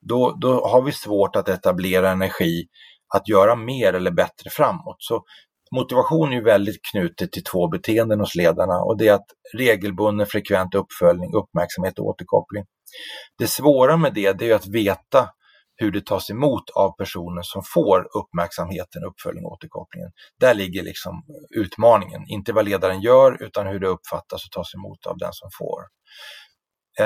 då, 0.00 0.36
då 0.40 0.66
har 0.66 0.82
vi 0.82 0.92
svårt 0.92 1.36
att 1.36 1.48
etablera 1.48 2.10
energi 2.10 2.66
att 3.14 3.28
göra 3.28 3.56
mer 3.56 3.92
eller 3.92 4.10
bättre 4.10 4.50
framåt. 4.50 4.96
Så 4.98 5.24
Motivation 5.70 6.32
är 6.32 6.36
ju 6.36 6.42
väldigt 6.42 6.80
knutet 6.92 7.32
till 7.32 7.44
två 7.44 7.68
beteenden 7.68 8.20
hos 8.20 8.34
ledarna 8.34 8.78
och 8.78 8.98
det 8.98 9.08
är 9.08 9.12
att 9.12 9.26
regelbunden 9.54 10.26
frekvent 10.26 10.74
uppföljning, 10.74 11.34
uppmärksamhet 11.34 11.98
och 11.98 12.06
återkoppling. 12.06 12.64
Det 13.38 13.46
svåra 13.46 13.96
med 13.96 14.14
det, 14.14 14.32
det 14.32 14.50
är 14.50 14.54
att 14.54 14.66
veta 14.66 15.28
hur 15.76 15.90
det 15.90 16.06
tas 16.06 16.30
emot 16.30 16.70
av 16.70 16.96
personen 16.96 17.44
som 17.44 17.62
får 17.74 18.08
uppmärksamheten, 18.18 19.04
uppföljning 19.04 19.44
och 19.44 19.52
återkopplingen. 19.52 20.10
Där 20.40 20.54
ligger 20.54 20.82
liksom 20.82 21.22
utmaningen, 21.56 22.24
inte 22.28 22.52
vad 22.52 22.64
ledaren 22.64 23.00
gör 23.00 23.42
utan 23.42 23.66
hur 23.66 23.80
det 23.80 23.88
uppfattas 23.88 24.44
och 24.44 24.50
tas 24.50 24.74
emot 24.74 25.06
av 25.06 25.18
den 25.18 25.32
som 25.32 25.50
får. 25.58 25.80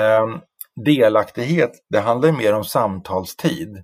Um, 0.01 0.41
delaktighet, 0.85 1.71
det 1.89 1.99
handlar 1.99 2.31
mer 2.31 2.53
om 2.53 2.63
samtalstid. 2.63 3.83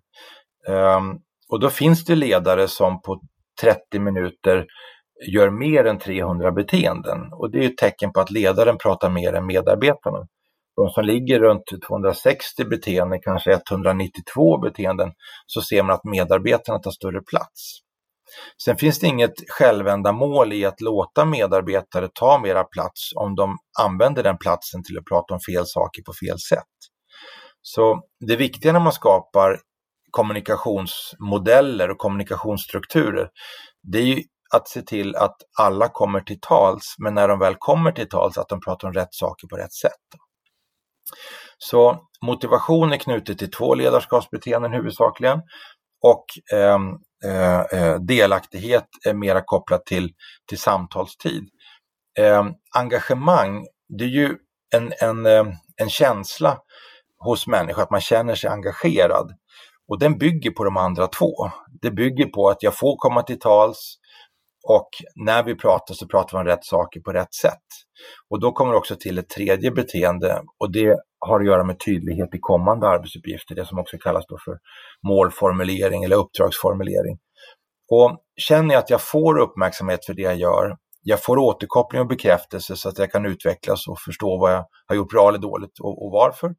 Um, 0.68 1.20
och 1.50 1.60
då 1.60 1.70
finns 1.70 2.06
det 2.06 2.16
ledare 2.16 2.68
som 2.68 3.02
på 3.02 3.22
30 3.62 4.00
minuter 4.00 4.66
gör 5.28 5.50
mer 5.50 5.86
än 5.86 6.00
300 6.00 6.52
beteenden. 6.52 7.34
Och 7.34 7.52
det 7.52 7.66
är 7.66 7.70
ett 7.70 7.78
tecken 7.78 8.14
på 8.14 8.20
att 8.20 8.32
ledaren 8.32 8.78
pratar 8.78 9.10
mer 9.10 9.34
än 9.34 9.46
medarbetarna. 9.46 10.28
De 10.76 10.90
som 10.90 11.06
ligger 11.06 11.40
runt 11.40 11.64
260 11.88 12.66
beteenden, 12.66 13.22
kanske 13.22 13.60
192 13.72 14.58
beteenden, 14.58 15.12
så 15.46 15.62
ser 15.62 15.84
man 15.84 15.96
att 15.96 16.04
medarbetarna 16.04 16.80
tar 16.80 16.92
större 16.92 17.22
plats. 17.22 17.80
Sen 18.64 18.78
finns 18.78 19.00
det 19.00 19.08
inget 19.08 19.34
självändamål 19.50 20.54
i 20.54 20.66
att 20.66 20.82
låta 20.82 21.26
medarbetare 21.26 22.10
ta 22.14 22.40
mera 22.40 22.64
plats 22.64 23.12
om 23.16 23.36
de 23.36 23.58
använder 23.80 24.24
den 24.24 24.38
platsen 24.38 24.84
till 24.84 24.98
att 24.98 25.06
prata 25.06 25.34
om 25.34 25.40
fel 25.40 25.66
saker 25.66 26.02
på 26.02 26.14
fel 26.26 26.40
sätt. 26.40 26.64
Så 27.62 28.02
det 28.28 28.36
viktiga 28.36 28.74
när 28.74 28.80
man 28.80 28.94
skapar 28.94 29.60
kommunikationsmodeller 30.12 31.92
och 31.92 31.98
kommunikationsstrukturer, 31.98 33.30
det 33.84 33.98
är 33.98 34.04
ju 34.04 34.24
att 34.56 34.68
se 34.68 34.82
till 34.82 35.16
att 35.16 35.36
alla 35.60 35.88
kommer 35.90 36.22
till 36.22 36.40
tals, 36.42 36.96
men 36.98 37.14
när 37.14 37.28
de 37.28 37.40
väl 37.40 37.56
kommer 37.60 37.92
till 37.92 38.10
tals 38.10 38.38
att 38.38 38.50
de 38.50 38.62
pratar 38.62 38.88
om 38.88 38.94
rätt 38.94 39.14
saker 39.14 39.48
på 39.48 39.56
rätt 39.56 39.74
sätt. 39.74 39.92
Så 41.58 42.00
motivation 42.26 42.94
är 42.94 42.98
knutet 42.98 43.38
till 43.38 43.52
två 43.52 43.76
ledarskapsbeteenden 43.76 44.74
huvudsakligen 44.74 45.42
och 46.02 46.26
ehm, 46.54 46.98
eh, 47.26 47.60
eh, 47.60 47.96
delaktighet 48.00 48.86
är 49.06 49.14
mera 49.14 49.42
kopplat 49.42 49.86
till, 49.86 50.14
till 50.50 50.60
samtalstid. 50.60 51.50
Eh, 52.20 52.46
engagemang, 52.76 53.68
det 53.98 54.04
är 54.04 54.10
ju 54.10 54.38
en, 54.76 54.94
en, 55.02 55.26
ehm, 55.26 55.52
en 55.76 55.90
känsla 55.90 56.58
hos 57.20 57.48
människor 57.48 57.84
att 57.84 57.92
man 57.92 58.02
känner 58.02 58.36
sig 58.36 58.50
engagerad. 58.50 59.34
Och 59.90 60.00
den 60.00 60.18
bygger 60.18 60.52
på 60.52 60.64
de 60.64 60.78
andra 60.78 61.08
två. 61.08 61.34
Det 61.82 61.92
bygger 61.92 62.26
på 62.26 62.50
att 62.50 62.64
jag 62.64 62.78
får 62.78 62.96
komma 62.98 63.24
till 63.24 63.40
tals 63.40 63.96
och 64.68 64.90
när 65.16 65.44
vi 65.44 65.56
pratar 65.56 65.94
så 65.94 66.08
pratar 66.08 66.38
vi 66.38 66.42
om 66.42 66.48
rätt 66.48 66.66
saker 66.66 67.00
på 67.00 67.14
rätt 67.14 67.34
sätt. 67.34 67.66
Och 68.30 68.40
då 68.40 68.52
kommer 68.52 68.74
också 68.74 68.96
till 68.96 69.18
ett 69.18 69.30
tredje 69.30 69.72
beteende 69.72 70.42
och 70.60 70.72
det 70.72 70.98
har 71.20 71.40
att 71.40 71.46
göra 71.46 71.64
med 71.64 71.80
tydlighet 71.80 72.36
i 72.36 72.40
kommande 72.40 72.88
arbetsuppgifter, 72.88 73.56
det 73.56 73.66
som 73.66 73.80
också 73.80 73.98
kallas 73.98 74.26
då 74.28 74.38
för 74.46 74.58
målformulering 75.08 76.04
eller 76.04 76.16
uppdragsformulering. 76.16 77.18
Och 77.92 78.18
känner 78.38 78.74
jag 78.74 78.84
att 78.84 78.90
jag 78.90 79.02
får 79.02 79.40
uppmärksamhet 79.40 80.06
för 80.06 80.14
det 80.14 80.22
jag 80.22 80.38
gör, 80.38 80.78
jag 81.02 81.24
får 81.24 81.38
återkoppling 81.38 82.02
och 82.02 82.08
bekräftelse 82.08 82.76
så 82.76 82.90
att 82.90 82.98
jag 82.98 83.12
kan 83.12 83.26
utvecklas 83.26 83.88
och 83.88 84.00
förstå 84.00 84.38
vad 84.38 84.54
jag 84.54 84.66
har 84.88 84.96
gjort 84.96 85.10
bra 85.10 85.30
eller 85.30 85.40
dåligt 85.40 85.80
och, 85.80 86.06
och 86.06 86.12
varför, 86.12 86.56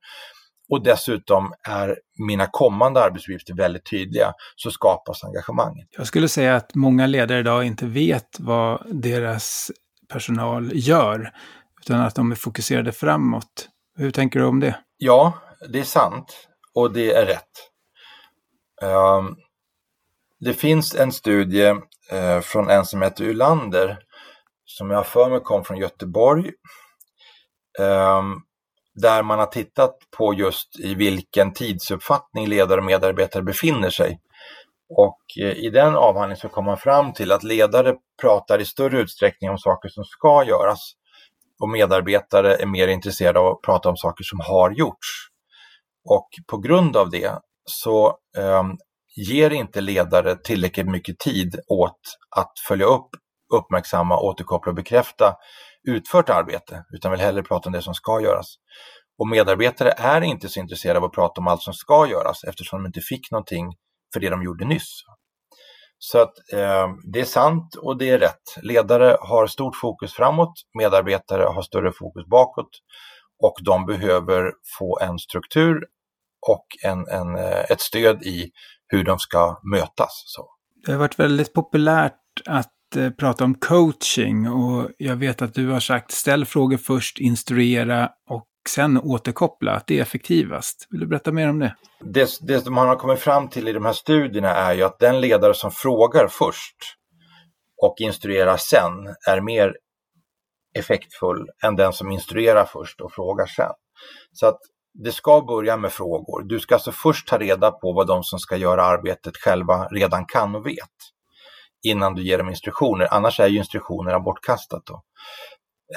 och 0.71 0.83
dessutom 0.83 1.53
är 1.69 1.99
mina 2.19 2.47
kommande 2.47 3.05
arbetsuppgifter 3.05 3.55
väldigt 3.55 3.91
tydliga, 3.91 4.33
så 4.57 4.71
skapas 4.71 5.25
engagemanget. 5.25 5.89
Jag 5.91 6.07
skulle 6.07 6.29
säga 6.29 6.57
att 6.57 6.75
många 6.75 7.07
ledare 7.07 7.39
idag 7.39 7.65
inte 7.65 7.87
vet 7.87 8.41
vad 8.41 8.83
deras 9.03 9.71
personal 10.09 10.71
gör, 10.75 11.33
utan 11.81 12.01
att 12.01 12.15
de 12.15 12.31
är 12.31 12.37
fokuserade 12.37 12.93
framåt. 12.93 13.69
Hur 13.97 14.11
tänker 14.11 14.41
du 14.41 14.47
om 14.47 14.61
det? 14.61 14.79
Ja, 14.97 15.33
det 15.69 15.81
är 15.81 15.85
sant 15.85 16.49
och 16.75 16.93
det 16.93 17.15
är 17.15 17.27
rätt. 17.27 17.71
Um, 18.83 19.37
det 20.41 20.55
finns 20.55 20.95
en 20.95 21.13
studie 21.13 21.71
uh, 22.13 22.41
från 22.43 22.71
en 22.71 22.85
som 22.85 23.03
heter 23.03 23.25
Ulander, 23.25 23.99
som 24.65 24.91
jag 24.91 25.07
för 25.07 25.31
mig 25.31 25.41
kom 25.41 25.65
från 25.65 25.79
Göteborg. 25.79 26.53
Um, 27.79 28.43
där 28.95 29.23
man 29.23 29.39
har 29.39 29.47
tittat 29.47 29.97
på 30.17 30.35
just 30.35 30.81
i 30.81 30.95
vilken 30.95 31.53
tidsuppfattning 31.53 32.47
ledare 32.49 32.81
och 32.81 32.87
medarbetare 32.87 33.43
befinner 33.43 33.91
sig. 33.91 34.21
Och 34.97 35.21
eh, 35.41 35.53
i 35.53 35.71
den 35.71 35.97
avhandlingen 35.97 36.37
så 36.37 36.49
kom 36.49 36.65
man 36.65 36.79
fram 36.79 37.13
till 37.13 37.33
att 37.33 37.43
ledare 37.43 37.95
pratar 38.21 38.61
i 38.61 38.65
större 38.65 39.01
utsträckning 39.01 39.51
om 39.51 39.59
saker 39.59 39.89
som 39.89 40.05
ska 40.05 40.45
göras 40.45 40.93
och 41.61 41.69
medarbetare 41.69 42.57
är 42.57 42.67
mer 42.67 42.89
intresserade 42.89 43.39
av 43.39 43.47
att 43.47 43.63
prata 43.63 43.89
om 43.89 43.97
saker 43.97 44.25
som 44.25 44.41
har 44.41 44.71
gjorts. 44.71 45.09
Och 46.05 46.29
på 46.47 46.59
grund 46.59 46.97
av 46.97 47.11
det 47.11 47.39
så 47.65 48.07
eh, 48.37 48.65
ger 49.17 49.51
inte 49.51 49.81
ledare 49.81 50.37
tillräckligt 50.37 50.91
mycket 50.91 51.19
tid 51.19 51.61
åt 51.69 52.01
att 52.37 52.53
följa 52.69 52.87
upp, 52.87 53.09
uppmärksamma, 53.55 54.21
återkoppla 54.21 54.71
och 54.71 54.77
bekräfta 54.77 55.35
utfört 55.89 56.31
arbete, 56.31 56.85
utan 56.95 57.11
vill 57.11 57.21
hellre 57.21 57.43
prata 57.43 57.69
om 57.69 57.73
det 57.73 57.83
som 57.83 57.95
ska 57.95 58.21
göras. 58.21 58.55
Och 59.19 59.29
medarbetare 59.29 59.91
är 59.91 60.21
inte 60.21 60.49
så 60.49 60.61
intresserade 60.61 60.99
av 60.99 61.05
att 61.05 61.13
prata 61.13 61.41
om 61.41 61.47
allt 61.47 61.63
som 61.63 61.75
ska 61.75 62.07
göras 62.07 62.45
eftersom 62.45 62.83
de 62.83 62.87
inte 62.87 63.01
fick 63.01 63.31
någonting 63.31 63.75
för 64.13 64.21
det 64.21 64.31
de 64.31 64.43
gjorde 64.43 64.65
nyss. 64.65 65.03
Så 65.99 66.19
att 66.19 66.53
eh, 66.53 66.89
det 67.13 67.21
är 67.21 67.25
sant 67.25 67.75
och 67.75 67.99
det 67.99 68.11
är 68.11 68.19
rätt. 68.19 68.43
Ledare 68.63 69.17
har 69.21 69.47
stort 69.47 69.77
fokus 69.77 70.13
framåt, 70.13 70.53
medarbetare 70.79 71.43
har 71.43 71.63
större 71.63 71.93
fokus 71.93 72.27
bakåt 72.27 72.71
och 73.43 73.55
de 73.63 73.87
behöver 73.87 74.53
få 74.79 74.99
en 75.03 75.19
struktur 75.19 75.85
och 76.47 76.67
en, 76.85 77.09
en, 77.09 77.37
eh, 77.37 77.71
ett 77.71 77.81
stöd 77.81 78.23
i 78.23 78.51
hur 78.87 79.05
de 79.05 79.19
ska 79.19 79.61
mötas. 79.73 80.23
Så. 80.27 80.49
Det 80.87 80.93
har 80.93 80.99
varit 80.99 81.19
väldigt 81.19 81.53
populärt 81.53 82.21
att 82.47 82.73
eh, 82.97 83.11
prata 83.11 83.45
om 83.45 83.55
coaching 83.55 84.49
och 84.49 84.91
jag 84.99 85.17
vet 85.17 85.43
att 85.43 85.55
du 85.55 85.69
har 85.69 85.81
sagt 85.81 86.11
ställ 86.11 86.45
frågor 86.45 86.77
först, 86.77 87.19
instruera 87.19 88.11
och 88.31 88.47
sen 88.69 88.99
återkoppla, 88.99 89.73
att 89.73 89.87
det 89.87 89.99
är 89.99 90.03
effektivast. 90.03 90.87
Vill 90.91 91.01
du 91.01 91.07
berätta 91.07 91.33
mer 91.33 91.49
om 91.49 91.59
det? 91.59 91.75
Det, 92.01 92.39
det 92.41 92.71
man 92.71 92.89
har 92.89 92.97
kommit 92.97 93.19
fram 93.19 93.49
till 93.49 93.69
i 93.69 93.73
de 93.73 93.85
här 93.85 93.93
studierna 93.93 94.49
är 94.49 94.75
ju 94.75 94.83
att 94.83 94.99
den 94.99 95.21
ledare 95.21 95.55
som 95.55 95.71
frågar 95.71 96.29
först 96.29 96.77
och 97.83 97.95
instruerar 97.99 98.57
sen 98.57 99.15
är 99.29 99.41
mer 99.41 99.77
effektfull 100.79 101.49
än 101.65 101.77
den 101.77 101.93
som 101.93 102.11
instruerar 102.11 102.65
först 102.65 103.01
och 103.01 103.13
frågar 103.13 103.47
sen. 103.47 103.73
Så 104.33 104.47
att 104.47 104.59
det 104.95 105.13
ska 105.13 105.41
börja 105.41 105.77
med 105.77 105.93
frågor. 105.93 106.43
Du 106.43 106.61
ska 106.61 106.75
alltså 106.75 106.93
först 106.93 107.29
ta 107.29 107.39
reda 107.39 107.71
på 107.71 107.93
vad 107.93 108.07
de 108.07 108.23
som 108.23 108.39
ska 108.39 108.57
göra 108.57 108.83
arbetet 108.83 109.37
själva 109.37 109.89
redan 109.89 110.27
kan 110.27 110.55
och 110.55 110.67
vet 110.67 110.97
innan 111.83 112.15
du 112.15 112.23
ger 112.23 112.39
dem 112.39 112.49
instruktioner. 112.49 113.09
Annars 113.11 113.41
är 113.41 113.49
ju 113.49 113.59
instruktionerna 113.59 114.21
bortkastat. 114.21 114.83
Då. 114.87 115.03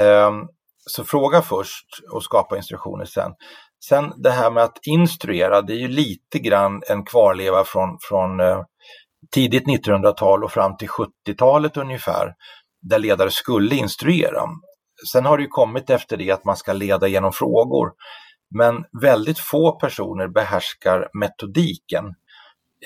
Ehm, 0.06 0.48
så 0.86 1.04
fråga 1.04 1.42
först 1.42 1.88
och 2.12 2.24
skapa 2.24 2.58
instruktioner 2.58 3.06
sen. 3.06 3.32
Sen 3.90 4.14
det 4.18 4.32
här 4.32 4.52
med 4.52 4.64
att 4.64 4.78
instruera, 4.88 5.62
det 5.62 5.74
är 5.74 5.78
ju 5.78 5.88
lite 5.88 6.40
grann 6.40 6.82
en 6.90 7.06
kvarleva 7.06 7.64
från, 7.64 7.98
från 8.02 8.40
eh, 8.40 8.62
tidigt 9.32 9.68
1900-tal 9.68 10.44
och 10.44 10.52
fram 10.52 10.78
till 10.78 10.88
70-talet 10.88 11.78
ungefär, 11.78 12.34
där 12.82 13.00
ledare 13.00 13.32
skulle 13.32 13.76
instruera. 13.76 14.42
Sen 15.14 15.26
har 15.26 15.38
det 15.38 15.44
ju 15.44 15.50
kommit 15.50 15.90
efter 15.90 16.18
det 16.18 16.32
att 16.32 16.46
man 16.46 16.56
ska 16.56 16.74
leda 16.74 17.08
genom 17.08 17.34
frågor. 17.34 17.92
Men 18.56 18.86
väldigt 19.02 19.40
få 19.40 19.80
personer 19.80 20.28
behärskar 20.28 21.10
metodiken, 21.14 22.06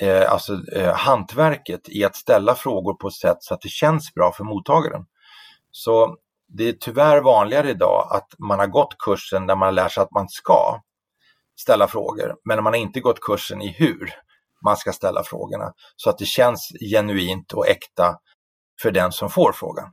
eh, 0.00 0.32
alltså 0.32 0.72
eh, 0.72 0.94
hantverket 0.94 1.88
i 1.88 2.04
att 2.04 2.16
ställa 2.16 2.54
frågor 2.54 2.94
på 2.94 3.08
ett 3.08 3.14
sätt 3.14 3.36
så 3.40 3.54
att 3.54 3.60
det 3.60 3.68
känns 3.68 4.14
bra 4.14 4.32
för 4.32 4.44
mottagaren. 4.44 5.04
Så 5.70 6.16
det 6.48 6.68
är 6.68 6.72
tyvärr 6.72 7.20
vanligare 7.20 7.70
idag 7.70 8.08
att 8.10 8.34
man 8.38 8.58
har 8.58 8.66
gått 8.66 8.98
kursen 9.04 9.46
där 9.46 9.56
man 9.56 9.74
lär 9.74 9.88
sig 9.88 10.02
att 10.02 10.12
man 10.12 10.28
ska 10.28 10.80
ställa 11.60 11.88
frågor, 11.88 12.34
men 12.44 12.64
man 12.64 12.72
har 12.72 12.80
inte 12.80 13.00
gått 13.00 13.20
kursen 13.20 13.62
i 13.62 13.68
hur 13.68 14.10
man 14.64 14.76
ska 14.76 14.92
ställa 14.92 15.22
frågorna 15.22 15.72
så 15.96 16.10
att 16.10 16.18
det 16.18 16.24
känns 16.24 16.72
genuint 16.90 17.52
och 17.52 17.68
äkta 17.68 18.16
för 18.82 18.90
den 18.90 19.12
som 19.12 19.30
får 19.30 19.52
frågan. 19.52 19.92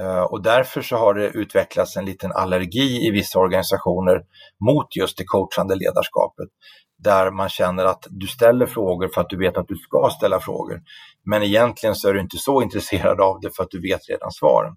Eh, 0.00 0.22
och 0.22 0.42
därför 0.42 0.82
så 0.82 0.96
har 0.96 1.14
det 1.14 1.28
utvecklats 1.28 1.96
en 1.96 2.04
liten 2.04 2.32
allergi 2.32 3.06
i 3.06 3.10
vissa 3.10 3.38
organisationer 3.38 4.22
mot 4.64 4.96
just 4.96 5.18
det 5.18 5.24
coachande 5.24 5.74
ledarskapet. 5.74 6.48
Där 6.98 7.30
man 7.30 7.48
känner 7.48 7.84
att 7.84 8.06
du 8.10 8.26
ställer 8.26 8.66
frågor 8.66 9.08
för 9.14 9.20
att 9.20 9.30
du 9.30 9.38
vet 9.38 9.56
att 9.56 9.68
du 9.68 9.76
ska 9.76 10.10
ställa 10.16 10.40
frågor. 10.40 10.80
Men 11.24 11.42
egentligen 11.42 11.94
så 11.94 12.08
är 12.08 12.14
du 12.14 12.20
inte 12.20 12.36
så 12.36 12.62
intresserad 12.62 13.20
av 13.20 13.40
det 13.40 13.56
för 13.56 13.62
att 13.62 13.70
du 13.70 13.80
vet 13.80 14.08
redan 14.08 14.32
svaren. 14.32 14.76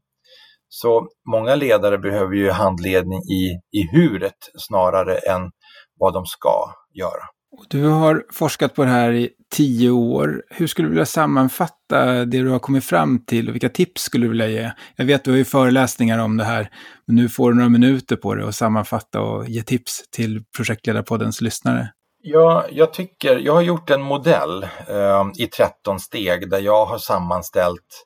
Så 0.70 1.07
många 1.30 1.55
ledare 1.55 1.97
behöver 1.97 2.36
ju 2.36 2.51
handledning 2.51 3.20
i, 3.20 3.59
i 3.72 3.88
huret 3.91 4.38
snarare 4.57 5.17
än 5.17 5.51
vad 5.99 6.13
de 6.13 6.26
ska 6.26 6.74
göra. 6.93 7.24
Du 7.67 7.86
har 7.86 8.26
forskat 8.34 8.76
på 8.76 8.84
det 8.84 8.89
här 8.89 9.11
i 9.11 9.30
tio 9.55 9.89
år. 9.89 10.43
Hur 10.49 10.67
skulle 10.67 10.88
du 10.88 10.89
vilja 10.89 11.05
sammanfatta 11.05 12.05
det 12.05 12.26
du 12.26 12.49
har 12.49 12.59
kommit 12.59 12.86
fram 12.86 13.26
till 13.26 13.47
och 13.49 13.55
vilka 13.55 13.70
tips 13.70 14.01
skulle 14.01 14.26
du 14.26 14.30
vilja 14.30 14.47
ge? 14.47 14.72
Jag 14.95 15.05
vet 15.05 15.24
du 15.24 15.32
har 15.32 15.38
ju 15.38 15.45
föreläsningar 15.45 16.20
om 16.20 16.38
det 16.38 16.43
här, 16.43 16.70
men 17.07 17.15
nu 17.15 17.30
får 17.30 17.51
du 17.51 17.57
några 17.57 17.70
minuter 17.70 18.15
på 18.15 18.36
dig 18.36 18.47
att 18.47 18.55
sammanfatta 18.55 19.22
och 19.22 19.49
ge 19.49 19.63
tips 19.63 20.03
till 20.11 20.43
Projektledarpoddens 20.57 21.41
lyssnare. 21.41 21.89
Ja, 22.22 22.65
jag 22.72 22.93
tycker, 22.93 23.38
jag 23.38 23.53
har 23.53 23.61
gjort 23.61 23.89
en 23.89 24.01
modell 24.01 24.63
eh, 24.88 25.26
i 25.38 25.47
13 25.47 25.99
steg 25.99 26.49
där 26.49 26.59
jag 26.59 26.86
har 26.86 26.97
sammanställt 26.97 28.05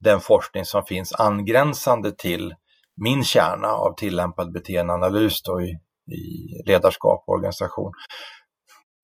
den 0.00 0.20
forskning 0.20 0.64
som 0.64 0.84
finns 0.84 1.12
angränsande 1.12 2.12
till 2.12 2.54
min 2.96 3.24
kärna 3.24 3.68
av 3.68 3.94
tillämpad 3.94 4.52
beteendeanalys 4.52 5.42
då 5.42 5.60
i, 5.60 5.70
i 6.12 6.62
ledarskap 6.66 7.24
och 7.26 7.34
organisation. 7.34 7.92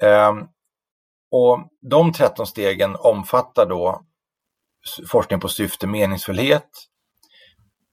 Eh, 0.03 0.33
och 1.31 1.59
de 1.91 2.13
13 2.13 2.47
stegen 2.47 2.97
omfattar 2.97 3.67
då 3.67 4.03
forskning 5.11 5.41
på 5.41 5.49
syfte, 5.49 5.87
meningsfullhet, 5.87 6.69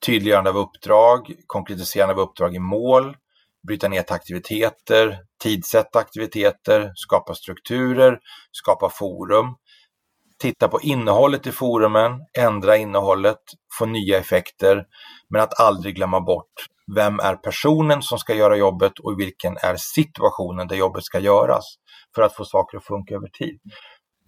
tydliggörande 0.05 0.49
av 0.49 0.57
uppdrag, 0.57 1.33
konkretiserande 1.47 2.13
av 2.13 2.19
uppdrag 2.19 2.55
i 2.55 2.59
mål, 2.59 3.17
bryta 3.67 3.87
ner 3.87 4.01
till 4.01 4.15
aktiviteter, 4.15 5.19
tidsätta 5.43 5.99
aktiviteter, 5.99 6.91
skapa 6.95 7.35
strukturer, 7.35 8.19
skapa 8.51 8.89
forum, 8.89 9.55
titta 10.41 10.67
på 10.67 10.81
innehållet 10.81 11.47
i 11.47 11.51
forumen, 11.51 12.11
ändra 12.37 12.77
innehållet, 12.77 13.41
få 13.79 13.85
nya 13.85 14.17
effekter, 14.17 14.85
men 15.29 15.41
att 15.41 15.59
aldrig 15.59 15.95
glömma 15.95 16.21
bort 16.21 16.53
vem 16.95 17.19
är 17.19 17.35
personen 17.35 18.01
som 18.01 18.19
ska 18.19 18.35
göra 18.35 18.57
jobbet 18.57 18.99
och 18.99 19.19
vilken 19.19 19.57
är 19.57 19.75
situationen 19.75 20.67
där 20.67 20.75
jobbet 20.75 21.03
ska 21.03 21.19
göras 21.19 21.65
för 22.15 22.21
att 22.21 22.35
få 22.35 22.45
saker 22.45 22.77
att 22.77 22.85
funka 22.85 23.15
över 23.15 23.27
tid. 23.27 23.59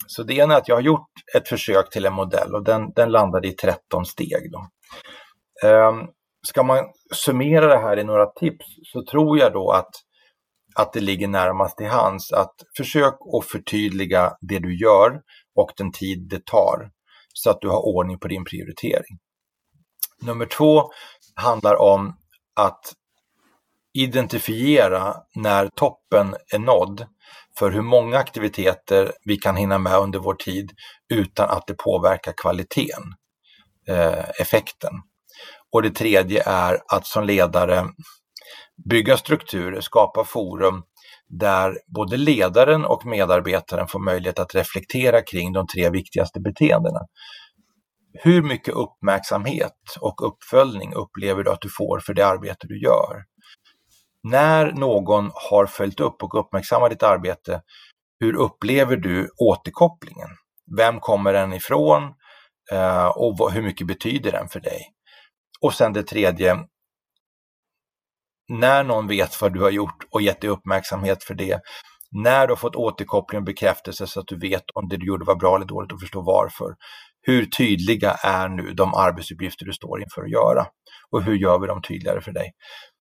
Så 0.07 0.23
det 0.23 0.33
ena 0.33 0.53
är 0.53 0.57
att 0.57 0.67
jag 0.67 0.75
har 0.75 0.81
gjort 0.81 1.09
ett 1.35 1.47
försök 1.47 1.89
till 1.89 2.05
en 2.05 2.13
modell 2.13 2.55
och 2.55 2.63
den, 2.63 2.93
den 2.95 3.11
landade 3.11 3.47
i 3.47 3.51
13 3.51 4.05
steg. 4.05 4.51
Då. 4.51 4.67
Um, 5.67 6.07
ska 6.47 6.63
man 6.63 6.85
summera 7.13 7.67
det 7.67 7.77
här 7.77 7.99
i 7.99 8.03
några 8.03 8.25
tips 8.25 8.65
så 8.83 9.05
tror 9.05 9.39
jag 9.39 9.53
då 9.53 9.71
att, 9.71 9.89
att 10.75 10.93
det 10.93 10.99
ligger 10.99 11.27
närmast 11.27 11.77
till 11.77 11.87
hands 11.87 12.31
att 12.33 12.55
försök 12.77 13.13
att 13.13 13.45
förtydliga 13.45 14.33
det 14.41 14.59
du 14.59 14.79
gör 14.79 15.21
och 15.55 15.71
den 15.77 15.91
tid 15.91 16.27
det 16.29 16.45
tar 16.45 16.89
så 17.33 17.49
att 17.49 17.61
du 17.61 17.69
har 17.69 17.85
ordning 17.85 18.19
på 18.19 18.27
din 18.27 18.45
prioritering. 18.45 19.19
Nummer 20.21 20.45
två 20.45 20.83
handlar 21.35 21.75
om 21.81 22.17
att 22.55 22.93
identifiera 23.93 25.15
när 25.35 25.67
toppen 25.67 26.35
är 26.53 26.59
nådd 26.59 27.05
för 27.59 27.71
hur 27.71 27.81
många 27.81 28.17
aktiviteter 28.17 29.11
vi 29.25 29.37
kan 29.37 29.55
hinna 29.55 29.77
med 29.77 29.97
under 29.97 30.19
vår 30.19 30.33
tid 30.33 30.71
utan 31.13 31.49
att 31.49 31.67
det 31.67 31.73
påverkar 31.73 32.33
kvaliteten, 32.37 33.03
eh, 33.87 34.29
effekten. 34.41 34.93
Och 35.77 35.83
det 35.83 35.91
tredje 35.91 36.43
är 36.45 36.79
att 36.87 37.07
som 37.07 37.23
ledare 37.23 37.85
bygga 38.89 39.17
strukturer, 39.17 39.81
skapa 39.81 40.23
forum 40.23 40.83
där 41.29 41.77
både 41.95 42.17
ledaren 42.17 42.85
och 42.85 43.05
medarbetaren 43.05 43.87
får 43.87 43.99
möjlighet 43.99 44.39
att 44.39 44.55
reflektera 44.55 45.21
kring 45.21 45.53
de 45.53 45.67
tre 45.67 45.89
viktigaste 45.89 46.39
beteendena. 46.39 46.99
Hur 48.13 48.41
mycket 48.41 48.73
uppmärksamhet 48.73 49.73
och 49.99 50.27
uppföljning 50.27 50.93
upplever 50.93 51.43
du 51.43 51.51
att 51.51 51.61
du 51.61 51.69
får 51.77 51.99
för 51.99 52.13
det 52.13 52.27
arbete 52.27 52.67
du 52.67 52.81
gör? 52.81 53.23
När 54.23 54.71
någon 54.71 55.31
har 55.49 55.65
följt 55.65 55.99
upp 55.99 56.23
och 56.23 56.39
uppmärksammat 56.39 56.89
ditt 56.89 57.03
arbete, 57.03 57.61
hur 58.19 58.35
upplever 58.35 58.95
du 58.95 59.29
återkopplingen? 59.37 60.29
Vem 60.77 60.99
kommer 60.99 61.33
den 61.33 61.53
ifrån 61.53 62.03
eh, 62.71 63.07
och 63.07 63.51
hur 63.51 63.61
mycket 63.61 63.87
betyder 63.87 64.31
den 64.31 64.49
för 64.49 64.59
dig? 64.59 64.96
Och 65.61 65.73
sen 65.73 65.93
det 65.93 66.03
tredje, 66.03 66.57
när 68.49 68.83
någon 68.83 69.07
vet 69.07 69.41
vad 69.41 69.53
du 69.53 69.61
har 69.61 69.69
gjort 69.69 70.07
och 70.11 70.21
gett 70.21 70.41
dig 70.41 70.49
uppmärksamhet 70.49 71.23
för 71.23 71.33
det, 71.33 71.61
när 72.11 72.47
du 72.47 72.51
har 72.51 72.57
fått 72.57 72.75
återkoppling 72.75 73.39
och 73.39 73.45
bekräftelse 73.45 74.07
så 74.07 74.19
att 74.19 74.27
du 74.27 74.39
vet 74.39 74.63
om 74.73 74.87
det 74.89 74.97
du 74.97 75.05
gjorde 75.05 75.25
var 75.25 75.35
bra 75.35 75.55
eller 75.55 75.65
dåligt 75.65 75.91
och 75.91 75.99
förstår 75.99 76.23
varför. 76.23 76.75
Hur 77.21 77.45
tydliga 77.45 78.11
är 78.11 78.49
nu 78.49 78.73
de 78.73 78.93
arbetsuppgifter 78.93 79.65
du 79.65 79.73
står 79.73 80.01
inför 80.01 80.21
att 80.21 80.31
göra? 80.31 80.67
Och 81.11 81.23
hur 81.23 81.35
gör 81.35 81.59
vi 81.59 81.67
dem 81.67 81.81
tydligare 81.81 82.21
för 82.21 82.31
dig? 82.31 82.51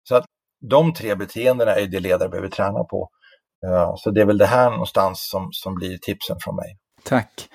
Så 0.04 0.16
att 0.16 0.26
de 0.70 0.93
tre 0.93 1.16
beteendena 1.16 1.76
är 1.76 1.88
det 1.88 2.00
ledare 2.00 2.30
behöver 2.30 2.50
träna 2.50 2.84
på. 2.84 3.10
Eh, 3.66 3.93
så 3.97 4.12
det 4.12 4.22
är 4.22 4.26
väl 4.26 4.38
det 4.38 4.45
här 4.45 4.72
någonstans 4.72 5.30
som, 5.30 5.50
som 5.52 5.76
blir 5.76 5.97
tipsen 5.97 6.38
från 6.39 6.56
mig. 6.56 6.78
Tack. 7.04 7.50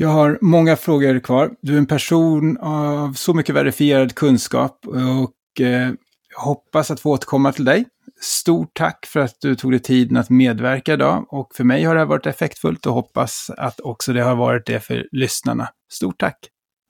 Jag 0.00 0.08
har 0.08 0.38
många 0.40 0.76
frågor 0.76 1.20
kvar. 1.20 1.50
Du 1.60 1.74
är 1.74 1.78
en 1.78 1.86
person 1.86 2.58
av 2.60 3.12
så 3.12 3.34
mycket 3.34 3.54
verifierad 3.54 4.14
kunskap 4.14 4.86
och 4.86 5.60
eh, 5.60 5.92
hoppas 6.36 6.90
att 6.90 7.00
få 7.00 7.10
återkomma 7.10 7.52
till 7.52 7.64
dig. 7.64 7.84
Stort 8.20 8.70
tack 8.74 9.06
för 9.06 9.20
att 9.20 9.36
du 9.40 9.54
tog 9.54 9.70
dig 9.70 9.80
tiden 9.80 10.16
att 10.16 10.30
medverka 10.30 10.92
idag 10.92 11.26
och 11.28 11.54
för 11.54 11.64
mig 11.64 11.84
har 11.84 11.96
det 11.96 12.04
varit 12.04 12.26
effektfullt 12.26 12.86
och 12.86 12.94
hoppas 12.94 13.50
att 13.56 13.80
också 13.80 14.12
det 14.12 14.22
har 14.22 14.36
varit 14.36 14.66
det 14.66 14.80
för 14.80 15.06
lyssnarna. 15.12 15.68
Stort 15.92 16.20
tack! 16.20 16.38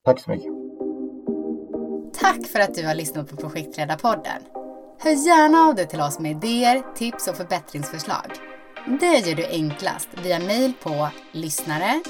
Tack 0.05 0.21
så 0.21 0.31
mycket! 0.31 0.53
Tack 2.21 2.47
för 2.47 2.61
att 2.61 2.75
du 2.75 2.87
har 2.87 2.95
lyssnat 2.95 3.31
på 3.31 3.37
Projektledarpodden. 3.37 4.43
Hör 5.01 5.27
gärna 5.27 5.59
av 5.59 5.75
dig 5.75 5.89
till 5.89 6.01
oss 6.01 6.19
med 6.19 6.31
idéer, 6.31 6.83
tips 6.97 7.29
och 7.29 7.37
förbättringsförslag. 7.37 8.33
Det 9.01 9.19
gör 9.19 9.37
du 9.37 9.47
enklast 9.47 10.09
via 10.25 10.39
mejl 10.39 10.73
på 10.83 11.09
lyssnare 11.33 12.01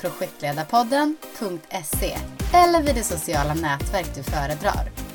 projektledarpodden.se 0.00 2.18
eller 2.54 2.82
vid 2.82 2.94
det 2.94 3.04
sociala 3.04 3.54
nätverk 3.54 4.14
du 4.14 4.22
föredrar. 4.22 5.07